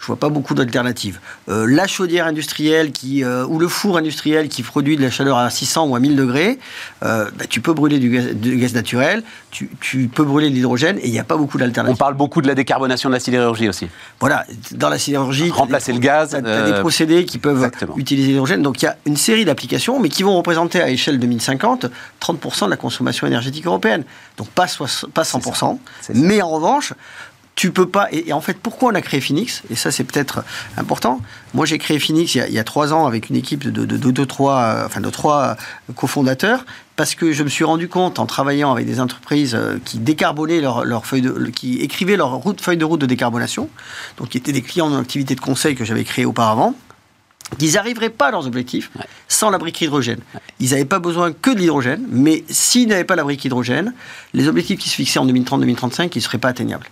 je 0.06 0.08
vois 0.12 0.20
pas 0.20 0.30
beaucoup 0.30 0.54
d'alternatives. 0.54 1.20
Euh, 1.50 1.66
la 1.68 1.88
chaudière 1.88 2.28
industrielle 2.28 2.92
qui, 2.92 3.24
euh, 3.24 3.44
ou 3.48 3.58
le 3.58 3.68
four 3.68 3.98
industriel 3.98 4.50
qui 4.50 4.62
produit 4.62 4.98
de 4.98 5.02
la 5.02 5.10
chaleur 5.10 5.40
à 5.40 5.50
600 5.50 5.88
ou 5.88 5.96
à 5.96 6.00
1000 6.00 6.16
degrés, 6.16 6.60
euh, 7.02 7.28
bah, 7.36 7.46
tu 7.50 7.60
peux 7.60 7.74
brûler 7.74 7.98
du 7.98 8.12
gaz, 8.12 8.76
naturel, 8.76 9.24
tu, 9.50 9.68
peux 10.14 10.24
brûler 10.24 10.52
de 10.52 10.54
l'hydrogène 10.54 11.00
et 11.00 11.08
il 11.08 11.12
n'y 11.12 11.18
a 11.18 11.24
pas 11.24 11.38
beaucoup 11.38 11.58
d'alternatives. 11.58 11.96
On 11.96 11.98
parle 11.98 12.14
beaucoup 12.14 12.44
de 12.44 12.48
la 12.48 12.54
décarbonation 12.54 13.10
de 13.10 13.16
la 13.16 13.20
sidérurgie 13.20 13.68
aussi. 13.68 13.88
Voilà, 14.20 14.46
dans 14.74 14.90
la 14.90 15.00
sidérurgie. 15.00 15.50
Remplacer 15.50 15.92
le 15.92 15.98
gaz. 15.98 16.38
Tu 16.40 16.48
as, 16.48 16.72
des 16.72 16.80
procédés 16.82 17.26
qui 17.26 17.40
peuvent 17.40 17.72
utiliser 17.98 18.28
l'hydrogène. 18.28 18.62
Donc 18.62 18.84
il 18.84 18.86
y 18.86 18.88
a 18.88 18.98
une 19.08 19.18
série 19.18 19.44
d'applications, 19.44 20.00
mais 20.00 20.10
qui 20.10 20.22
vont 20.22 20.38
représenter 20.38 20.82
à 20.82 20.90
échelle 20.90 21.18
2050 21.18 21.88
30% 22.22 22.66
de 22.66 22.70
la 22.70 22.78
consommation 22.78 23.26
énergétique 23.26 23.66
européenne. 23.66 24.04
Donc 24.38 24.50
pas, 24.50 24.68
pas 25.16 25.24
100%. 25.24 25.80
mais 26.14 26.44
en 26.44 26.50
revanche, 26.50 26.94
tu 27.56 27.72
peux 27.72 27.88
pas. 27.88 28.08
Et, 28.12 28.34
en 28.34 28.42
fait, 28.42 28.58
pourquoi 28.58 28.92
on 28.92 28.96
a 28.96 29.02
créé 29.02 29.22
Phoenix 29.22 29.64
Et 29.70 29.76
ça, 29.76 29.92
c'est 29.92 30.04
peut-être 30.04 30.44
important. 30.78 31.22
Moi, 31.54 31.66
j'ai 31.66 31.78
créé 31.78 32.00
Phoenix 32.00 32.36
il 32.36 32.52
y, 32.52 32.60
a, 32.60 32.64
trois 32.66 32.94
ans 32.94 33.08
avec 33.08 33.30
une 33.30 33.38
équipe 33.38 33.64
de, 33.64 33.86
de, 33.86 34.12
de, 34.12 34.24
trois, 34.26 34.60
euh, 34.60 34.86
enfin, 34.86 35.00
de 35.00 35.10
trois 35.10 35.56
cofondateurs 35.96 36.66
parce 36.98 37.16
que 37.16 37.32
je 37.32 37.44
me 37.44 37.50
suis 37.50 37.64
rendu 37.64 37.88
compte 37.88 38.20
en 38.20 38.26
travaillant 38.26 38.72
avec 38.72 38.86
des 38.86 39.00
entreprises 39.00 39.56
euh, 39.56 39.78
qui 39.84 39.98
décarbonaient 39.98 40.62
leur, 40.62 40.86
leur 40.86 41.06
feuille 41.06 41.22
de, 41.22 41.32
qui 41.48 41.80
écrivaient 41.80 42.18
leur 42.18 42.32
route, 42.36 42.62
feuille 42.62 42.78
de 42.78 42.86
route 42.86 43.02
de 43.02 43.06
décarbonation, 43.06 43.70
donc 44.18 44.30
qui 44.30 44.38
étaient 44.38 44.54
des 44.54 44.62
clients 44.62 44.92
en 44.92 45.00
activité 45.00 45.36
de 45.36 45.42
conseil 45.42 45.76
que 45.76 45.86
j'avais 45.86 46.04
créé 46.04 46.26
auparavant, 46.26 46.74
qu'ils 47.58 47.74
n'arriveraient 47.74 48.10
pas 48.10 48.28
à 48.28 48.32
leurs 48.32 48.48
objectifs 48.48 48.92
sans 49.28 49.50
la 49.50 49.58
brique 49.58 49.80
hydrogène. 49.82 50.20
Ils 50.60 50.72
n'avaient 50.72 50.86
pas 50.86 51.00
besoin 51.00 51.32
que 51.32 51.52
de 51.52 51.60
l'hydrogène, 51.60 52.06
mais 52.10 52.44
s'ils 52.50 52.88
n'avaient 52.88 53.04
pas 53.04 53.16
la 53.16 53.24
brique 53.24 53.44
hydrogène, 53.46 53.94
les 54.34 54.48
objectifs 54.48 54.80
qui 54.80 54.90
se 54.90 54.96
fixaient 54.96 55.20
en 55.20 55.28
2030-2035, 55.28 56.10
ils 56.14 56.18
ne 56.18 56.22
seraient 56.22 56.38
pas 56.38 56.50
atteignables. 56.50 56.88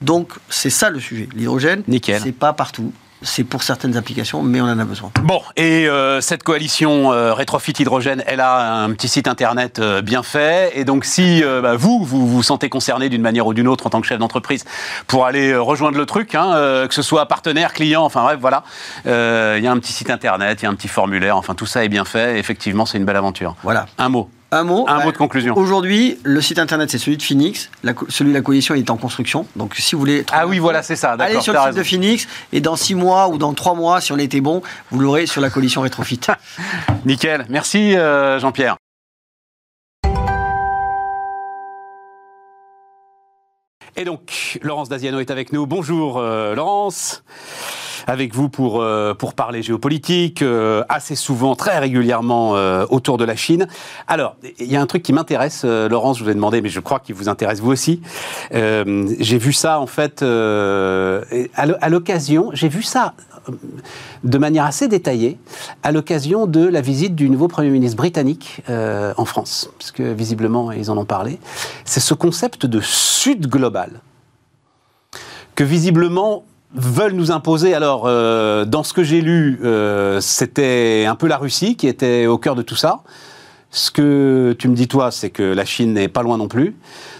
Donc 0.00 0.32
c'est 0.48 0.70
ça 0.70 0.90
le 0.90 1.00
sujet. 1.00 1.28
L'hydrogène, 1.34 1.82
c'est 2.02 2.32
pas 2.32 2.52
partout. 2.52 2.92
C'est 3.20 3.42
pour 3.42 3.64
certaines 3.64 3.96
applications, 3.96 4.42
mais 4.42 4.60
on 4.60 4.66
en 4.66 4.78
a 4.78 4.84
besoin. 4.84 5.10
Bon, 5.24 5.42
et 5.56 5.88
euh, 5.88 6.20
cette 6.20 6.44
coalition 6.44 7.12
euh, 7.12 7.34
Retrofit 7.34 7.72
Hydrogène, 7.76 8.22
elle 8.28 8.38
a 8.38 8.84
un 8.84 8.92
petit 8.92 9.08
site 9.08 9.26
internet 9.26 9.80
euh, 9.80 10.02
bien 10.02 10.22
fait. 10.22 10.70
Et 10.78 10.84
donc, 10.84 11.04
si 11.04 11.42
bah, 11.42 11.74
vous, 11.74 12.04
vous 12.04 12.28
vous 12.28 12.42
sentez 12.44 12.68
concerné 12.68 13.08
d'une 13.08 13.22
manière 13.22 13.48
ou 13.48 13.54
d'une 13.54 13.66
autre 13.66 13.88
en 13.88 13.90
tant 13.90 14.00
que 14.00 14.06
chef 14.06 14.20
d'entreprise 14.20 14.64
pour 15.08 15.26
aller 15.26 15.56
rejoindre 15.56 15.98
le 15.98 16.06
truc, 16.06 16.36
hein, 16.36 16.86
que 16.86 16.94
ce 16.94 17.02
soit 17.02 17.26
partenaire, 17.26 17.72
client, 17.72 18.04
enfin 18.04 18.22
bref, 18.22 18.38
voilà, 18.40 18.62
il 19.04 19.64
y 19.64 19.66
a 19.66 19.72
un 19.72 19.78
petit 19.80 19.92
site 19.92 20.10
internet, 20.10 20.62
il 20.62 20.66
y 20.66 20.66
a 20.66 20.70
un 20.70 20.74
petit 20.74 20.86
formulaire, 20.86 21.36
enfin 21.36 21.56
tout 21.56 21.66
ça 21.66 21.84
est 21.84 21.88
bien 21.88 22.04
fait. 22.04 22.36
Et 22.36 22.38
effectivement, 22.38 22.86
c'est 22.86 22.98
une 22.98 23.04
belle 23.04 23.16
aventure. 23.16 23.56
Voilà. 23.64 23.86
Un 23.98 24.10
mot. 24.10 24.30
Un 24.50 24.64
mot. 24.64 24.86
Un 24.88 25.04
mot 25.04 25.12
de 25.12 25.16
conclusion. 25.16 25.56
Aujourd'hui, 25.56 26.18
le 26.22 26.40
site 26.40 26.58
internet, 26.58 26.90
c'est 26.90 26.98
celui 26.98 27.18
de 27.18 27.22
Phoenix. 27.22 27.70
celui 28.08 28.30
de 28.30 28.34
la 28.34 28.40
coalition 28.40 28.74
est 28.74 28.88
en 28.88 28.96
construction. 28.96 29.46
Donc, 29.56 29.74
si 29.74 29.94
vous 29.94 29.98
voulez. 29.98 30.24
Ah 30.32 30.46
oui, 30.46 30.58
voilà, 30.58 30.82
c'est 30.82 30.96
ça. 30.96 31.12
Allez 31.18 31.40
sur 31.40 31.52
le 31.52 31.58
site 31.58 31.76
de 31.76 31.82
Phoenix. 31.82 32.26
Et 32.52 32.60
dans 32.60 32.76
six 32.76 32.94
mois 32.94 33.28
ou 33.28 33.36
dans 33.36 33.52
trois 33.52 33.74
mois, 33.74 34.00
si 34.00 34.12
on 34.12 34.18
était 34.18 34.40
bon, 34.40 34.62
vous 34.90 35.00
l'aurez 35.00 35.26
sur 35.26 35.42
la 35.42 35.50
coalition 35.50 35.82
Retrofit. 35.82 36.20
Nickel. 37.04 37.44
Merci, 37.50 37.94
euh, 37.96 38.38
Jean-Pierre. 38.40 38.76
Et 43.96 44.04
donc, 44.04 44.58
Laurence 44.62 44.88
Daziano 44.88 45.20
est 45.20 45.30
avec 45.30 45.52
nous. 45.52 45.66
Bonjour, 45.66 46.18
euh, 46.18 46.54
Laurence 46.54 47.22
avec 48.08 48.34
vous 48.34 48.48
pour, 48.48 48.80
euh, 48.80 49.12
pour 49.12 49.34
parler 49.34 49.62
géopolitique, 49.62 50.40
euh, 50.40 50.82
assez 50.88 51.14
souvent, 51.14 51.54
très 51.54 51.78
régulièrement 51.78 52.56
euh, 52.56 52.86
autour 52.88 53.18
de 53.18 53.24
la 53.24 53.36
Chine. 53.36 53.68
Alors, 54.06 54.36
il 54.58 54.66
y 54.66 54.76
a 54.76 54.80
un 54.80 54.86
truc 54.86 55.02
qui 55.02 55.12
m'intéresse, 55.12 55.64
Laurence, 55.64 56.18
je 56.18 56.24
vous 56.24 56.30
ai 56.30 56.34
demandé, 56.34 56.62
mais 56.62 56.70
je 56.70 56.80
crois 56.80 57.00
qu'il 57.00 57.14
vous 57.14 57.28
intéresse 57.28 57.60
vous 57.60 57.70
aussi. 57.70 58.00
j'ai 58.50 59.38
vu 59.38 59.52
ça, 59.52 59.78
en 59.78 59.86
fait, 59.86 60.22
à 60.22 61.88
l'occasion, 61.88 62.50
j'ai 62.54 62.68
vu 62.68 62.82
ça 62.82 63.14
de 64.24 64.38
manière 64.38 64.64
assez 64.64 64.88
détaillée 64.88 65.38
à 65.82 65.92
l'occasion 65.92 66.46
de 66.46 66.66
la 66.66 66.80
visite 66.80 67.14
du 67.14 67.28
nouveau 67.28 67.48
Premier 67.48 67.70
ministre 67.70 67.96
britannique 67.96 68.62
en 68.68 69.24
France, 69.24 69.70
parce 69.78 69.90
que 69.90 70.02
visiblement 70.02 70.72
ils 70.72 70.90
en 70.90 70.96
ont 70.96 71.04
parlé. 71.04 71.38
C'est 71.84 72.00
ce 72.00 72.14
concept 72.14 72.64
de 72.64 72.80
Sud 72.80 73.48
global 73.48 74.00
que 75.54 75.64
visiblement 75.64 76.44
veulent 76.74 77.12
nous 77.12 77.30
imposer. 77.30 77.74
Alors, 77.74 78.04
euh, 78.06 78.64
dans 78.64 78.82
ce 78.82 78.92
que 78.92 79.02
j'ai 79.02 79.20
lu, 79.20 79.60
euh, 79.64 80.20
c'était 80.20 81.06
un 81.06 81.14
peu 81.14 81.26
la 81.26 81.38
Russie 81.38 81.76
qui 81.76 81.88
était 81.88 82.26
au 82.26 82.38
cœur 82.38 82.54
de 82.54 82.62
tout 82.62 82.76
ça. 82.76 83.00
Ce 83.70 83.90
que 83.90 84.56
tu 84.58 84.68
me 84.68 84.74
dis, 84.74 84.88
toi, 84.88 85.10
c'est 85.10 85.30
que 85.30 85.42
la 85.42 85.64
Chine 85.64 85.92
n'est 85.92 86.08
pas 86.08 86.22
loin 86.22 86.38
non 86.38 86.48
plus. 86.48 86.74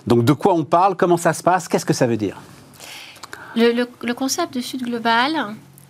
Donc, 0.06 0.24
de 0.24 0.32
quoi 0.32 0.54
on 0.54 0.64
parle? 0.64 0.96
Comment 0.96 1.18
ça 1.18 1.32
se 1.32 1.42
passe? 1.42 1.68
Qu'est-ce 1.68 1.84
que 1.84 1.92
ça 1.92 2.06
veut 2.06 2.16
dire? 2.16 2.40
Le, 3.56 4.12
concept 4.12 4.54
de 4.54 4.60
Sud 4.60 4.84
global 4.84 5.32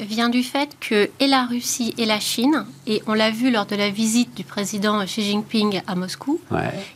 vient 0.00 0.28
du 0.28 0.42
fait 0.42 0.70
que 0.80 1.11
et 1.20 1.26
la 1.26 1.44
Russie 1.44 1.94
et 1.98 2.06
la 2.06 2.20
Chine, 2.20 2.64
et 2.86 3.02
on 3.06 3.14
l'a 3.14 3.30
vu 3.30 3.50
lors 3.50 3.66
de 3.66 3.76
la 3.76 3.90
visite 3.90 4.34
du 4.34 4.44
président 4.44 5.04
Xi 5.04 5.22
Jinping 5.22 5.82
à 5.86 5.94
Moscou, 5.94 6.40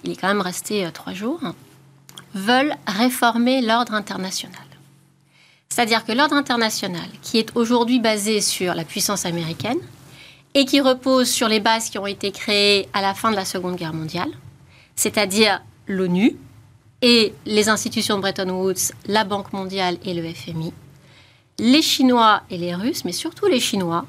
il 0.05 0.13
est 0.13 0.17
quand 0.17 0.29
même 0.29 0.41
resté 0.41 0.87
euh, 0.87 0.91
trois 0.93 1.13
jours, 1.13 1.41
veulent 2.35 2.75
réformer 2.87 3.61
l'ordre 3.61 3.93
international. 3.95 4.72
C'est-à-dire 5.73 6.05
que 6.05 6.13
l'ordre 6.13 6.35
international, 6.35 7.09
qui 7.23 7.39
est 7.39 7.57
aujourd'hui 7.57 7.99
basé 7.99 8.43
sur 8.43 8.75
la 8.75 8.85
puissance 8.85 9.25
américaine 9.25 9.79
et 10.53 10.67
qui 10.67 10.83
repose 10.83 11.31
sur 11.31 11.49
les 11.49 11.61
bases 11.61 11.89
qui 11.89 11.97
ont 11.97 12.07
été 12.07 12.31
créées 12.31 12.91
à 12.93 13.01
la 13.01 13.15
fin 13.15 13.31
de 13.31 13.37
la 13.37 13.47
Seconde 13.47 13.77
Guerre 13.77 13.95
mondiale, 13.95 14.29
c'est-à-dire 14.97 15.63
l'ONU 15.87 16.37
et 17.01 17.33
les 17.47 17.71
institutions 17.71 18.17
de 18.17 18.21
Bretton 18.21 18.51
Woods, 18.51 18.93
la 19.07 19.25
Banque 19.25 19.55
mondiale 19.55 19.97
et 20.05 20.13
le 20.13 20.23
FMI, 20.31 20.75
les 21.59 21.81
Chinois 21.81 22.43
et 22.51 22.59
les 22.59 22.75
Russes, 22.75 23.07
mais 23.07 23.13
surtout 23.13 23.47
les 23.47 23.59
Chinois, 23.59 24.05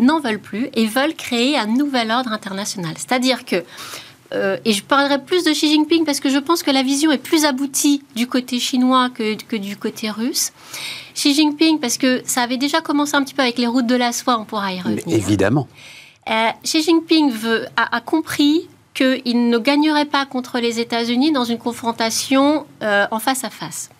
n'en 0.00 0.20
veulent 0.20 0.38
plus 0.38 0.68
et 0.74 0.84
veulent 0.84 1.14
créer 1.14 1.56
un 1.56 1.66
nouvel 1.66 2.10
ordre 2.10 2.30
international. 2.30 2.92
C'est-à-dire 2.98 3.46
que 3.46 3.64
euh, 4.32 4.56
et 4.64 4.72
je 4.72 4.82
parlerai 4.82 5.22
plus 5.22 5.44
de 5.44 5.50
Xi 5.50 5.68
Jinping 5.68 6.04
parce 6.04 6.20
que 6.20 6.30
je 6.30 6.38
pense 6.38 6.62
que 6.62 6.70
la 6.70 6.82
vision 6.82 7.10
est 7.10 7.18
plus 7.18 7.44
aboutie 7.44 8.02
du 8.14 8.26
côté 8.26 8.58
chinois 8.58 9.10
que, 9.10 9.34
que 9.42 9.56
du 9.56 9.76
côté 9.76 10.10
russe. 10.10 10.52
Xi 11.14 11.34
Jinping, 11.34 11.80
parce 11.80 11.98
que 11.98 12.22
ça 12.24 12.42
avait 12.42 12.56
déjà 12.56 12.80
commencé 12.80 13.16
un 13.16 13.22
petit 13.22 13.34
peu 13.34 13.42
avec 13.42 13.58
les 13.58 13.66
routes 13.66 13.86
de 13.86 13.96
la 13.96 14.12
soie, 14.12 14.38
on 14.38 14.44
pourra 14.44 14.72
y 14.72 14.80
revenir. 14.80 15.04
évidemment. 15.08 15.68
Euh, 16.28 16.48
Xi 16.64 16.82
Jinping 16.82 17.30
veut, 17.32 17.66
a, 17.76 17.96
a 17.96 18.00
compris 18.00 18.68
qu'il 18.94 19.48
ne 19.48 19.58
gagnerait 19.58 20.04
pas 20.04 20.26
contre 20.26 20.58
les 20.58 20.80
États-Unis 20.80 21.32
dans 21.32 21.44
une 21.44 21.58
confrontation 21.58 22.66
euh, 22.82 23.06
en 23.10 23.18
face 23.18 23.44
à 23.44 23.50
face. 23.50 23.90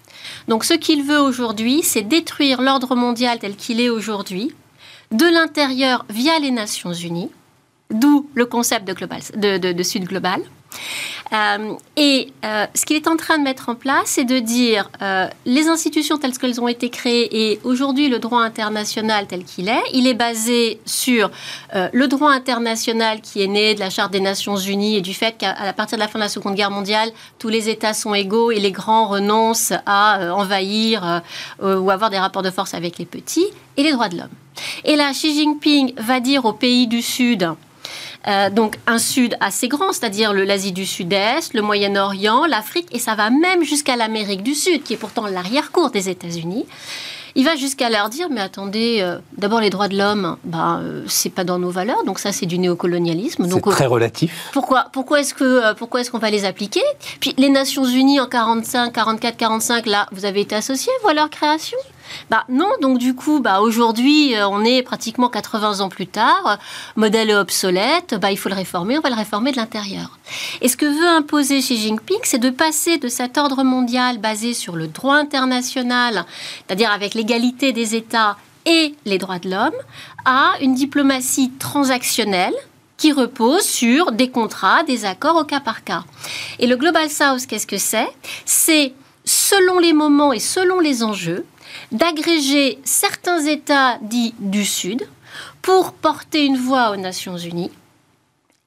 Donc 0.48 0.64
ce 0.64 0.74
qu'il 0.74 1.02
veut 1.02 1.20
aujourd'hui, 1.20 1.82
c'est 1.82 2.02
détruire 2.02 2.60
l'ordre 2.60 2.94
mondial 2.94 3.38
tel 3.38 3.56
qu'il 3.56 3.80
est 3.80 3.88
aujourd'hui, 3.88 4.52
de 5.12 5.26
l'intérieur 5.26 6.04
via 6.08 6.38
les 6.38 6.50
Nations 6.50 6.92
Unies, 6.92 7.30
d'où 7.90 8.28
le 8.34 8.46
concept 8.46 8.86
de, 8.86 9.82
Sud 9.82 10.04
global. 10.04 10.40
Euh, 11.32 11.74
et 11.96 12.32
euh, 12.44 12.66
ce 12.74 12.84
qu'il 12.84 12.96
est 12.96 13.06
en 13.06 13.16
train 13.16 13.38
de 13.38 13.44
mettre 13.44 13.68
en 13.68 13.76
place, 13.76 14.02
c'est 14.06 14.24
de 14.24 14.40
dire 14.40 14.90
euh, 15.00 15.28
les 15.46 15.68
institutions 15.68 16.18
telles 16.18 16.36
qu'elles 16.36 16.60
ont 16.60 16.66
été 16.66 16.90
créées 16.90 17.52
et 17.52 17.60
aujourd'hui 17.62 18.08
le 18.08 18.18
droit 18.18 18.42
international 18.42 19.26
tel 19.28 19.44
qu'il 19.44 19.68
est, 19.68 19.82
il 19.92 20.08
est 20.08 20.14
basé 20.14 20.80
sur 20.84 21.30
le 21.72 22.06
droit 22.06 22.32
international 22.32 23.20
qui 23.20 23.42
est 23.42 23.46
né 23.46 23.74
de 23.74 23.80
la 23.80 23.90
Charte 23.90 24.12
des 24.12 24.20
Nations 24.20 24.56
Unies 24.56 24.96
et 24.96 25.00
du 25.00 25.14
fait 25.14 25.36
qu'à 25.38 25.72
partir 25.72 25.98
de 25.98 26.00
la 26.00 26.08
fin 26.08 26.18
de 26.18 26.24
la 26.24 26.28
Seconde 26.28 26.54
Guerre 26.54 26.70
mondiale, 26.70 27.10
tous 27.38 27.48
les 27.48 27.68
États 27.68 27.94
sont 27.94 28.14
égaux 28.14 28.50
et 28.50 28.58
les 28.58 28.72
grands 28.72 29.06
renoncent 29.06 29.72
à 29.86 30.34
envahir 30.34 31.22
ou 31.62 31.90
avoir 31.90 32.10
des 32.10 32.18
rapports 32.18 32.42
de 32.42 32.50
force 32.50 32.74
avec 32.74 32.98
les 32.98 33.06
petits, 33.06 33.46
et 33.76 33.82
les 33.82 33.92
droits 33.92 34.08
de 34.08 34.18
l'homme. 34.18 34.28
Et 34.84 34.96
là, 34.96 35.12
Xi 35.12 35.34
Jinping 35.34 35.94
va 35.96 36.20
dire 36.20 36.44
aux 36.44 36.52
pays 36.52 36.86
du 36.86 37.02
Sud, 37.02 37.48
euh, 38.26 38.50
donc 38.50 38.78
un 38.86 38.98
Sud 38.98 39.36
assez 39.40 39.68
grand, 39.68 39.92
c'est-à-dire 39.92 40.32
l'Asie 40.32 40.72
du 40.72 40.86
Sud-Est, 40.86 41.54
le 41.54 41.62
Moyen-Orient, 41.62 42.46
l'Afrique, 42.46 42.88
et 42.92 42.98
ça 42.98 43.14
va 43.14 43.30
même 43.30 43.64
jusqu'à 43.64 43.96
l'Amérique 43.96 44.42
du 44.42 44.54
Sud, 44.54 44.82
qui 44.82 44.94
est 44.94 44.98
pourtant 44.98 45.26
l'arrière-cour 45.26 45.90
des 45.90 46.08
États-Unis. 46.08 46.66
Il 47.36 47.44
va 47.44 47.54
jusqu'à 47.54 47.88
leur 47.90 48.08
dire, 48.08 48.28
mais 48.28 48.40
attendez, 48.40 48.98
euh, 49.00 49.18
d'abord 49.38 49.60
les 49.60 49.70
droits 49.70 49.86
de 49.86 49.96
l'homme, 49.96 50.36
euh, 50.52 51.04
c'est 51.06 51.30
pas 51.30 51.44
dans 51.44 51.60
nos 51.60 51.70
valeurs, 51.70 52.02
donc 52.04 52.18
ça 52.18 52.32
c'est 52.32 52.46
du 52.46 52.58
néocolonialisme. 52.58 53.48
C'est 53.48 53.60
très 53.70 53.86
relatif. 53.86 54.50
Pourquoi, 54.52 54.86
pourquoi 54.92 55.20
est-ce 55.20 55.32
que, 55.32 55.72
pourquoi 55.74 56.00
est-ce 56.00 56.10
qu'on 56.10 56.18
va 56.18 56.30
les 56.30 56.44
appliquer? 56.44 56.82
Puis 57.20 57.34
les 57.38 57.48
Nations 57.48 57.84
Unies 57.84 58.20
en 58.20 58.26
45, 58.26 58.92
44, 58.92 59.36
45, 59.36 59.86
là, 59.86 60.06
vous 60.10 60.24
avez 60.24 60.40
été 60.40 60.56
associés, 60.56 60.92
voilà 61.02 61.22
leur 61.22 61.30
création? 61.30 61.78
Bah 62.30 62.44
non, 62.48 62.68
donc 62.80 62.98
du 62.98 63.14
coup, 63.14 63.40
bah 63.40 63.60
aujourd'hui, 63.60 64.34
euh, 64.34 64.48
on 64.48 64.64
est 64.64 64.82
pratiquement 64.82 65.28
80 65.28 65.80
ans 65.80 65.88
plus 65.88 66.06
tard, 66.06 66.58
modèle 66.96 67.30
obsolète, 67.32 68.14
bah 68.14 68.30
il 68.30 68.36
faut 68.36 68.48
le 68.48 68.54
réformer, 68.54 68.98
on 68.98 69.00
va 69.00 69.10
le 69.10 69.16
réformer 69.16 69.52
de 69.52 69.56
l'intérieur. 69.56 70.18
Et 70.60 70.68
ce 70.68 70.76
que 70.76 70.86
veut 70.86 71.08
imposer 71.08 71.60
Xi 71.60 71.76
Jinping, 71.76 72.20
c'est 72.24 72.38
de 72.38 72.50
passer 72.50 72.98
de 72.98 73.08
cet 73.08 73.38
ordre 73.38 73.62
mondial 73.62 74.18
basé 74.18 74.54
sur 74.54 74.76
le 74.76 74.86
droit 74.86 75.16
international, 75.16 76.24
c'est-à-dire 76.66 76.90
avec 76.90 77.14
l'égalité 77.14 77.72
des 77.72 77.94
États 77.94 78.36
et 78.66 78.94
les 79.04 79.18
droits 79.18 79.38
de 79.38 79.50
l'homme, 79.50 79.74
à 80.24 80.52
une 80.60 80.74
diplomatie 80.74 81.50
transactionnelle 81.58 82.54
qui 82.96 83.12
repose 83.12 83.62
sur 83.62 84.12
des 84.12 84.30
contrats, 84.30 84.82
des 84.82 85.06
accords 85.06 85.36
au 85.36 85.44
cas 85.44 85.60
par 85.60 85.84
cas. 85.84 86.04
Et 86.58 86.66
le 86.66 86.76
Global 86.76 87.08
South, 87.08 87.46
qu'est-ce 87.46 87.66
que 87.66 87.78
c'est? 87.78 88.08
C'est 88.44 88.92
selon 89.24 89.78
les 89.78 89.94
moments 89.94 90.34
et 90.34 90.38
selon 90.38 90.80
les 90.80 91.02
enjeux, 91.02 91.46
d'agréger 91.92 92.78
certains 92.84 93.44
États 93.44 93.98
dits 94.02 94.34
du 94.38 94.64
Sud 94.64 95.06
pour 95.62 95.92
porter 95.92 96.44
une 96.44 96.56
voix 96.56 96.90
aux 96.90 96.96
Nations 96.96 97.36
Unies 97.36 97.70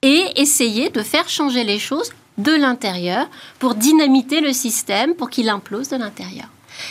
et 0.01 0.25
essayer 0.35 0.89
de 0.89 1.01
faire 1.01 1.29
changer 1.29 1.63
les 1.63 1.79
choses 1.79 2.11
de 2.37 2.51
l'intérieur 2.51 3.27
pour 3.59 3.75
dynamiter 3.75 4.41
le 4.41 4.53
système, 4.53 5.15
pour 5.15 5.29
qu'il 5.29 5.49
implose 5.49 5.89
de 5.89 5.97
l'intérieur. 5.97 6.47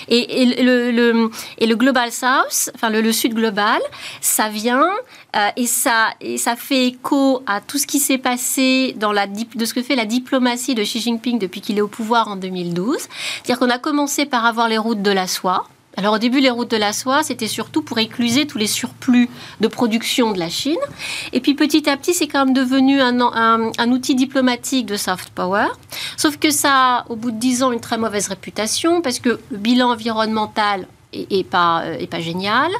Et, 0.08 0.46
le, 0.62 1.30
et, 1.58 1.66
le, 1.66 1.76
Global 1.76 2.12
South, 2.12 2.70
enfin 2.74 2.88
le, 2.88 3.12
Sud 3.12 3.34
global, 3.34 3.80
ça 4.20 4.48
vient 4.48 4.86
euh, 5.36 5.48
et, 5.56 5.66
ça, 5.66 6.10
et 6.20 6.38
ça 6.38 6.54
fait 6.54 6.86
écho 6.86 7.42
à 7.46 7.60
tout 7.60 7.78
ce 7.78 7.86
qui 7.86 7.98
s'est 7.98 8.18
passé 8.18 8.94
dans 8.96 9.12
la, 9.12 9.26
de 9.26 9.64
ce 9.64 9.74
que 9.74 9.82
fait 9.82 9.96
la 9.96 10.04
diplomatie 10.04 10.74
de 10.74 10.82
Xi 10.82 11.00
Jinping 11.00 11.38
depuis 11.38 11.60
qu'il 11.60 11.78
est 11.78 11.82
au 11.82 11.88
pouvoir 11.88 12.28
en 12.28 12.36
2012. 12.36 12.96
C'est-à-dire 12.98 13.58
qu'on 13.58 13.70
a 13.70 13.78
commencé 13.78 14.24
par 14.24 14.46
avoir 14.46 14.68
les 14.68 14.78
routes 14.78 15.02
de 15.02 15.10
la 15.10 15.26
soie. 15.26 15.66
Alors 15.96 16.14
au 16.14 16.18
début, 16.18 16.40
les 16.40 16.50
routes 16.50 16.70
de 16.70 16.76
la 16.76 16.92
soie, 16.92 17.22
c'était 17.22 17.48
surtout 17.48 17.82
pour 17.82 17.98
écluser 17.98 18.46
tous 18.46 18.58
les 18.58 18.66
surplus 18.66 19.28
de 19.60 19.68
production 19.68 20.32
de 20.32 20.38
la 20.38 20.48
Chine. 20.48 20.78
Et 21.32 21.40
puis 21.40 21.54
petit 21.54 21.88
à 21.88 21.96
petit, 21.96 22.14
c'est 22.14 22.26
quand 22.26 22.46
même 22.46 22.54
devenu 22.54 23.00
un, 23.00 23.90
outil 23.90 24.14
diplomatique 24.14 24.86
de 24.86 24.96
soft 24.96 25.30
power. 25.30 25.66
Sauf 26.16 26.38
que 26.38 26.50
ça 26.50 26.70
a, 26.72 27.04
au 27.10 27.16
bout 27.16 27.30
de 27.30 27.38
dix 27.38 27.62
ans, 27.62 27.72
une 27.72 27.80
très 27.80 27.98
mauvaise 27.98 28.28
réputation 28.28 29.02
parce 29.02 29.18
que 29.18 29.38
le 29.50 29.58
bilan 29.58 29.90
environnemental 29.90 30.86
et, 31.12 31.44
pas, 31.44 31.84
et 31.98 32.06
pas 32.06 32.20
génial, 32.20 32.70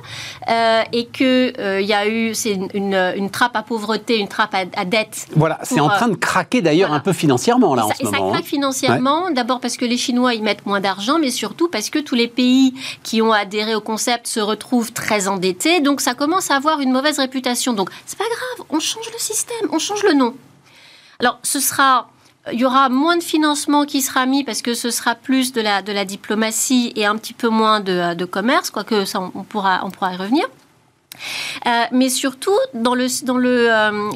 euh, 0.48 0.82
et 0.92 1.06
qu'il 1.06 1.26
euh, 1.58 1.80
il 1.80 1.86
y 1.86 1.92
a 1.92 2.08
eu 2.08 2.34
c'est 2.34 2.58
une, 2.74 2.94
une, 3.16 3.30
trappe 3.30 3.56
à 3.56 3.62
pauvreté, 3.62 4.18
une 4.18 4.28
trappe 4.28 4.54
à, 4.54 4.84
dette. 4.84 5.26
Voilà, 5.36 5.58
c'est 5.62 5.80
en 5.80 5.88
train 5.88 6.08
de 6.08 6.16
craquer 6.16 6.62
d'ailleurs 6.62 6.92
un 6.92 7.00
peu 7.00 7.12
financièrement 7.12 7.74
là 7.74 7.86
en 7.86 7.90
ce 7.94 8.04
moment. 8.04 8.16
Ça 8.16 8.32
craque 8.32 8.44
hein. 8.44 8.48
financièrement, 8.48 9.30
d'abord 9.30 9.60
parce 9.60 9.76
que 9.76 9.84
les 9.84 9.96
Chinois 9.96 10.34
ils 10.34 10.42
mettent 10.42 10.66
moins 10.66 10.80
d'argent, 10.80 11.18
mais 11.18 11.30
surtout 11.30 11.68
parce 11.68 11.90
que 11.90 11.98
tous 11.98 12.14
les 12.14 12.28
pays 12.28 12.74
qui 13.02 13.22
ont 13.22 13.32
adhéré 13.32 13.74
au 13.74 13.80
concept 13.80 14.26
se 14.26 14.40
retrouvent 14.40 14.92
très 14.92 15.28
endettés, 15.28 15.80
donc 15.80 16.00
ça 16.00 16.14
commence 16.14 16.50
à 16.50 16.56
avoir 16.56 16.80
une 16.80 16.92
mauvaise 16.92 17.18
réputation. 17.18 17.72
Donc 17.72 17.90
c'est 18.06 18.18
pas 18.18 18.24
grave, 18.24 18.66
on 18.70 18.80
change 18.80 19.06
le 19.12 19.18
système, 19.18 19.68
on 19.70 19.78
change 19.78 20.02
le 20.02 20.14
nom. 20.14 20.34
Alors 21.20 21.38
ce 21.42 21.60
sera 21.60 22.08
il 22.50 22.58
y 22.58 22.64
aura 22.64 22.88
moins 22.88 23.16
de 23.16 23.22
financement 23.22 23.84
qui 23.84 24.02
sera 24.02 24.26
mis 24.26 24.42
parce 24.42 24.62
que 24.62 24.74
ce 24.74 24.90
sera 24.90 25.14
plus 25.14 25.52
de 25.52 25.60
la, 25.60 25.82
diplomatie 26.04 26.92
et 26.96 27.06
un 27.06 27.16
petit 27.16 27.34
peu 27.34 27.48
moins 27.48 27.80
de, 27.80 28.14
de 28.14 28.24
commerce, 28.24 28.70
quoique 28.70 29.04
ça, 29.04 29.20
on 29.20 29.44
pourra, 29.44 29.82
on 29.84 29.90
pourra 29.90 30.14
y 30.14 30.16
revenir. 30.16 30.46
Euh, 31.66 31.84
mais 31.92 32.08
surtout, 32.08 32.56
dans, 32.74 32.94
le, 32.94 33.06
dans 33.24 33.36
le, 33.36 33.70
euh, 33.70 34.10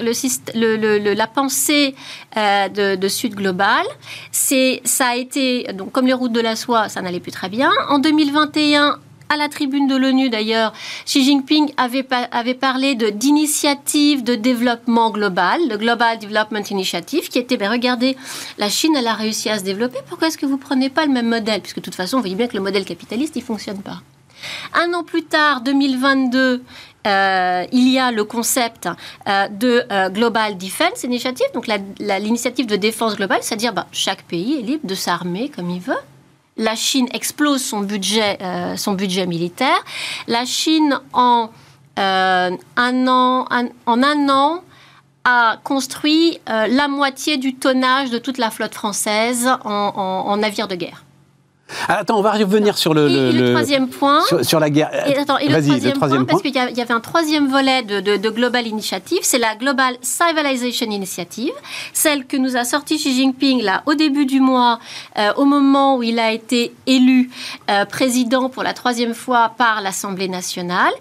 le, 0.54 1.14
la 1.14 1.26
pensée 1.26 1.94
euh, 2.36 2.96
de, 2.96 3.08
Sud 3.08 3.34
Global, 3.34 3.84
ça 4.32 5.06
a 5.06 5.14
été, 5.14 5.64
donc 5.74 5.92
comme 5.92 6.06
les 6.06 6.12
routes 6.12 6.32
de 6.32 6.40
la 6.40 6.56
soie, 6.56 6.88
ça 6.88 7.02
n'allait 7.02 7.20
plus 7.20 7.32
très 7.32 7.48
bien. 7.48 7.70
En 7.88 7.98
2021, 7.98 8.98
à 9.28 9.36
la 9.36 9.48
tribune 9.48 9.86
de 9.86 9.96
l'ONU 9.96 10.30
d'ailleurs, 10.30 10.72
Xi 11.04 11.24
Jinping 11.24 11.72
avait, 11.76 12.02
parlé 12.54 12.94
d'initiative 12.94 14.22
de, 14.22 14.34
développement 14.34 15.10
global, 15.10 15.60
le 15.68 15.76
Global 15.76 16.18
Development 16.18 16.62
Initiative, 16.70 17.28
qui 17.28 17.38
était, 17.38 17.56
ben 17.56 17.70
regardez, 17.70 18.16
la 18.58 18.68
Chine, 18.68 18.94
elle 18.96 19.06
a 19.06 19.14
réussi 19.14 19.48
à 19.48 19.58
se 19.58 19.64
développer, 19.64 19.98
pourquoi 20.08 20.28
est-ce 20.28 20.38
que 20.38 20.46
vous 20.46 20.56
ne 20.56 20.62
prenez 20.62 20.90
pas 20.90 21.06
le 21.06 21.12
même 21.12 21.28
modèle? 21.28 21.60
Puisque 21.60 21.76
de 21.76 21.82
toute 21.82 21.94
façon, 21.94 22.16
vous 22.18 22.22
voyez 22.22 22.36
bien 22.36 22.46
que 22.46 22.56
le 22.56 22.62
modèle 22.62 22.84
capitaliste, 22.84 23.36
il 23.36 23.40
ne 23.40 23.44
fonctionne 23.44 23.82
pas. 23.82 24.02
Un 24.74 24.92
an 24.92 25.02
plus 25.02 25.24
tard, 25.24 25.62
2022, 25.62 26.62
euh, 27.06 27.64
il 27.72 27.88
y 27.88 27.98
a 27.98 28.10
le 28.10 28.24
concept 28.24 28.88
euh, 29.28 29.48
de 29.48 29.84
euh, 29.90 30.08
Global 30.08 30.58
Defense 30.58 31.04
Initiative, 31.04 31.46
donc 31.54 31.66
l'initiative 31.98 32.66
de 32.66 32.76
défense 32.76 33.16
globale, 33.16 33.38
c'est-à-dire 33.42 33.72
ben, 33.72 33.86
chaque 33.92 34.22
pays 34.22 34.58
est 34.58 34.62
libre 34.62 34.86
de 34.86 34.94
s'armer 34.94 35.48
comme 35.48 35.70
il 35.70 35.80
veut 35.80 35.94
la 36.56 36.74
Chine 36.74 37.06
explose 37.12 37.62
son 37.62 37.80
budget, 37.80 38.38
euh, 38.40 38.76
son 38.76 38.92
budget 38.92 39.26
militaire. 39.26 39.78
La 40.26 40.44
Chine, 40.44 41.00
en, 41.12 41.50
euh, 41.98 42.50
un, 42.76 43.06
an, 43.06 43.46
en 43.86 44.02
a 45.24 45.56
construit 45.64 46.38
euh, 46.48 46.66
la 46.68 46.88
moitié 46.88 47.36
du 47.36 47.54
tonnage 47.54 48.10
de 48.10 48.18
toute 48.18 48.38
la 48.38 48.50
flotte 48.50 48.74
française 48.74 49.48
en 49.64 50.36
navires 50.36 50.68
de 50.68 50.76
guerre. 50.76 51.05
Ah, 51.88 51.98
attends, 51.98 52.18
on 52.18 52.22
va 52.22 52.32
revenir 52.32 52.78
sur 52.78 52.94
le, 52.94 53.08
le, 53.08 53.50
troisième 53.50 53.88
point. 53.88 54.20
Sur, 54.42 54.60
la 54.60 54.70
guerre. 54.70 54.90
Et, 55.08 55.18
attends, 55.18 55.38
et 55.38 55.48
le, 55.48 55.92
troisième 55.94 56.24
point, 56.24 56.24
parce 56.24 56.42
qu'il 56.42 56.54
y, 56.54 56.58
avait 56.58 56.92
un 56.92 57.00
troisième 57.00 57.48
volet 57.48 57.82
de, 57.82 58.00
de, 58.00 58.30
Global 58.30 58.68
Initiative, 58.68 59.18
c'est 59.22 59.38
la 59.38 59.56
Global 59.56 59.96
Civilization 60.00 60.86
Initiative, 60.86 61.52
celle 61.92 62.24
que 62.26 62.36
nous 62.36 62.56
a 62.56 62.64
sorti 62.64 62.96
Xi 62.98 63.14
Jinping 63.14 63.62
là 63.62 63.82
au 63.86 63.94
début 63.94 64.26
du 64.26 64.38
mois, 64.40 64.78
euh, 65.18 65.32
au 65.36 65.44
moment 65.44 65.96
où 65.96 66.04
il 66.04 66.20
a 66.20 66.30
été 66.30 66.72
élu 66.86 67.30
euh, 67.68 67.84
président 67.84 68.48
pour 68.48 68.62
la 68.62 68.72
troisième 68.72 69.14
fois 69.14 69.52
par 69.58 69.80
l'Assemblée 69.80 70.28
nationale, 70.28 70.92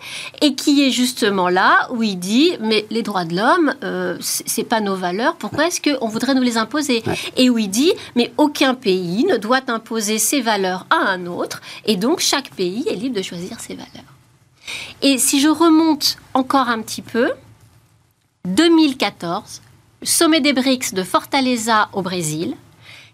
et 0.41 0.55
qui 0.55 0.87
est 0.87 0.91
justement 0.91 1.47
là 1.47 1.87
où 1.91 2.01
il 2.01 2.17
dit 2.17 2.53
mais 2.59 2.87
les 2.89 3.03
droits 3.03 3.25
de 3.25 3.35
l'homme, 3.35 3.75
euh, 3.83 4.17
c'est 4.19 4.63
pas 4.63 4.81
nos 4.81 4.95
valeurs, 4.95 5.35
pourquoi 5.35 5.67
est-ce 5.67 5.79
qu'on 5.79 6.07
voudrait 6.07 6.33
nous 6.33 6.41
les 6.41 6.57
imposer? 6.57 7.03
Et 7.37 7.51
où 7.51 7.59
il 7.59 7.69
dit 7.69 7.93
mais 8.15 8.33
aucun 8.37 8.73
pays 8.73 9.25
ne 9.25 9.37
doit 9.37 9.61
imposer 9.67 10.17
ses 10.17 10.41
valeurs 10.41 10.54
à 10.89 10.95
un 10.95 11.25
autre, 11.25 11.61
et 11.85 11.97
donc 11.97 12.19
chaque 12.19 12.51
pays 12.51 12.85
est 12.89 12.95
libre 12.95 13.15
de 13.15 13.21
choisir 13.21 13.59
ses 13.59 13.75
valeurs. 13.75 14.13
Et 15.01 15.17
si 15.17 15.39
je 15.41 15.49
remonte 15.49 16.17
encore 16.33 16.69
un 16.69 16.81
petit 16.81 17.01
peu, 17.01 17.31
2014, 18.45 19.61
sommet 20.03 20.41
des 20.41 20.53
BRICS 20.53 20.93
de 20.93 21.03
Fortaleza 21.03 21.89
au 21.93 22.01
Brésil, 22.01 22.55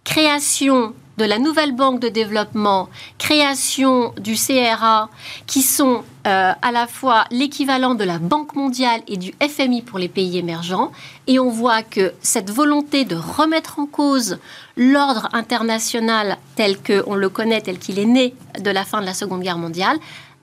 création 0.03 0.93
de 1.17 1.25
la 1.25 1.37
nouvelle 1.37 1.75
banque 1.75 1.99
de 1.99 2.09
développement, 2.09 2.89
création 3.17 4.13
du 4.19 4.35
CRA, 4.35 5.09
qui 5.45 5.61
sont 5.61 6.03
euh, 6.25 6.51
à 6.59 6.71
la 6.71 6.87
fois 6.87 7.25
l'équivalent 7.29 7.95
de 7.95 8.03
la 8.03 8.17
Banque 8.17 8.55
mondiale 8.55 9.01
et 9.07 9.17
du 9.17 9.33
FMI 9.39 9.83
pour 9.83 9.99
les 9.99 10.07
pays 10.07 10.37
émergents. 10.37 10.91
Et 11.27 11.37
on 11.37 11.49
voit 11.49 11.83
que 11.83 12.13
cette 12.21 12.49
volonté 12.49 13.05
de 13.05 13.15
remettre 13.15 13.77
en 13.77 13.85
cause 13.85 14.39
l'ordre 14.75 15.29
international 15.33 16.37
tel 16.55 16.77
qu'on 16.81 17.15
le 17.15 17.29
connaît, 17.29 17.61
tel 17.61 17.77
qu'il 17.77 17.99
est 17.99 18.05
né 18.05 18.33
de 18.59 18.71
la 18.71 18.83
fin 18.83 19.01
de 19.01 19.05
la 19.05 19.13
Seconde 19.13 19.41
Guerre 19.41 19.57
mondiale, 19.57 19.97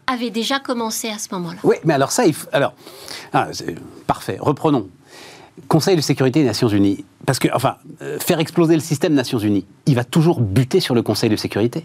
avait 0.07 0.31
déjà 0.31 0.59
commencé 0.59 1.09
à 1.09 1.19
ce 1.19 1.29
moment-là. 1.33 1.59
Oui, 1.65 1.77
mais 1.85 1.95
alors 1.95 2.13
ça, 2.13 2.25
il 2.25 2.35
faut... 2.35 2.49
alors, 2.53 2.73
ah, 3.33 3.49
parfait, 4.07 4.39
reprenons. 4.41 4.89
Conseil 5.67 5.97
de 5.97 6.01
sécurité 6.01 6.41
des 6.41 6.47
Nations 6.47 6.69
Unies, 6.69 7.05
parce 7.27 7.39
que, 7.39 7.49
enfin, 7.53 7.77
euh, 8.03 8.19
faire 8.19 8.39
exploser 8.39 8.75
le 8.75 8.81
système 8.81 9.15
Nations 9.15 9.39
Unies, 9.39 9.67
il 9.87 9.95
va 9.95 10.05
toujours 10.05 10.41
buter 10.41 10.81
sur 10.81 10.95
le 10.95 11.03
Conseil 11.03 11.31
de 11.31 11.37
sécurité, 11.37 11.85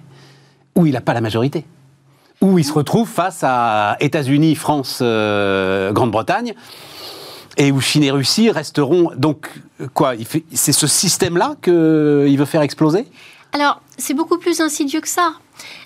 où 0.75 0.85
il 0.85 0.93
n'a 0.93 1.01
pas 1.01 1.13
la 1.13 1.21
majorité, 1.21 1.65
où 2.41 2.59
il 2.59 2.63
se 2.63 2.73
retrouve 2.73 3.07
face 3.07 3.39
à 3.43 3.97
États-Unis, 3.99 4.55
France, 4.55 4.99
euh, 5.01 5.91
Grande-Bretagne, 5.91 6.53
et 7.57 7.71
où 7.71 7.81
Chine 7.81 8.03
et 8.03 8.11
Russie 8.11 8.49
resteront. 8.51 9.11
Donc, 9.15 9.49
quoi 9.93 10.13
C'est 10.53 10.71
ce 10.71 10.87
système-là 10.87 11.55
qu'il 11.61 12.37
veut 12.37 12.45
faire 12.45 12.61
exploser? 12.61 13.05
Alors, 13.53 13.81
c'est 13.97 14.15
beaucoup 14.15 14.39
plus 14.39 14.59
insidieux 14.61 15.01
que 15.01 15.07
ça. 15.07 15.33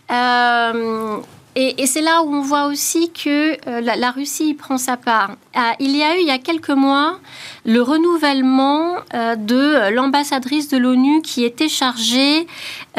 Euh, 0.09 1.17
et, 1.59 1.87
c'est 1.87 2.01
là 2.01 2.21
où 2.21 2.31
on 2.35 2.41
voit 2.41 2.67
aussi 2.67 3.11
que 3.11 3.57
euh, 3.67 3.81
la, 3.81 4.11
Russie 4.11 4.53
prend 4.53 4.77
sa 4.77 4.95
part. 4.95 5.31
Ah, 5.55 5.73
il 5.79 5.97
y 5.97 6.03
a 6.03 6.15
eu, 6.15 6.19
il 6.21 6.27
y 6.27 6.31
a 6.31 6.37
quelques 6.37 6.69
mois, 6.69 7.19
le 7.65 7.81
renouvellement 7.81 8.97
euh, 9.15 9.35
de 9.35 9.89
l'ambassadrice 9.89 10.67
de 10.67 10.77
l'ONU 10.77 11.23
qui 11.23 11.45
était 11.45 11.67
chargée 11.67 12.45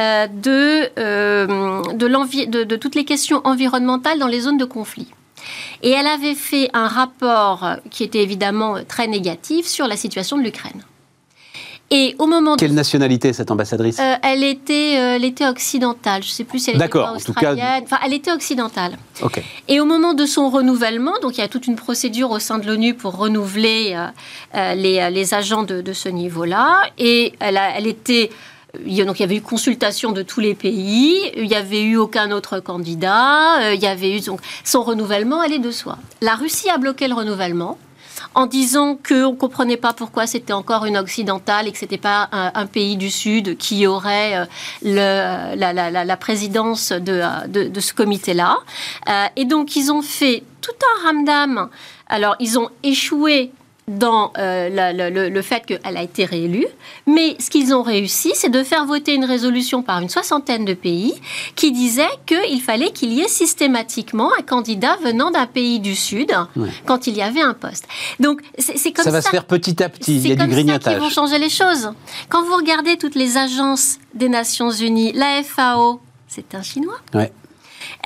euh, 0.00 0.26
de, 0.26 0.90
toutes 2.76 2.96
les 2.96 3.04
questions 3.04 3.40
environnementales 3.44 4.18
dans 4.18 4.26
les 4.26 4.40
zones 4.40 4.58
de 4.58 4.64
conflit. 4.64 5.06
Et 5.84 5.90
elle 5.90 6.08
avait 6.08 6.34
fait 6.34 6.68
un 6.72 6.88
rapport 6.88 7.76
qui 7.90 8.02
était 8.02 8.24
évidemment 8.24 8.78
très 8.88 9.06
négatif 9.06 9.66
sur 9.66 9.86
la 9.86 9.96
situation 9.96 10.36
de 10.36 10.42
l'Ukraine. 10.42 10.82
Et 11.90 12.14
au 12.18 12.26
moment 12.26 12.56
Quelle 12.56 12.74
nationalité 12.74 13.32
cette 13.32 13.50
ambassadrice 13.50 13.98
euh, 13.98 14.14
Elle 14.22 14.44
était, 14.44 14.96
euh, 14.98 15.16
elle 15.16 15.24
était 15.24 15.46
occidentale. 15.46 16.22
Je 16.22 16.28
ne 16.28 16.32
sais 16.32 16.44
plus 16.44 16.58
si 16.58 16.70
elle 16.70 16.82
était 16.82 16.98
australienne. 16.98 17.82
Enfin, 17.84 17.98
elle 18.04 18.12
était 18.12 18.32
occidentale. 18.32 18.98
Et 19.68 19.80
au 19.80 19.86
moment 19.86 20.12
de 20.12 20.26
son 20.26 20.50
renouvellement, 20.50 21.14
donc 21.22 21.38
il 21.38 21.40
y 21.40 21.44
a 21.44 21.48
toute 21.48 21.66
une 21.66 21.76
procédure 21.76 22.30
au 22.30 22.38
sein 22.38 22.58
de 22.58 22.66
l'ONU 22.66 22.94
pour 22.94 23.16
renouveler 23.16 23.98
euh, 24.54 24.74
les, 24.74 25.10
les, 25.10 25.34
agents 25.34 25.62
de, 25.62 25.80
de 25.80 25.92
ce 25.92 26.08
niveau-là. 26.08 26.82
Et 26.98 27.32
elle, 27.40 27.56
a, 27.56 27.76
elle 27.76 27.86
était 27.86 28.30
il 28.84 28.92
y 28.92 29.00
avait 29.00 29.36
eu 29.36 29.40
consultation 29.40 30.12
de 30.12 30.22
tous 30.22 30.40
les 30.40 30.54
pays, 30.54 31.18
il 31.34 31.48
n'y 31.48 31.54
avait 31.54 31.82
eu 31.82 31.96
aucun 31.96 32.30
autre 32.30 32.60
candidat, 32.60 33.72
il 33.72 33.80
y 33.80 33.86
avait 33.86 34.14
eu 34.14 34.20
donc 34.20 34.40
son 34.62 34.82
renouvellement 34.82 35.40
allait 35.40 35.58
de 35.58 35.70
soi. 35.70 35.96
La 36.20 36.34
Russie 36.34 36.68
a 36.68 36.76
bloqué 36.76 37.08
le 37.08 37.14
renouvellement 37.14 37.78
en 38.34 38.46
disant 38.46 38.96
qu'on 38.96 39.32
ne 39.32 39.36
comprenait 39.36 39.76
pas 39.76 39.92
pourquoi 39.92 40.26
c'était 40.26 40.52
encore 40.52 40.84
une 40.84 40.96
occidentale 40.96 41.68
et 41.68 41.72
que 41.72 41.78
ce 41.78 41.84
n'était 41.84 41.98
pas 41.98 42.28
un, 42.32 42.66
pays 42.66 42.96
du 42.96 43.10
Sud 43.10 43.56
qui 43.56 43.86
aurait 43.86 44.46
euh, 44.84 45.54
la, 45.54 46.16
présidence 46.16 46.92
de, 46.92 47.22
de, 47.48 47.80
ce 47.80 47.94
comité-là. 47.94 48.58
Euh, 49.08 49.26
et 49.36 49.44
donc, 49.44 49.76
ils 49.76 49.90
ont 49.90 50.02
fait 50.02 50.42
tout 50.60 50.72
un 51.02 51.06
ramdam. 51.06 51.68
Alors, 52.08 52.36
ils 52.40 52.58
ont 52.58 52.70
échoué 52.82 53.52
dans 53.88 54.32
euh, 54.38 55.30
le, 55.30 55.42
fait 55.42 55.64
qu'elle 55.66 55.96
a 55.96 56.02
été 56.02 56.24
réélue. 56.24 56.66
Mais 57.06 57.36
ce 57.40 57.50
qu'ils 57.50 57.74
ont 57.74 57.82
réussi, 57.82 58.32
c'est 58.34 58.50
de 58.50 58.62
faire 58.62 58.84
voter 58.84 59.14
une 59.14 59.24
résolution 59.24 59.82
par 59.82 60.00
une 60.00 60.08
soixantaine 60.08 60.64
de 60.64 60.74
pays 60.74 61.14
qui 61.54 61.72
disait 61.72 62.08
qu'il 62.26 62.60
fallait 62.60 62.90
qu'il 62.90 63.12
y 63.12 63.20
ait 63.20 63.28
systématiquement 63.28 64.30
un 64.38 64.42
candidat 64.42 64.96
venant 65.02 65.30
d'un 65.30 65.46
pays 65.46 65.80
du 65.80 65.94
Sud 65.94 66.32
quand 66.86 67.06
il 67.06 67.16
y 67.16 67.22
avait 67.22 67.40
un 67.40 67.54
poste. 67.54 67.88
Donc 68.20 68.42
c'est 68.58 68.92
comme 68.92 69.04
ça. 69.04 69.10
Ça 69.10 69.10
va 69.10 69.22
se 69.22 69.30
faire 69.30 69.44
petit 69.44 69.82
à 69.82 69.88
petit. 69.88 70.16
Il 70.16 70.28
y 70.28 70.32
a 70.32 70.36
du 70.36 70.46
grignotage. 70.46 70.94
Qui 70.94 71.00
vont 71.00 71.10
changer 71.10 71.38
les 71.38 71.50
choses. 71.50 71.90
Quand 72.28 72.44
vous 72.44 72.56
regardez 72.56 72.96
toutes 72.96 73.14
les 73.14 73.36
agences 73.36 73.98
des 74.14 74.28
Nations 74.28 74.70
Unies, 74.70 75.12
la 75.12 75.42
FAO, 75.42 76.00
c'est 76.26 76.54
un 76.54 76.62
Chinois. 76.62 76.98
Ouais. 77.14 77.32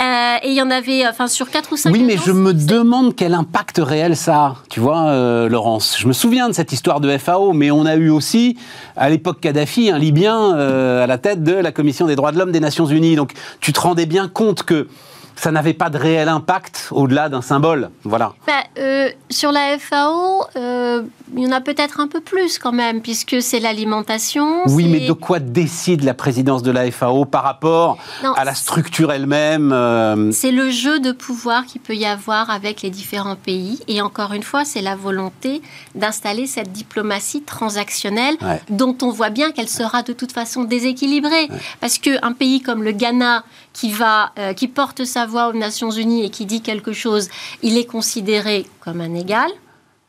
Euh, 0.01 0.37
et 0.43 0.49
il 0.49 0.55
y 0.55 0.63
en 0.63 0.71
avait, 0.71 1.07
enfin, 1.07 1.27
sur 1.27 1.51
4 1.51 1.73
ou 1.73 1.77
5 1.77 1.93
Oui, 1.93 2.03
mais 2.03 2.17
je 2.17 2.33
me 2.33 2.55
demande 2.55 3.15
quel 3.15 3.35
impact 3.35 3.79
réel 3.79 4.17
ça 4.17 4.37
a, 4.37 4.57
tu 4.71 4.81
vois, 4.81 5.09
euh, 5.09 5.49
Laurence. 5.49 5.97
Je 5.99 6.07
me 6.07 6.13
souviens 6.13 6.49
de 6.49 6.55
cette 6.55 6.73
histoire 6.73 7.01
de 7.01 7.17
FAO, 7.19 7.53
mais 7.53 7.71
on 7.71 7.85
a 7.87 7.97
eu 7.97 8.11
aussi, 8.11 8.57
à 8.97 9.11
l'époque 9.11 9.41
Kadhafi, 9.41 9.91
un 9.91 9.99
Libyen 9.99 10.57
euh, 10.57 11.05
à 11.05 11.07
la 11.07 11.19
tête 11.19 11.43
de 11.43 11.53
la 11.53 11.73
Commission 11.73 12.07
des 12.07 12.17
droits 12.17 12.33
de 12.33 12.39
l'homme 12.39 12.53
des 12.53 12.61
Nations 12.61 12.87
Unies. 12.87 13.17
Donc, 13.17 13.33
tu 13.61 13.73
te 13.73 13.81
rendais 13.81 14.07
bien 14.07 14.29
compte 14.29 14.63
que 14.63 14.89
ça 15.37 15.51
n'avait 15.51 15.75
pas 15.75 15.91
de 15.91 15.99
réel 15.99 16.29
impact 16.29 16.89
au-delà 16.91 17.29
d'un 17.29 17.43
symbole. 17.43 17.91
Voilà. 18.05 18.33
Bah, 18.47 18.53
euh, 18.79 19.09
sur 19.31 19.53
la 19.53 19.79
FAO, 19.79 20.45
euh, 20.57 21.03
il 21.37 21.43
y 21.43 21.47
en 21.47 21.53
a 21.53 21.61
peut-être 21.61 22.01
un 22.01 22.09
peu 22.09 22.21
plus 22.21 22.59
quand 22.59 22.73
même, 22.73 23.01
puisque 23.01 23.41
c'est 23.41 23.61
l'alimentation. 23.61 24.63
Oui, 24.67 24.89
mais 24.89 25.07
de 25.07 25.13
quoi 25.13 25.39
décide 25.39 26.05
la 26.05 26.15
présidence 26.15 26.63
de 26.63 26.71
la 26.71 26.91
FAO 26.91 27.25
par 27.25 27.43
rapport 27.43 27.99
à 28.37 28.45
la 28.45 28.55
structure 28.55 29.13
elle-même 29.13 29.73
euh 29.73 30.31
C'est 30.33 30.53
le 30.53 30.71
jeu 30.71 31.01
de 31.01 31.13
pouvoir 31.13 31.67
qu'il 31.67 31.81
peut 31.81 31.97
y 31.97 32.07
avoir 32.07 32.51
avec 32.51 32.83
les 32.83 32.91
différents 32.91 33.37
pays. 33.37 33.81
Et 33.89 34.01
encore 34.01 34.33
une 34.33 34.43
fois, 34.43 34.65
c'est 34.65 34.83
la 34.83 34.97
volonté 34.97 35.63
d'installer 35.95 36.47
cette 36.47 36.73
diplomatie 36.73 37.43
transactionnelle 37.43 38.37
dont 38.69 38.97
on 39.03 39.11
voit 39.11 39.31
bien 39.31 39.53
qu'elle 39.53 39.69
sera 39.69 40.03
de 40.03 40.13
toute 40.13 40.33
façon 40.33 40.65
déséquilibrée. 40.65 41.49
Parce 41.81 41.99
qu'un 41.99 42.33
pays 42.33 42.61
comme 42.61 42.83
le 42.83 42.93
Ghana, 42.93 43.45
qui, 43.73 43.91
va, 43.93 44.33
qui 44.57 44.69
porte 44.69 45.05
sa 45.05 45.27
aux 45.27 45.53
Nations 45.53 45.91
Unies 45.91 46.25
et 46.25 46.31
qui 46.31 46.47
dit 46.47 46.61
quelque 46.61 46.93
chose, 46.93 47.29
il 47.63 47.79
est 47.79 47.87
considéré 47.87 48.67
comme 48.81 49.01
un 49.01 49.15
égal, 49.15 49.51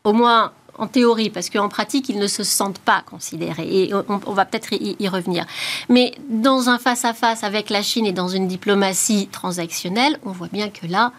au 0.03 0.13
moins 0.13 0.51
en 0.77 0.87
théorie, 0.87 1.29
parce 1.29 1.49
qu'en 1.49 1.69
pratique, 1.69 2.09
ils 2.09 2.17
ne 2.17 2.27
se 2.27 2.43
sentent 2.43 2.79
pas 2.79 3.03
considérés. 3.05 3.67
Et 3.69 3.93
on, 3.93 4.33
va 4.33 4.45
peut-être 4.45 4.69
y, 4.73 5.07
revenir. 5.07 5.45
Mais 5.89 6.13
dans 6.29 6.69
un 6.69 6.79
face-à-face 6.79 7.43
avec 7.43 7.69
la 7.69 7.81
Chine 7.81 8.05
et 8.05 8.11
dans 8.11 8.27
une 8.27 8.47
diplomatie 8.47 9.27
transactionnelle, 9.31 10.17
on 10.23 10.31
voit 10.31 10.49
bien 10.51 10.69
que 10.69 10.87
là, 10.87 11.11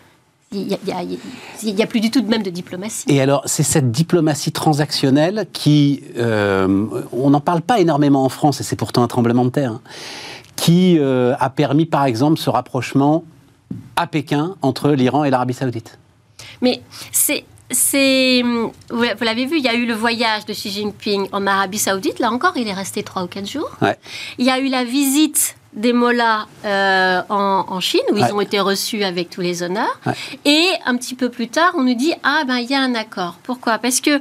il 0.52 0.66
n'y 0.66 1.82
a, 1.82 1.86
plus 1.86 2.00
du 2.00 2.10
tout 2.10 2.20
de 2.20 2.28
même 2.28 2.42
de 2.42 2.50
diplomatie. 2.50 3.04
Et 3.08 3.20
alors, 3.20 3.42
c'est 3.46 3.64
cette 3.64 3.90
diplomatie 3.90 4.52
transactionnelle 4.52 5.46
qui, 5.52 6.02
euh, 6.16 6.86
on 7.12 7.30
n'en 7.30 7.40
parle 7.40 7.60
pas 7.60 7.80
énormément 7.80 8.24
en 8.24 8.28
France, 8.28 8.60
et 8.60 8.64
c'est 8.64 8.76
pourtant 8.76 9.02
un 9.02 9.08
tremblement 9.08 9.44
de 9.44 9.50
terre, 9.50 9.72
hein, 9.72 9.80
qui 10.64 10.96
euh, 10.98 11.34
a 11.40 11.50
permis, 11.50 11.84
par 11.84 12.06
exemple, 12.06 12.38
ce 12.38 12.48
rapprochement 12.48 13.22
à 13.96 14.06
Pékin 14.06 14.56
entre 14.62 14.92
l'Iran 14.92 15.24
et 15.24 15.28
l'Arabie 15.28 15.52
saoudite. 15.52 15.98
Mais 16.62 16.80
c'est 17.12 17.44
c'est, 17.70 18.42
vous 18.42 18.72
l'avez 19.20 19.44
vu, 19.44 19.58
il 19.58 19.64
y 19.64 19.68
a 19.68 19.74
eu 19.74 19.84
le 19.84 19.92
voyage 19.92 20.46
de 20.46 20.54
Xi 20.54 20.70
Jinping 20.70 21.28
en 21.32 21.46
Arabie 21.46 21.78
Saoudite. 21.78 22.18
Là 22.18 22.30
encore, 22.30 22.56
il 22.56 22.68
est 22.68 22.72
resté 22.72 23.02
trois 23.02 23.24
ou 23.24 23.26
quatre 23.26 23.48
jours. 23.48 23.76
Il 24.38 24.46
y 24.46 24.50
a 24.50 24.58
eu 24.58 24.68
la 24.68 24.84
visite 24.84 25.56
des 25.74 25.92
mollahs 25.92 26.46
euh, 26.64 27.20
en, 27.28 27.80
Chine, 27.80 28.00
où 28.12 28.16
ils 28.16 28.32
ont 28.32 28.40
été 28.40 28.60
reçus 28.60 29.02
avec 29.02 29.30
tous 29.30 29.40
les 29.40 29.62
honneurs. 29.62 29.98
Et 30.44 30.68
un 30.86 30.96
petit 30.96 31.14
peu 31.14 31.28
plus 31.28 31.48
tard, 31.48 31.72
on 31.76 31.82
nous 31.82 31.94
dit 31.94 32.14
Ah, 32.22 32.44
ben, 32.46 32.58
il 32.58 32.70
y 32.70 32.74
a 32.74 32.80
un 32.80 32.94
accord. 32.94 33.36
Pourquoi? 33.42 33.78
Parce 33.78 34.00
que 34.00 34.20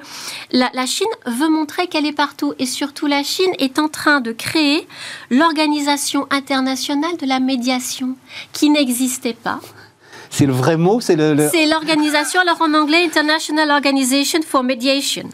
la, 0.51 0.69
la, 0.73 0.85
Chine 0.85 1.07
veut 1.25 1.49
montrer 1.49 1.87
qu'elle 1.87 2.05
est 2.05 2.11
partout. 2.11 2.53
Et 2.59 2.65
surtout, 2.65 3.07
la 3.07 3.23
Chine 3.23 3.51
est 3.59 3.79
en 3.79 3.87
train 3.87 4.21
de 4.21 4.31
créer 4.31 4.87
l'Organisation 5.29 6.27
internationale 6.29 7.17
de 7.17 7.25
la 7.25 7.39
médiation, 7.39 8.15
qui 8.51 8.69
n'existait 8.69 9.33
pas. 9.33 9.59
C'est 10.33 10.47
le 10.47 10.53
vrai 10.53 10.77
mot? 10.77 10.99
C'est 10.99 11.15
le, 11.15 11.37
C'est 11.51 11.67
l'organisation, 11.67 12.41
alors 12.41 12.59
en 12.61 12.73
anglais, 12.73 13.03
International 13.05 13.69
Organization 13.69 14.39
for 14.41 14.63
Mediation. 14.63 15.29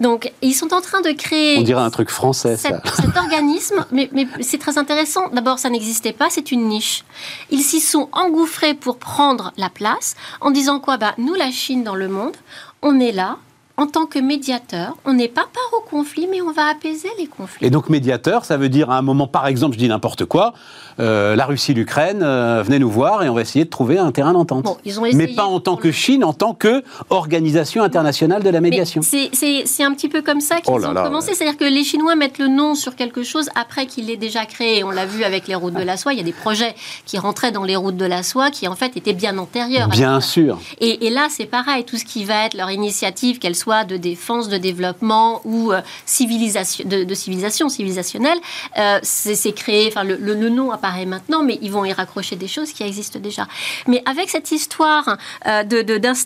Donc, 0.00 0.32
ils 0.42 0.54
sont 0.54 0.72
en 0.72 0.80
train 0.80 1.00
de 1.02 1.10
créer. 1.12 1.58
On 1.58 1.62
dirait 1.62 1.82
un 1.82 1.90
truc 1.90 2.10
français, 2.10 2.56
ça. 2.56 2.80
Cet 2.96 3.16
organisme, 3.16 3.84
mais, 3.92 4.08
mais 4.12 4.26
c'est 4.40 4.58
très 4.58 4.78
intéressant. 4.78 5.28
D'abord, 5.28 5.58
ça 5.58 5.70
n'existait 5.70 6.12
pas, 6.12 6.28
c'est 6.30 6.50
une 6.52 6.68
niche. 6.68 7.04
Ils 7.50 7.62
s'y 7.62 7.80
sont 7.80 8.08
engouffrés 8.12 8.74
pour 8.74 8.98
prendre 8.98 9.52
la 9.56 9.68
place 9.68 10.16
en 10.40 10.50
disant 10.50 10.80
quoi? 10.80 10.96
Bah, 10.96 11.14
Nous, 11.18 11.34
la 11.34 11.50
Chine 11.50 11.84
dans 11.84 11.94
le 11.94 12.08
monde, 12.08 12.36
on 12.82 12.98
est 12.98 13.12
là, 13.12 13.36
en 13.80 13.86
tant 13.86 14.04
que 14.04 14.18
médiateur, 14.18 14.94
on 15.06 15.14
n'est 15.14 15.28
pas 15.28 15.46
part 15.52 15.78
au 15.78 15.80
conflit, 15.80 16.28
mais 16.30 16.42
on 16.42 16.52
va 16.52 16.66
apaiser 16.66 17.08
les 17.18 17.26
conflits. 17.26 17.66
Et 17.66 17.70
donc 17.70 17.88
médiateur, 17.88 18.44
ça 18.44 18.58
veut 18.58 18.68
dire 18.68 18.90
à 18.90 18.98
un 18.98 19.02
moment, 19.02 19.26
par 19.26 19.46
exemple, 19.46 19.72
je 19.74 19.78
dis 19.78 19.88
n'importe 19.88 20.26
quoi, 20.26 20.52
euh, 21.00 21.36
la 21.36 21.46
Russie, 21.46 21.74
l'Ukraine, 21.74 22.20
euh, 22.22 22.62
venez 22.64 22.78
nous 22.78 22.90
voir 22.90 23.22
et 23.22 23.28
on 23.28 23.34
va 23.34 23.42
essayer 23.42 23.64
de 23.64 23.70
trouver 23.70 23.98
un 23.98 24.12
terrain 24.12 24.32
d'entente. 24.32 24.66
mais 25.14 25.28
pas 25.28 25.44
en 25.44 25.60
tant 25.60 25.76
que 25.76 25.90
Chine, 25.90 26.24
en 26.24 26.32
tant 26.32 26.54
que 26.54 26.82
organisation 27.08 27.82
internationale 27.82 28.42
de 28.42 28.50
la 28.50 28.60
médiation. 28.60 29.02
C'est 29.02 29.82
un 29.82 29.94
petit 29.94 30.08
peu 30.08 30.22
comme 30.22 30.40
ça 30.40 30.60
qu'ils 30.60 30.72
oh 30.74 30.84
ont 30.84 30.94
commencé. 30.94 31.34
C'est-à-dire 31.34 31.56
que 31.56 31.64
les 31.64 31.84
Chinois 31.84 32.14
mettent 32.14 32.38
le 32.38 32.48
nom 32.48 32.74
sur 32.74 32.96
quelque 32.96 33.22
chose 33.22 33.48
après 33.54 33.86
qu'il 33.86 34.10
est 34.10 34.16
déjà 34.16 34.44
créé. 34.46 34.84
On 34.84 34.90
l'a 34.90 35.06
vu 35.06 35.24
avec 35.24 35.48
les 35.48 35.54
routes 35.54 35.74
de 35.74 35.82
la 35.82 35.96
soie. 35.96 36.12
Il 36.12 36.18
y 36.18 36.22
a 36.22 36.24
des 36.24 36.32
projets 36.32 36.74
qui 37.06 37.18
rentraient 37.18 37.52
dans 37.52 37.64
les 37.64 37.76
routes 37.76 37.96
de 37.96 38.04
la 38.04 38.22
soie 38.22 38.50
qui 38.50 38.68
en 38.68 38.76
fait 38.76 38.96
étaient 38.96 39.12
bien 39.12 39.38
antérieurs. 39.38 39.88
Bien 39.88 40.20
sûr. 40.20 40.58
Et, 40.80 41.06
et 41.06 41.10
là, 41.10 41.28
c'est 41.30 41.46
pareil. 41.46 41.84
Tout 41.84 41.96
ce 41.96 42.04
qui 42.04 42.24
va 42.24 42.46
être 42.46 42.54
leur 42.54 42.70
initiative, 42.70 43.38
qu'elle 43.38 43.56
soit 43.56 43.84
de 43.84 43.96
défense, 43.96 44.48
de 44.48 44.58
développement 44.58 45.40
ou 45.44 45.72
euh, 45.72 45.80
civilisation, 46.06 46.84
de, 46.86 47.14
civilisation 47.14 47.68
civilisationnelle, 47.68 48.38
euh, 48.78 48.98
c'est 49.02 49.52
créé, 49.52 49.88
enfin 49.88 50.04
le, 50.04 50.48
nom 50.50 50.70
apparaît 50.70 50.89
maintenant, 51.06 51.42
mais 51.42 51.58
ils 51.62 51.70
vont 51.70 51.84
y 51.84 51.92
raccrocher 51.92 52.36
des 52.36 52.48
choses 52.48 52.72
qui 52.72 52.82
existent 52.82 53.18
déjà. 53.18 53.46
Mais 53.86 54.02
avec 54.06 54.30
cette 54.30 54.52
histoire 54.52 55.16
euh, 55.46 55.62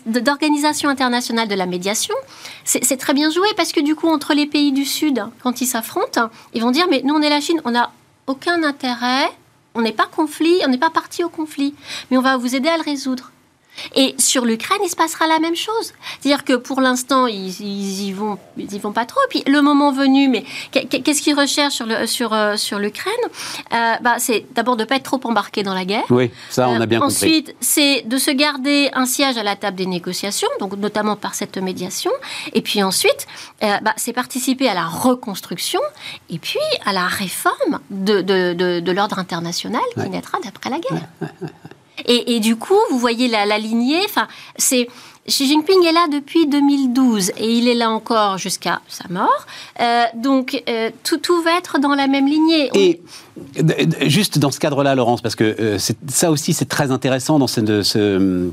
d'organisation 0.07 0.89
internationale 0.89 1.49
de 1.49 1.55
la 1.55 1.67
médiation, 1.67 2.15
c'est 2.65 2.97
très 2.97 3.15
bien 3.15 3.31
joué 3.31 3.49
parce 3.57 3.73
que 3.73 3.81
du 3.81 3.95
coup, 3.95 4.09
entre 4.09 4.35
les 4.35 4.47
pays 4.47 4.73
du 4.73 4.85
Sud, 4.85 5.25
quand 5.43 5.61
ils 5.61 5.67
s'affrontent, 5.67 6.31
ils 6.53 6.63
vont 6.63 6.71
dire, 6.71 6.87
mais 6.91 7.03
nous 7.05 7.15
on 7.15 7.23
est 7.23 7.31
la 7.31 7.41
Chine, 7.41 7.61
on 7.65 7.73
n'a 7.73 7.91
aucun 8.27 8.63
intérêt 8.63 9.31
on 9.75 9.83
n'est 9.83 9.93
pas 9.93 10.07
conflit, 10.07 10.61
on 10.65 10.69
n'est 10.69 10.79
pas 10.79 10.91
parti 10.91 11.25
au 11.25 11.29
conflit, 11.29 11.75
mais 12.11 12.17
on 12.17 12.23
va 12.23 12.37
vous 12.37 12.55
aider 12.55 12.69
à 12.69 12.77
le 12.77 12.83
résoudre. 12.83 13.33
Et 13.95 14.15
sur 14.19 14.45
l'Ukraine, 14.45 14.79
il 14.85 14.89
se 14.89 14.97
passera 14.97 15.27
la 15.27 15.39
même 15.39 15.57
chose. 15.57 15.93
C'est-à-dire 16.21 16.45
que 16.45 16.55
pour 16.55 16.81
l'instant, 16.81 17.27
ils, 17.27 17.61
ils, 17.61 18.09
y 18.09 18.13
vont, 18.13 18.39
ils 18.57 18.73
y 18.73 18.79
vont 18.79 18.93
pas 18.93 19.05
trop. 19.05 19.21
Puis 19.29 19.43
le 19.47 19.61
moment 19.63 19.93
venu, 19.93 20.29
mais 20.29 20.45
qu'est-ce 20.73 21.23
qu'ils 21.23 21.39
recherchent 21.39 21.75
sur 21.75 21.87
le, 21.87 22.07
sur 22.07 22.33
euh, 22.33 22.57
sur 22.57 22.79
l'Ukraine? 22.79 23.13
Euh, 23.73 23.95
bah, 24.01 24.17
c'est 24.19 24.47
d'abord 24.55 24.77
de 24.77 24.85
pas 24.85 24.97
être 24.97 25.05
trop 25.05 25.21
embarqué 25.25 25.63
dans 25.63 25.75
la 25.75 25.85
guerre. 25.85 26.05
Oui, 26.11 26.31
ça 26.51 26.69
on 26.69 26.81
a 26.81 26.87
bien 26.87 26.99
euh, 26.99 27.03
compris. 27.03 27.15
Ensuite, 27.15 27.55
c'est 27.61 28.03
de 28.03 28.19
se 28.19 28.31
garder 28.31 28.91
un 28.95 29.07
siège 29.07 29.37
à 29.37 29.43
la 29.43 29.57
table 29.57 29.77
des 29.77 29.87
négociations, 29.87 30.49
donc 30.61 30.77
notamment 30.77 31.17
par 31.17 31.35
cette 31.35 31.57
médiation. 31.59 32.11
Et 32.53 32.63
puis 32.63 32.83
ensuite, 32.83 33.27
bah, 33.61 33.93
c'est 33.97 34.13
participer 34.13 34.69
à 34.69 34.75
la 34.75 34.87
reconstruction 34.87 35.81
et 36.31 36.39
puis 36.39 36.59
à 36.85 36.93
la 36.93 37.07
réforme 37.07 37.81
de, 37.91 38.21
de, 38.21 38.81
de, 38.81 38.93
l'ordre 38.93 39.19
international 39.19 39.83
qui 39.95 40.09
naîtra 40.09 40.39
d'après 40.45 40.71
la 40.71 40.79
guerre. 40.79 41.09
Et, 42.07 42.41
du 42.41 42.57
coup, 42.57 42.79
vous 42.91 42.99
voyez 42.99 43.29
la, 43.29 43.59
lignée. 43.59 44.01
Enfin, 44.05 44.27
Xi 44.59 45.47
Jinping 45.47 45.85
est 45.87 45.93
là 45.93 46.07
depuis 46.13 46.47
2012 46.47 47.31
et 47.39 47.51
il 47.51 47.67
est 47.67 47.75
là 47.75 47.91
encore 47.91 48.37
jusqu'à 48.37 48.81
sa 48.89 49.09
mort. 49.09 49.47
Euh, 49.81 50.05
donc 50.17 50.63
euh, 50.69 50.91
tout, 51.03 51.43
va 51.43 51.57
être 51.57 51.79
dans 51.79 51.95
la 51.95 52.09
même 52.09 52.27
lignée. 52.27 52.71
Et 52.75 53.01
juste 54.03 54.39
dans 54.39 54.51
ce 54.51 54.61
cadre-là, 54.61 54.95
Laurence, 54.95 55.23
parce 55.23 55.35
que 55.35 55.57
euh, 55.59 55.79
ça 56.09 56.31
aussi 56.31 56.53
c'est 56.53 56.69
très 56.69 56.91
intéressant 56.91 57.39
dans 57.39 57.47
ce 57.47 58.51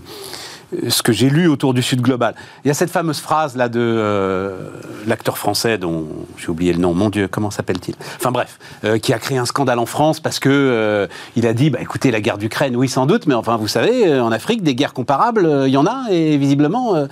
ce 0.89 1.01
que 1.03 1.11
j'ai 1.11 1.29
lu 1.29 1.47
autour 1.47 1.73
du 1.73 1.81
Sud 1.81 2.01
global. 2.01 2.35
Il 2.63 2.67
y 2.67 2.71
a 2.71 2.73
cette 2.73 2.89
fameuse 2.89 3.19
phrase 3.19 3.55
là 3.55 3.69
de 3.69 3.79
euh, 3.79 4.69
l'acteur 5.05 5.37
français 5.37 5.77
dont 5.77 6.07
j'ai 6.37 6.47
oublié 6.49 6.73
le 6.73 6.79
nom, 6.79 6.93
mon 6.93 7.09
Dieu, 7.09 7.27
comment 7.27 7.51
s'appelle-t-il? 7.51 7.95
Enfin 8.17 8.31
bref, 8.31 8.57
euh, 8.83 8.97
qui 8.97 9.13
a 9.13 9.19
créé 9.19 9.37
un 9.37 9.45
scandale 9.45 9.79
en 9.79 9.85
France 9.85 10.19
parce 10.19 10.39
que 10.39 10.49
euh, 10.49 11.07
il 11.35 11.45
a 11.45 11.53
dit, 11.53 11.69
bah 11.69 11.79
écoutez, 11.81 12.11
la 12.11 12.21
guerre 12.21 12.37
d'Ukraine, 12.37 12.75
oui 12.75 12.87
sans 12.87 13.05
doute, 13.05 13.27
mais 13.27 13.33
enfin 13.33 13.57
vous 13.57 13.67
savez, 13.67 14.19
en 14.19 14.31
Afrique, 14.31 14.63
des 14.63 14.75
guerres 14.75 14.93
comparables, 14.93 15.65
il 15.67 15.71
y 15.71 15.77
en 15.77 15.85
a 15.85 16.05
et 16.09 16.37
visiblement, 16.37 17.07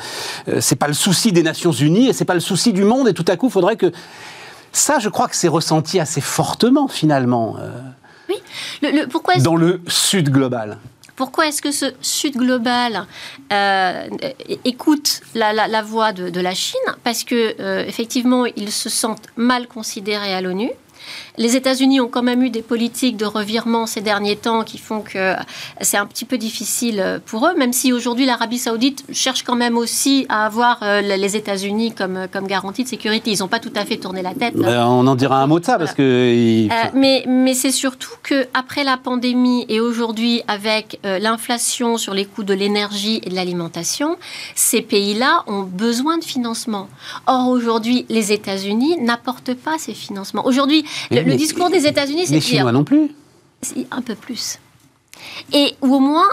c'est 0.60 0.76
pas 0.78 0.88
le 0.88 0.94
souci 0.94 1.32
des 1.32 1.44
Nations 1.44 1.72
Unies 1.72 2.08
et 2.08 2.14
c'est 2.14 2.26
pas 2.26 2.34
le 2.34 2.40
souci 2.40 2.74
du 2.74 2.84
monde 2.84 3.08
et 3.08 3.14
tout 3.14 3.26
à 3.28 3.36
coup, 3.36 3.48
il 3.48 3.52
faudrait 3.52 3.76
que 3.76 3.92
Ça, 4.72 5.00
je 5.00 5.10
crois 5.10 5.28
que 5.28 5.36
c'est 5.36 5.48
ressenti 5.48 6.00
assez 6.00 6.22
fortement, 6.22 6.88
finalement. 6.88 7.58
oui. 8.30 8.36
Le, 8.82 9.08
pourquoi 9.08 9.36
dans 9.38 9.56
le 9.56 9.82
sud 9.88 10.30
global. 10.30 10.78
Pourquoi 11.20 11.50
est-ce 11.50 11.62
que 11.62 11.72
ce 11.72 11.88
Sud 12.00 12.38
global 12.38 13.06
euh, 13.52 14.08
écoute 14.64 15.20
la, 15.36 15.82
voix 15.82 16.14
de, 16.14 16.40
la 16.40 16.56
Chine? 16.56 16.80
Parce 17.04 17.26
que 17.26 17.56
euh, 17.60 17.84
effectivement, 17.86 18.46
ils 18.46 18.72
se 18.72 18.88
sentent 18.88 19.28
mal 19.36 19.68
considérés 19.68 20.34
à 20.34 20.40
l'ONU. 20.40 20.72
Les 21.40 21.56
États-Unis 21.56 22.02
ont 22.02 22.10
quand 22.10 22.22
même 22.22 22.44
eu 22.44 22.50
des 22.50 22.62
politiques 22.62 23.18
de 23.18 23.26
revirement 23.26 23.88
ces 23.88 24.02
derniers 24.02 24.36
temps 24.36 24.64
qui 24.64 24.78
font 24.78 25.00
que 25.00 25.34
c'est 25.80 25.98
un 25.98 26.06
petit 26.06 26.26
peu 26.26 26.38
difficile 26.38 27.22
pour 27.26 27.48
eux, 27.48 27.56
même 27.58 27.74
si 27.74 27.94
aujourd'hui 27.94 28.26
l'Arabie 28.26 28.58
saoudite 28.58 29.06
cherche 29.14 29.44
quand 29.44 29.56
même 29.56 29.78
aussi 29.78 30.26
à 30.28 30.46
avoir 30.46 30.80
euh, 30.84 31.00
les 31.02 31.36
États-Unis 31.38 31.94
comme, 31.94 32.28
comme 32.32 32.46
garantie 32.46 32.84
de 32.84 32.90
sécurité. 32.90 33.32
Ils 33.32 33.40
n'ont 33.40 33.48
pas 33.48 33.60
tout 33.60 33.72
à 33.76 33.86
fait 33.86 33.96
tourné 33.96 34.22
la 34.22 34.34
tête. 34.34 34.56
Ben, 34.56 34.86
on 34.86 35.08
en 35.08 35.16
dira 35.16 35.42
un 35.42 35.48
mot 35.48 35.60
de 35.60 35.66
ça, 35.66 35.78
parce 35.78 35.94
que... 35.94 36.02
Euh, 36.02 36.68
mais 36.94 37.24
mais 37.26 37.54
c'est 37.54 37.72
surtout 37.72 38.16
qu'après 38.22 38.84
la 38.84 38.98
pandémie 38.98 39.66
et 39.70 39.80
aujourd'hui 39.80 40.42
avec 40.48 41.00
euh, 41.06 41.20
l'inflation 41.20 41.98
sur 41.98 42.14
les 42.14 42.26
coûts 42.26 42.44
de 42.44 42.54
l'énergie 42.54 43.22
et 43.24 43.30
de 43.30 43.36
l'alimentation, 43.36 44.18
ces 44.56 44.82
pays-là 44.82 45.44
ont 45.48 45.64
besoin 45.64 46.18
de 46.18 46.24
financement. 46.24 46.90
Or, 47.28 47.48
aujourd'hui, 47.48 48.06
les 48.10 48.34
États-Unis 48.34 48.98
n'apportent 49.00 49.54
pas 49.54 49.78
ces 49.78 49.94
financements. 49.94 50.46
Aujourd'hui, 50.46 50.84
le, 51.12 51.29
discours 51.36 51.70
des 51.70 51.88
États-Unis, 51.88 52.28
c'est 52.28 52.34
Les 52.34 52.42
Chinois 52.42 52.72
non 52.72 52.84
plus. 52.84 53.12
Un 53.92 54.02
peu 54.02 54.16
plus. 54.16 54.60
Et 55.54 55.76
ou 55.82 55.96
au 55.96 56.00
moins. 56.00 56.28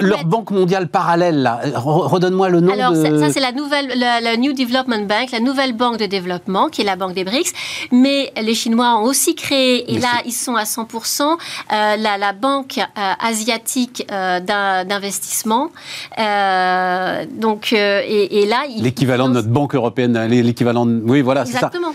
leur 0.00 0.24
banque 0.24 0.50
mondiale 0.50 0.88
parallèle, 0.88 1.42
là, 1.42 1.60
redonne-moi 1.74 2.48
le 2.48 2.60
nom. 2.60 2.72
Alors, 2.72 2.94
ça, 2.94 3.30
c'est 3.30 3.40
la 3.40 3.52
nouvelle, 3.52 3.92
la, 3.98 4.36
New 4.36 4.52
Development 4.52 5.06
Bank, 5.06 5.30
la 5.32 5.40
nouvelle 5.40 5.72
banque 5.72 5.98
de 5.98 6.06
développement, 6.06 6.68
qui 6.68 6.82
est 6.82 6.84
la 6.84 6.96
banque 6.96 7.14
des 7.14 7.24
BRICS. 7.24 7.52
Mais 7.92 8.32
les 8.40 8.54
Chinois 8.54 8.98
ont 8.98 9.04
aussi 9.04 9.34
créé, 9.34 9.92
et 9.92 9.98
là, 9.98 10.22
ils 10.24 10.32
sont 10.32 10.56
à 10.56 10.64
100%, 10.64 11.22
euh, 11.22 11.96
la, 11.96 12.32
banque 12.32 12.78
euh, 12.78 13.12
asiatique 13.20 14.06
euh, 14.10 14.40
d'investissement. 14.40 15.70
donc, 16.18 17.72
et, 17.72 18.46
là. 18.46 18.64
L'équivalent 18.76 19.28
de 19.28 19.34
notre 19.34 19.48
banque 19.48 19.74
européenne, 19.74 20.18
l'équivalent. 20.26 20.86
Oui, 20.86 21.22
voilà, 21.22 21.46
c'est 21.46 21.52
ça. 21.52 21.58
Exactement. 21.58 21.94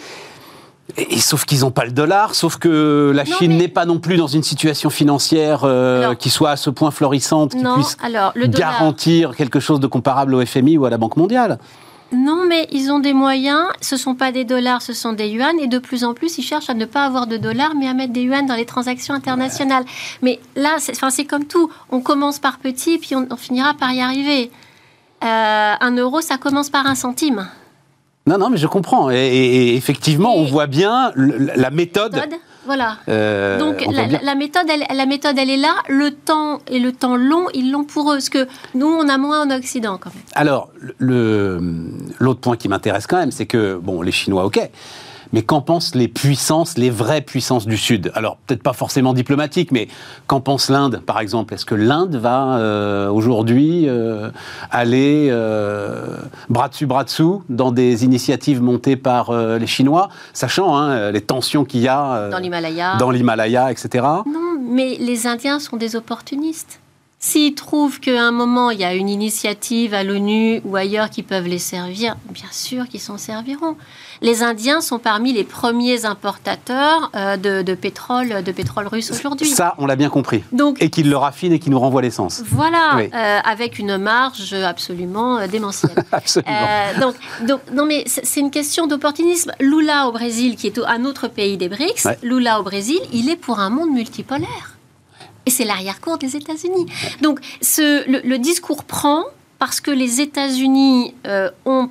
Et, 0.98 1.20
sauf 1.20 1.46
qu'ils 1.46 1.62
n'ont 1.62 1.72
pas 1.72 1.86
le 1.86 1.92
dollar, 1.92 2.36
sauf 2.36 2.58
que 2.58 3.12
la 3.14 3.26
Chine 3.26 3.58
n'est 3.58 3.68
pas 3.68 3.86
non 3.86 4.00
plus 4.00 4.18
dans 4.18 4.28
une 4.28 4.44
situation 4.44 4.90
financière 4.90 5.62
euh, 5.64 6.16
qui 6.16 6.30
soit 6.30 6.52
à 6.52 6.58
ce 6.58 6.70
point 6.70 6.92
florissante, 6.92 7.52
qui 7.52 7.64
puisse 7.64 7.98
garantir 8.50 9.36
quelque 9.36 9.60
chose 9.60 9.80
de 9.80 9.88
comparable 9.88 10.34
au 10.34 10.46
FMI 10.46 10.78
ou 10.78 10.86
à 10.86 10.90
la 10.90 10.98
Banque 10.98 11.18
mondiale. 11.18 11.60
Non, 12.14 12.46
mais 12.46 12.68
ils 12.72 12.92
ont 12.92 13.00
des 13.00 13.14
moyens. 13.14 13.68
Ce 13.80 13.96
ne 13.96 14.00
sont 14.00 14.16
pas 14.16 14.34
des 14.34 14.44
dollars, 14.44 14.82
ce 14.82 14.92
sont 14.92 15.14
des 15.14 15.30
yuans. 15.30 15.58
Et 15.60 15.68
de 15.68 15.80
plus 15.80 16.04
en 16.04 16.14
plus, 16.14 16.38
ils 16.38 16.44
cherchent 16.44 16.70
à 16.70 16.74
ne 16.74 16.86
pas 16.86 17.06
avoir 17.06 17.26
de 17.26 17.38
dollars, 17.38 17.74
mais 17.76 17.88
à 17.88 17.94
mettre 17.94 18.12
des 18.12 18.24
yuans 18.24 18.46
dans 18.46 18.56
les 18.56 18.66
transactions 18.66 19.14
internationales. 19.14 19.86
Mais 20.22 20.40
là, 20.56 20.78
c'est 20.80 21.26
comme 21.26 21.46
tout. 21.46 21.72
On 21.90 22.02
commence 22.02 22.40
par 22.40 22.58
petit, 22.60 22.98
puis 22.98 23.16
on, 23.16 23.38
finira 23.38 23.74
par 23.74 23.94
y 23.94 24.02
arriver. 24.02 24.52
Euh, 25.24 25.74
un 25.80 25.96
euro, 25.96 26.20
ça 26.20 26.38
commence 26.38 26.70
par 26.70 26.86
un 26.86 26.96
centime. 26.96 27.48
Non, 28.28 28.38
non, 28.38 28.50
mais 28.50 28.58
je 28.58 28.68
comprends. 28.68 29.10
Et, 29.10 29.76
effectivement, 29.76 30.36
on 30.36 30.46
voit 30.46 30.68
bien 30.68 31.12
la 31.16 31.72
méthode. 31.72 32.22
voilà. 32.66 32.98
Euh, 33.10 33.58
Donc 33.58 33.84
la, 33.92 34.36
méthode, 34.36 34.68
elle, 34.70 34.96
la 34.96 35.06
méthode, 35.06 35.38
elle 35.40 35.50
est 35.50 35.58
là. 35.58 35.74
Le 35.88 36.12
temps 36.12 36.60
et 36.68 36.80
le 36.80 36.92
temps 36.92 37.16
long, 37.16 37.48
ils 37.54 37.72
l'ont 37.72 37.84
pour 37.84 38.12
eux. 38.12 38.16
Parce 38.16 38.30
que 38.30 38.48
nous, 38.76 38.88
on 38.88 39.10
a 39.10 39.18
moins 39.18 39.42
en 39.42 39.50
Occident 39.50 39.98
quand 40.00 40.14
même. 40.14 40.24
Alors, 40.36 40.70
l'autre 41.00 42.40
point 42.40 42.58
qui 42.58 42.68
m'intéresse 42.68 43.08
quand 43.08 43.18
même, 43.18 43.32
c'est 43.32 43.48
que 43.48 43.76
bon, 43.76 44.02
les 44.02 44.12
Chinois, 44.12 44.46
ok. 44.46 44.60
Mais 45.34 45.44
qu'en 45.44 45.62
pensent 45.62 45.96
les 45.96 46.08
puissances, 46.08 46.78
les 46.78 46.90
vraies 46.90 47.22
puissances 47.22 47.66
du 47.66 47.78
Sud? 47.78 48.12
Alors, 48.16 48.38
peut-être 48.48 48.64
pas 48.64 48.74
forcément 48.74 49.14
diplomatiques, 49.14 49.72
mais 49.72 49.88
qu'en 50.28 50.42
pense 50.42 50.70
l'Inde, 50.70 51.02
par 51.06 51.20
exemple? 51.20 51.54
Est-ce 51.54 51.66
que 51.66 51.76
l'Inde 51.76 52.16
va 52.16 52.58
euh, 52.58 53.10
aujourd'hui 53.10 53.88
euh, 53.88 54.30
aller 54.70 55.30
euh, 55.32 56.18
bras 56.50 56.70
dessus, 56.70 56.86
bras 56.86 57.04
dessous 57.04 57.44
dans 57.50 57.72
des 57.72 58.04
initiatives 58.04 58.62
montées 58.62 58.98
par 58.98 59.32
les 59.32 59.68
Chinois, 59.68 60.10
sachant 60.34 60.78
hein, 60.78 61.12
les 61.12 61.22
tensions 61.22 61.64
qu'il 61.64 61.82
y 61.82 61.88
a 61.88 62.30
dans 62.30 62.40
l'Himalaya, 62.40 62.98
dans 62.98 63.12
l'Himalaya, 63.12 63.72
etc. 63.72 64.06
Non, 64.26 64.58
mais 64.62 64.98
les 65.00 65.28
Indiens 65.28 65.60
sont 65.60 65.78
des 65.78 65.96
opportunistes. 65.96 66.81
S'ils 67.24 67.54
trouvent 67.54 68.00
qu'à 68.00 68.20
un 68.20 68.32
moment, 68.32 68.72
il 68.72 68.80
y 68.80 68.84
a 68.84 68.96
une 68.96 69.08
initiative 69.08 69.94
à 69.94 70.04
l'ONU 70.04 70.60
ou 70.66 70.76
ailleurs 70.76 71.12
qui 71.12 71.22
peuvent 71.22 71.46
les 71.46 71.60
servir, 71.60 72.16
bien 72.32 72.50
sûr 72.50 72.88
qu'ils 72.88 73.00
s'en 73.00 73.20
serviront. 73.20 73.78
Les 74.24 74.42
Indiens 74.42 74.82
sont 74.82 74.98
parmi 74.98 75.32
les 75.32 75.44
premiers 75.44 76.06
importateurs 76.06 77.12
euh, 77.16 77.38
de, 77.38 77.76
pétrole, 77.76 78.44
de 78.44 78.52
pétrole 78.52 78.88
russe 78.88 79.12
aujourd'hui. 79.12 79.46
Ça, 79.46 79.76
on 79.78 79.86
l'a 79.86 79.96
bien 79.96 80.10
compris. 80.10 80.44
Donc, 80.52 80.82
et 80.82 80.90
qu'ils 80.90 81.12
le 81.12 81.16
raffinent 81.16 81.54
et 81.54 81.60
qu'ils 81.60 81.72
nous 81.72 81.80
renvoient 81.80 82.02
l'essence. 82.02 82.42
Voilà, 82.48 82.98
euh, 82.98 83.40
avec 83.46 83.78
une 83.78 84.00
marge 84.00 84.54
absolument 84.54 85.38
euh, 85.38 85.46
démentielle. 85.46 86.04
absolument. 86.12 86.52
donc, 87.00 87.16
donc, 87.48 87.62
non, 87.72 87.86
mais 87.86 88.04
c'est 88.08 88.40
une 88.40 88.52
question 88.52 88.88
d'opportunisme. 88.88 89.52
Lula 89.60 90.08
au 90.08 90.12
Brésil, 90.12 90.56
qui 90.56 90.66
est 90.66 90.80
un 90.80 91.06
autre 91.06 91.28
pays 91.28 91.58
des 91.58 91.70
BRICS, 91.70 92.08
Lula 92.24 92.60
au 92.60 92.64
Brésil, 92.64 93.00
il 93.14 93.30
est 93.30 93.36
pour 93.36 93.60
un 93.60 93.70
monde 93.70 93.92
multipolaire. 93.92 94.71
Et 95.52 95.54
c'est 95.54 95.66
l'arrière-cour 95.66 96.18
des 96.18 96.38
États-Unis. 96.38 96.86
Donc 97.22 97.42
ce, 97.62 98.10
le, 98.10 98.38
discours 98.38 98.86
prend 98.86 99.26
parce 99.60 99.82
que 99.82 99.92
les 99.92 100.22
États-Unis 100.22 101.14
euh, 101.28 101.52
ont 101.66 101.90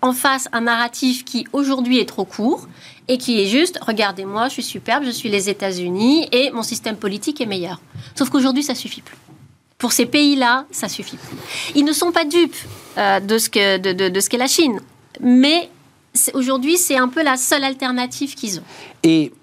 en 0.00 0.14
face 0.14 0.48
un 0.52 0.62
narratif 0.62 1.22
qui 1.22 1.46
aujourd'hui 1.52 1.98
est 1.98 2.08
trop 2.08 2.24
court 2.24 2.68
et 3.08 3.18
qui 3.18 3.38
est 3.38 3.44
juste 3.44 3.78
regardez-moi, 3.82 4.48
je 4.48 4.54
suis 4.54 4.62
superbe, 4.62 5.04
je 5.04 5.10
suis 5.10 5.28
les 5.28 5.50
États-Unis 5.50 6.26
et 6.32 6.50
mon 6.52 6.62
système 6.62 6.96
politique 6.96 7.42
est 7.42 7.46
meilleur. 7.46 7.82
Sauf 8.14 8.30
qu'aujourd'hui, 8.30 8.62
ça 8.62 8.74
suffit 8.74 9.02
plus. 9.02 9.18
Pour 9.76 9.92
ces 9.92 10.06
pays-là, 10.06 10.64
ça 10.70 10.88
suffit 10.88 11.18
plus. 11.18 11.36
Ils 11.74 11.84
ne 11.84 11.92
sont 11.92 12.12
pas 12.12 12.24
dupes 12.24 12.56
euh, 12.96 13.20
de 13.20 13.36
ce 13.36 13.50
qu'est 13.50 13.78
de, 13.78 14.20
ce 14.20 14.38
la 14.38 14.46
Chine, 14.46 14.80
mais 15.20 15.68
aujourd'hui, 16.32 16.78
c'est 16.78 16.96
un 16.96 17.08
peu 17.08 17.22
la 17.22 17.36
seule 17.36 17.64
alternative 17.64 18.34
qu'ils 18.34 18.60
ont. 18.60 18.64
Et 19.02 19.34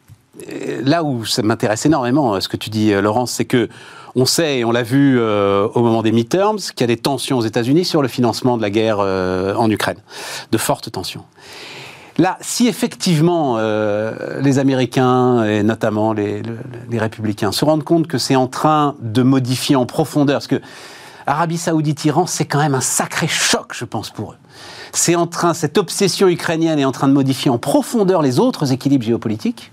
là 0.84 1.04
où 1.04 1.26
ça 1.26 1.42
m'intéresse 1.42 1.86
énormément, 1.86 2.36
euh, 2.36 2.40
ce 2.40 2.48
que 2.48 2.58
tu 2.58 2.70
dis, 2.70 2.92
euh, 2.92 3.02
Laurence, 3.02 3.32
c'est 3.32 3.46
que 3.46 3.70
on 4.16 4.26
sait, 4.26 4.60
et 4.60 4.66
on 4.66 4.72
l'a 4.72 4.82
vu 4.82 5.22
au 5.22 5.82
moment 5.82 6.02
des 6.02 6.12
midterms, 6.12 6.58
qu'il 6.58 6.82
y 6.82 6.84
a 6.84 6.88
des 6.88 6.98
tensions 6.98 7.38
aux 7.38 7.44
États-Unis 7.44 7.86
sur 7.86 8.02
le 8.02 8.08
financement 8.08 8.58
de 8.58 8.62
la 8.64 8.72
guerre 8.72 8.98
en 8.98 9.70
Ukraine, 9.70 10.00
de 10.52 10.58
fortes 10.58 10.92
tensions. 10.92 11.24
Là, 12.18 12.40
si 12.42 12.68
effectivement 12.68 13.60
les 14.42 14.58
Américains, 14.58 15.44
et 15.44 15.62
notamment 15.62 16.12
les, 16.12 16.42
les, 16.90 16.98
républicains, 16.98 17.52
se 17.52 17.64
rendent 17.64 17.84
compte 17.84 18.08
que 18.08 18.18
c'est 18.18 18.36
en 18.36 18.48
train 18.48 18.96
de 19.00 19.22
modifier 19.22 19.76
en 19.76 19.86
profondeur, 19.86 20.38
parce 20.38 20.48
que 20.48 20.60
Arabie 21.30 21.60
Saoudite-Iran, 21.60 22.26
c'est 22.26 22.46
quand 22.46 22.58
même 22.58 22.74
un 22.74 22.82
sacré 22.82 23.28
choc, 23.28 23.74
je 23.76 23.86
pense, 23.86 24.10
pour 24.10 24.32
eux. 24.32 24.38
C'est 24.92 25.14
en 25.14 25.28
train, 25.28 25.54
cette 25.54 25.78
obsession 25.78 26.28
ukrainienne 26.28 26.80
est 26.80 26.86
en 26.86 26.92
train 26.92 27.08
de 27.08 27.14
modifier 27.14 27.52
en 27.52 27.60
profondeur 27.60 28.24
les 28.24 28.40
autres 28.40 28.72
équilibres 28.72 29.06
géopolitiques. 29.06 29.72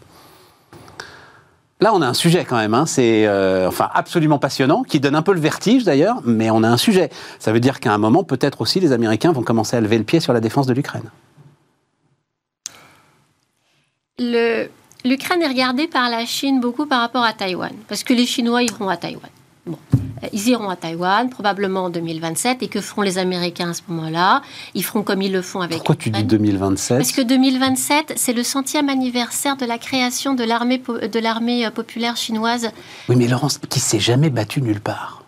Là, 1.80 1.92
on 1.94 2.00
a 2.00 2.06
un 2.06 2.14
sujet 2.14 2.46
quand 2.46 2.56
même, 2.56 2.72
hein. 2.72 2.86
c'est 2.86 3.26
euh, 3.26 3.68
enfin 3.68 3.90
absolument 3.92 4.38
passionnant, 4.38 4.82
qui 4.82 4.98
donne 4.98 5.14
un 5.14 5.20
peu 5.20 5.34
le 5.34 5.40
vertige 5.40 5.84
d'ailleurs, 5.84 6.22
mais 6.24 6.50
on 6.50 6.62
a 6.62 6.68
un 6.68 6.78
sujet. 6.78 7.10
Ça 7.38 7.52
veut 7.52 7.60
dire 7.60 7.80
qu'à 7.80 7.92
un 7.92 7.98
moment, 7.98 8.24
peut-être 8.24 8.62
aussi, 8.62 8.80
les 8.80 8.92
Américains 8.92 9.32
vont 9.32 9.42
commencer 9.42 9.76
à 9.76 9.80
lever 9.82 9.98
le 9.98 10.04
pied 10.04 10.20
sur 10.20 10.32
la 10.32 10.40
défense 10.40 10.66
de 10.66 10.72
l'Ukraine. 10.72 11.10
L'Ukraine 14.18 15.42
est 15.42 15.48
regardée 15.48 15.86
par 15.86 16.08
la 16.08 16.24
Chine 16.24 16.60
beaucoup 16.60 16.86
par 16.86 17.00
rapport 17.00 17.24
à 17.24 17.34
Taïwan, 17.34 17.74
parce 17.88 18.04
que 18.04 18.14
les 18.14 18.24
Chinois 18.24 18.62
iront 18.62 18.88
à 18.88 18.96
Taïwan. 18.96 19.30
Euh, 20.22 20.28
ils 20.32 20.48
iront 20.48 20.68
à 20.68 20.76
Taïwan, 20.76 21.28
probablement 21.30 21.84
en 21.84 21.90
2027. 21.90 22.62
Et 22.62 22.68
que 22.68 22.80
feront 22.80 23.02
les 23.02 23.18
Américains 23.18 23.70
à 23.70 23.74
ce 23.74 23.82
moment-là? 23.88 24.42
Ils 24.74 24.84
feront 24.84 25.02
comme 25.02 25.22
ils 25.22 25.32
le 25.32 25.42
font 25.42 25.60
avec. 25.60 25.78
Pourquoi 25.78 25.96
tu 25.96 26.10
dis 26.10 26.24
2027 26.24 26.98
Parce 26.98 27.12
que 27.12 27.22
2027, 27.22 28.14
c'est 28.16 28.32
le 28.32 28.42
centième 28.42 28.88
anniversaire 28.88 29.56
de 29.56 29.66
la 29.66 29.78
création 29.78 30.34
de 30.34 30.44
l'armée 30.44 30.78
de 30.78 31.18
l'armée 31.18 31.66
euh, 31.66 31.70
populaire 31.70 32.16
chinoise. 32.16 32.70
Oui, 33.08 33.16
mais 33.16 33.28
Laurence, 33.28 33.58
qui 33.68 33.80
s'est 33.80 34.00
jamais 34.00 34.30
battue 34.30 34.62
nulle 34.62 34.80
part? 34.80 35.22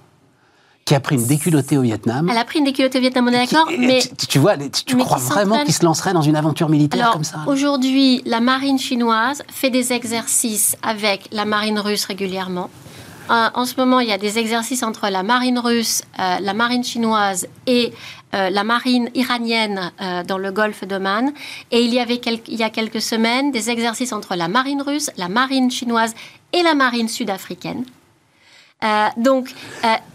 Qui 0.88 0.94
a 0.94 1.00
pris 1.00 1.16
une 1.16 1.26
déculottée 1.26 1.76
au 1.76 1.82
Vietnam? 1.82 2.30
Elle 2.30 2.38
a 2.38 2.46
pris 2.46 2.60
une 2.60 2.64
déculottée 2.64 2.96
au 2.96 3.02
Vietnam, 3.02 3.26
on 3.28 3.32
est 3.34 3.46
d'accord, 3.46 3.70
mais... 3.78 4.00
Tu, 4.26 4.38
vois, 4.38 4.56
tu, 4.56 4.96
crois 4.96 5.18
vraiment 5.18 5.62
qu'il 5.62 5.74
se 5.74 5.84
lancerait 5.84 6.14
dans 6.14 6.22
une 6.22 6.34
aventure 6.34 6.70
militaire 6.70 7.10
comme 7.10 7.24
ça? 7.24 7.40
Aujourd'hui, 7.46 8.22
la 8.24 8.40
marine 8.40 8.78
chinoise 8.78 9.42
fait 9.48 9.68
des 9.68 9.92
exercices 9.92 10.76
avec 10.82 11.28
la 11.30 11.44
marine 11.44 11.78
russe 11.78 12.06
régulièrement. 12.06 12.70
Euh, 13.30 13.48
en 13.54 13.64
ce 13.64 13.74
moment, 13.76 14.00
il 14.00 14.08
y 14.08 14.12
a 14.12 14.18
des 14.18 14.38
exercices 14.38 14.82
entre 14.82 15.08
la 15.08 15.22
marine 15.22 15.58
russe, 15.58 16.02
euh, 16.18 16.38
la 16.40 16.54
marine 16.54 16.84
chinoise 16.84 17.46
et 17.66 17.92
euh, 18.34 18.50
la 18.50 18.64
marine 18.64 19.10
iranienne 19.14 19.92
dans 20.26 20.38
le 20.38 20.50
golfe 20.50 20.84
d'Oman. 20.84 21.32
Et 21.70 21.82
il 21.82 21.92
y 21.92 22.00
avait 22.00 22.20
il 22.48 22.56
y 22.56 22.62
a 22.62 22.70
quelques 22.70 23.02
semaines 23.02 23.50
des 23.50 23.70
exercices 23.70 24.12
entre 24.12 24.34
la 24.34 24.48
marine 24.48 24.82
russe, 24.82 25.10
la 25.16 25.28
marine 25.28 25.70
chinoise 25.70 26.14
et 26.52 26.62
la 26.62 26.74
marine 26.74 27.08
sud-africaine. 27.08 27.84
donc, 29.16 29.48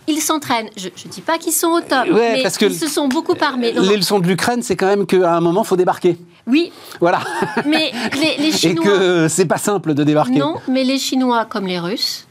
ils 0.07 0.21
s'entraînent. 0.21 0.69
Je 0.77 0.87
ne 0.87 1.11
dis 1.11 1.21
pas 1.21 1.37
qu'ils 1.37 1.53
sont 1.53 1.67
au 1.67 1.81
top, 1.81 2.05
mais 2.11 2.43
ils 2.61 2.75
se 2.75 2.87
sont 2.87 3.07
beaucoup 3.07 3.35
armés. 3.41 3.73
les 3.73 3.97
leçons 3.97 4.19
de 4.19 4.27
l'Ukraine, 4.27 4.63
c'est 4.63 4.75
quand 4.75 4.87
même 4.87 5.05
qu'à 5.05 5.35
un 5.35 5.41
moment, 5.41 5.63
il 5.63 5.67
faut 5.67 5.75
débarquer. 5.77 6.17
Oui. 6.45 6.71
Voilà. 6.99 7.21
Mais 7.65 7.91
les, 8.13 8.43
les 8.43 8.51
Chinois. 8.51 8.83
Et 8.85 8.87
que 8.87 9.27
c'est 9.27 9.45
pas 9.45 9.57
simple 9.57 9.93
de 9.93 10.03
débarquer. 10.03 10.39
Non, 10.39 10.55
mais 10.67 10.83
les 10.83 10.97
Chinois, 10.97 11.45
comme 11.45 11.67
les 11.67 11.79
Russes, 11.79 12.27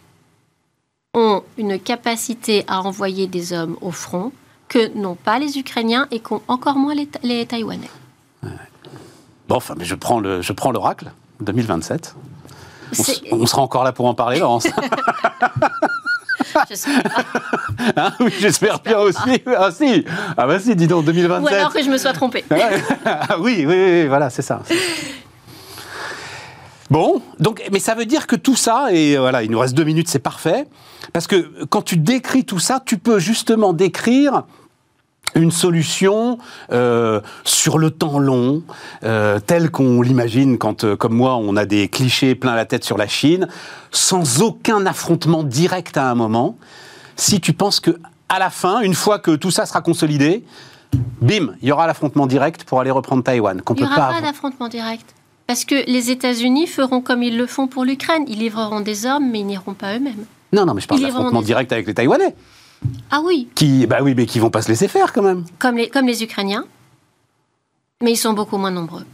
ont 1.15 1.43
une 1.59 1.79
capacité 1.79 2.65
à 2.69 2.81
envoyer 2.81 3.27
des 3.27 3.53
hommes 3.53 3.77
au 3.83 3.91
front 3.91 4.33
que 4.69 4.97
n'ont 4.97 5.15
pas 5.15 5.39
les 5.39 5.59
Ukrainiens 5.59 6.07
et 6.11 6.21
qu'ont 6.21 6.41
encore 6.49 6.77
moins 6.77 6.95
les, 6.95 7.09
les 7.23 7.45
Taïwanais. 7.45 7.91
Bon, 9.49 9.57
enfin, 9.57 9.75
mais 9.77 9.85
je 9.85 9.95
prends 9.95 10.21
le, 10.21 10.41
je 10.41 10.53
prends 10.53 10.71
l'oracle 10.71 11.13
2027. 11.41 12.15
On, 13.31 13.41
on, 13.41 13.47
sera 13.47 13.61
encore 13.63 13.85
là 13.85 13.93
pour 13.93 14.07
en 14.07 14.15
parler, 14.15 14.39
Laurence. 14.39 14.67
J'espère 16.69 17.03
hein, 17.97 18.13
oui, 18.21 18.33
j'espère 18.39 18.81
bien 18.81 18.99
aussi. 18.99 19.43
Ah 19.47 19.71
si, 19.71 20.05
ah 20.37 20.47
bah 20.47 20.59
si, 20.59 20.77
dis 20.77 20.87
donc, 20.87 21.05
2027. 21.07 21.45
Ou 21.45 21.55
alors 21.55 21.73
que 21.73 21.83
je 21.83 21.89
me 21.89 21.97
sois 21.97 22.13
trompée. 22.13 22.45
ah 22.51 23.39
oui, 23.39 23.65
oui, 23.67 23.75
oui, 23.75 24.07
voilà, 24.07 24.29
c'est 24.29 24.43
ça. 24.43 24.61
Bon, 26.93 27.23
donc, 27.41 27.63
mais 27.73 27.79
ça 27.79 27.95
veut 27.95 28.05
dire 28.05 28.27
que 28.27 28.37
tout 28.37 28.55
ça, 28.55 28.93
et 28.93 29.17
voilà, 29.17 29.43
il 29.43 29.51
nous 29.51 29.59
reste 29.59 29.73
deux 29.73 29.83
minutes, 29.83 30.09
c'est 30.09 30.19
parfait, 30.19 30.67
parce 31.15 31.27
que 31.27 31.65
quand 31.71 31.81
tu 31.81 31.97
décris 31.97 32.45
tout 32.45 32.59
ça, 32.59 32.83
tu 32.85 32.99
peux 32.99 33.19
justement 33.19 33.73
décrire 33.73 34.43
une 35.35 35.51
solution 35.51 36.37
euh, 36.71 37.23
sur 37.45 37.79
le 37.79 37.91
temps 37.91 38.19
long, 38.19 38.63
euh, 39.05 39.41
telle 39.41 39.71
qu'on 39.71 40.03
l'imagine 40.03 40.59
quand, 40.59 40.85
euh, 40.85 40.95
comme 40.95 41.15
moi, 41.15 41.37
on 41.37 41.57
a 41.57 41.65
des 41.65 41.89
clichés 41.89 42.35
plein 42.35 42.55
la 42.55 42.67
tête 42.67 42.85
sur 42.85 42.99
la 42.99 43.09
Chine, 43.09 43.49
sans 43.91 44.43
aucun 44.43 44.85
affrontement 44.85 45.45
direct 45.45 45.97
à 45.97 46.11
un 46.11 46.15
moment. 46.15 46.59
Si 47.17 47.41
tu 47.41 47.55
penses 47.55 47.81
que 47.81 47.99
à 48.29 48.39
la 48.39 48.51
fin, 48.51 48.83
une 48.83 48.95
fois 48.95 49.19
que 49.19 49.31
tout 49.31 49.51
ça 49.51 49.65
sera 49.65 49.81
consolidé, 49.81 50.45
bim, 51.23 51.55
il 51.63 51.69
y 51.69 51.73
aura 51.73 51.87
l'affrontement 51.87 52.27
direct 52.27 52.65
pour 52.65 52.81
aller 52.81 52.91
reprendre 52.91 53.23
Taïwan. 53.23 53.63
il 53.67 53.77
n'y 53.77 53.83
aura 53.85 53.97
pas, 54.11 54.21
d'affrontement 54.21 54.69
direct. 54.69 55.15
Parce 55.53 55.67
que 55.67 55.85
les 55.87 56.11
États-Unis 56.11 56.67
feront 56.67 57.03
comme 57.03 57.23
ils 57.23 57.37
le 57.37 57.47
font 57.47 57.69
pour 57.69 57.85
l'Ukraine. 57.85 58.25
Ils 58.27 58.39
livreront 58.39 58.81
des 58.81 59.05
hommes, 59.05 59.31
mais 59.31 59.41
ils 59.41 59.45
n'iront 59.45 59.75
pas 59.75 59.95
eux-mêmes. 59.95 60.25
Non, 60.51 60.65
non, 60.65 60.73
mais 60.73 60.81
je 60.81 60.89
parle 60.89 61.03
d'affrontement 61.03 61.43
direct 61.43 61.71
avec 61.75 61.87
les 61.87 61.93
Taïwanais. 61.93 62.35
Ah 63.11 63.21
oui. 63.23 63.51
Qui, 63.55 63.87
bah 63.87 63.99
oui, 64.01 64.15
mais 64.17 64.25
qui 64.25 64.39
vont 64.39 64.49
pas 64.49 64.63
se 64.63 64.69
laisser 64.69 64.89
faire 64.89 65.13
quand 65.13 65.21
même. 65.21 65.45
Comme 65.59 65.77
les, 65.77 65.91
comme 65.91 66.07
les 66.07 66.23
Ukrainiens. 66.23 66.65
Mais 68.03 68.13
ils 68.13 68.17
sont 68.17 68.33
beaucoup 68.33 68.57
moins 68.57 68.71
nombreux. 68.71 69.05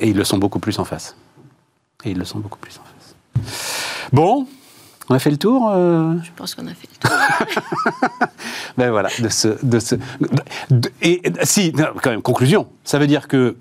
Et 0.00 0.08
ils 0.08 0.16
le 0.16 0.24
sont 0.24 0.38
beaucoup 0.38 0.60
plus 0.60 0.78
en 0.78 0.86
face. 0.86 1.14
Et 2.02 2.12
ils 2.12 2.18
le 2.18 2.24
sont 2.24 2.38
beaucoup 2.38 2.58
plus 2.58 2.78
en 2.78 2.84
face. 2.84 4.08
Bon, 4.14 4.46
on 5.08 5.14
a 5.14 5.18
fait 5.18 5.30
le 5.30 5.36
tour 5.36 5.70
euh 5.70 6.14
Je 6.22 6.30
pense 6.34 6.54
qu'on 6.54 6.66
a 6.66 6.74
fait 6.74 6.88
le 6.92 7.08
tour. 7.08 7.16
ben 8.78 8.90
voilà, 8.90 9.08
de 9.18 9.28
ce. 9.28 9.48
De 9.64 9.78
ce 9.78 9.94
et 11.02 11.22
si, 11.42 11.72
quand 11.72 12.10
même, 12.10 12.22
conclusion. 12.22 12.66
Ça 12.84 12.98
veut 12.98 13.06
dire 13.06 13.28
que 13.28 13.56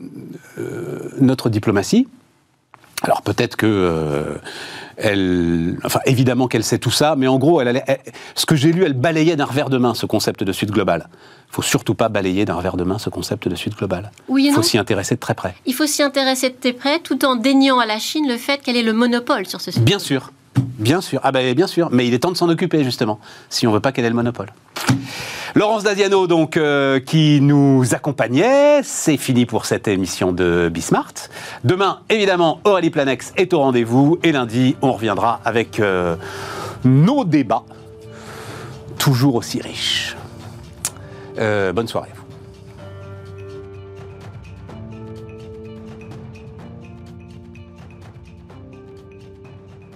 euh, 0.58 1.10
notre 1.20 1.50
diplomatie, 1.50 2.08
alors 3.04 3.22
peut-être 3.22 3.56
que. 3.56 3.66
Euh, 3.68 4.36
elle, 4.98 5.78
enfin, 5.84 6.00
évidemment 6.06 6.48
qu'elle 6.48 6.64
sait 6.64 6.78
tout 6.78 6.92
ça, 6.92 7.16
mais 7.18 7.28
en 7.28 7.38
gros, 7.38 7.62
elle, 7.62 7.84
ce 8.34 8.46
que 8.46 8.56
j'ai 8.56 8.72
lu, 8.72 8.84
elle 8.86 8.94
balayait 8.94 9.36
d'un 9.36 9.46
revers 9.46 9.70
de 9.70 9.78
main 9.78 9.94
ce 9.94 10.06
concept 10.06 10.44
de 10.44 10.52
suite 10.52 10.72
globale. 10.72 11.10
Il 11.50 11.56
faut 11.56 11.62
surtout 11.62 11.96
pas 11.96 12.10
balayer 12.10 12.46
d'un 12.46 12.56
revers 12.56 12.78
de 12.78 12.84
main 12.84 12.98
ce 12.98 13.10
concept 13.10 13.48
de 13.48 13.56
suite 13.56 13.76
globale. 13.76 14.12
Oui 14.30 14.46
Il 14.48 14.54
faut 14.54 14.62
s'y 14.62 14.78
intéresser 14.78 15.16
de 15.16 15.20
très 15.20 15.36
près. 15.36 15.56
Il 15.66 15.74
faut 15.74 15.86
s'y 15.86 16.02
intéresser 16.02 16.50
de 16.50 16.56
très 16.56 16.74
près, 16.74 17.00
tout 17.00 17.26
en 17.26 17.36
déniant 17.36 17.80
à 17.80 17.86
la 17.86 18.00
Chine 18.00 18.28
le 18.28 18.38
fait 18.38 18.62
qu'elle 18.62 18.78
ait 18.78 18.84
le 18.84 18.94
monopole 18.94 19.46
sur 19.46 19.60
ce 19.60 19.72
sujet. 19.72 19.84
Bien 19.84 20.00
sûr, 20.00 20.32
bien 20.58 21.02
sûr. 21.02 21.20
Ah 21.24 21.32
ben 21.32 21.54
bien 21.54 21.68
sûr, 21.68 21.90
mais 21.92 22.08
il 22.08 22.14
est 22.14 22.20
temps 22.20 22.32
de 22.32 22.38
s'en 22.38 22.50
occuper 22.50 22.84
justement, 22.84 23.20
si 23.50 23.68
on 23.68 23.72
veut 23.72 23.80
pas 23.80 23.92
qu'elle 23.92 24.06
ait 24.06 24.10
le 24.10 24.16
monopole. 24.16 24.48
Laurence 25.56 25.84
Daziano, 25.84 26.28
donc, 26.28 26.58
euh, 26.58 27.00
qui 27.00 27.40
nous 27.40 27.96
accompagnait. 27.96 28.82
C'est 28.84 29.16
fini 29.16 29.46
pour 29.46 29.66
cette 29.66 29.88
émission 29.88 30.34
de 30.34 30.70
Bismart. 30.70 31.14
Demain, 31.64 32.00
évidemment, 32.10 32.60
Aurélie 32.66 32.90
Planex 32.90 33.32
est 33.38 33.54
au 33.54 33.60
rendez-vous. 33.60 34.20
Et 34.24 34.34
lundi, 34.34 34.76
on 34.82 34.92
reviendra 34.92 35.40
avec 35.46 35.80
euh, 35.80 36.18
nos 36.84 37.24
débats, 37.24 37.64
toujours 38.98 39.36
aussi 39.36 39.62
riches. 39.62 40.18
Euh, 41.40 41.72
bonne 41.72 41.88
soirée 41.88 42.10
à 42.12 42.16
vous. 42.18 42.25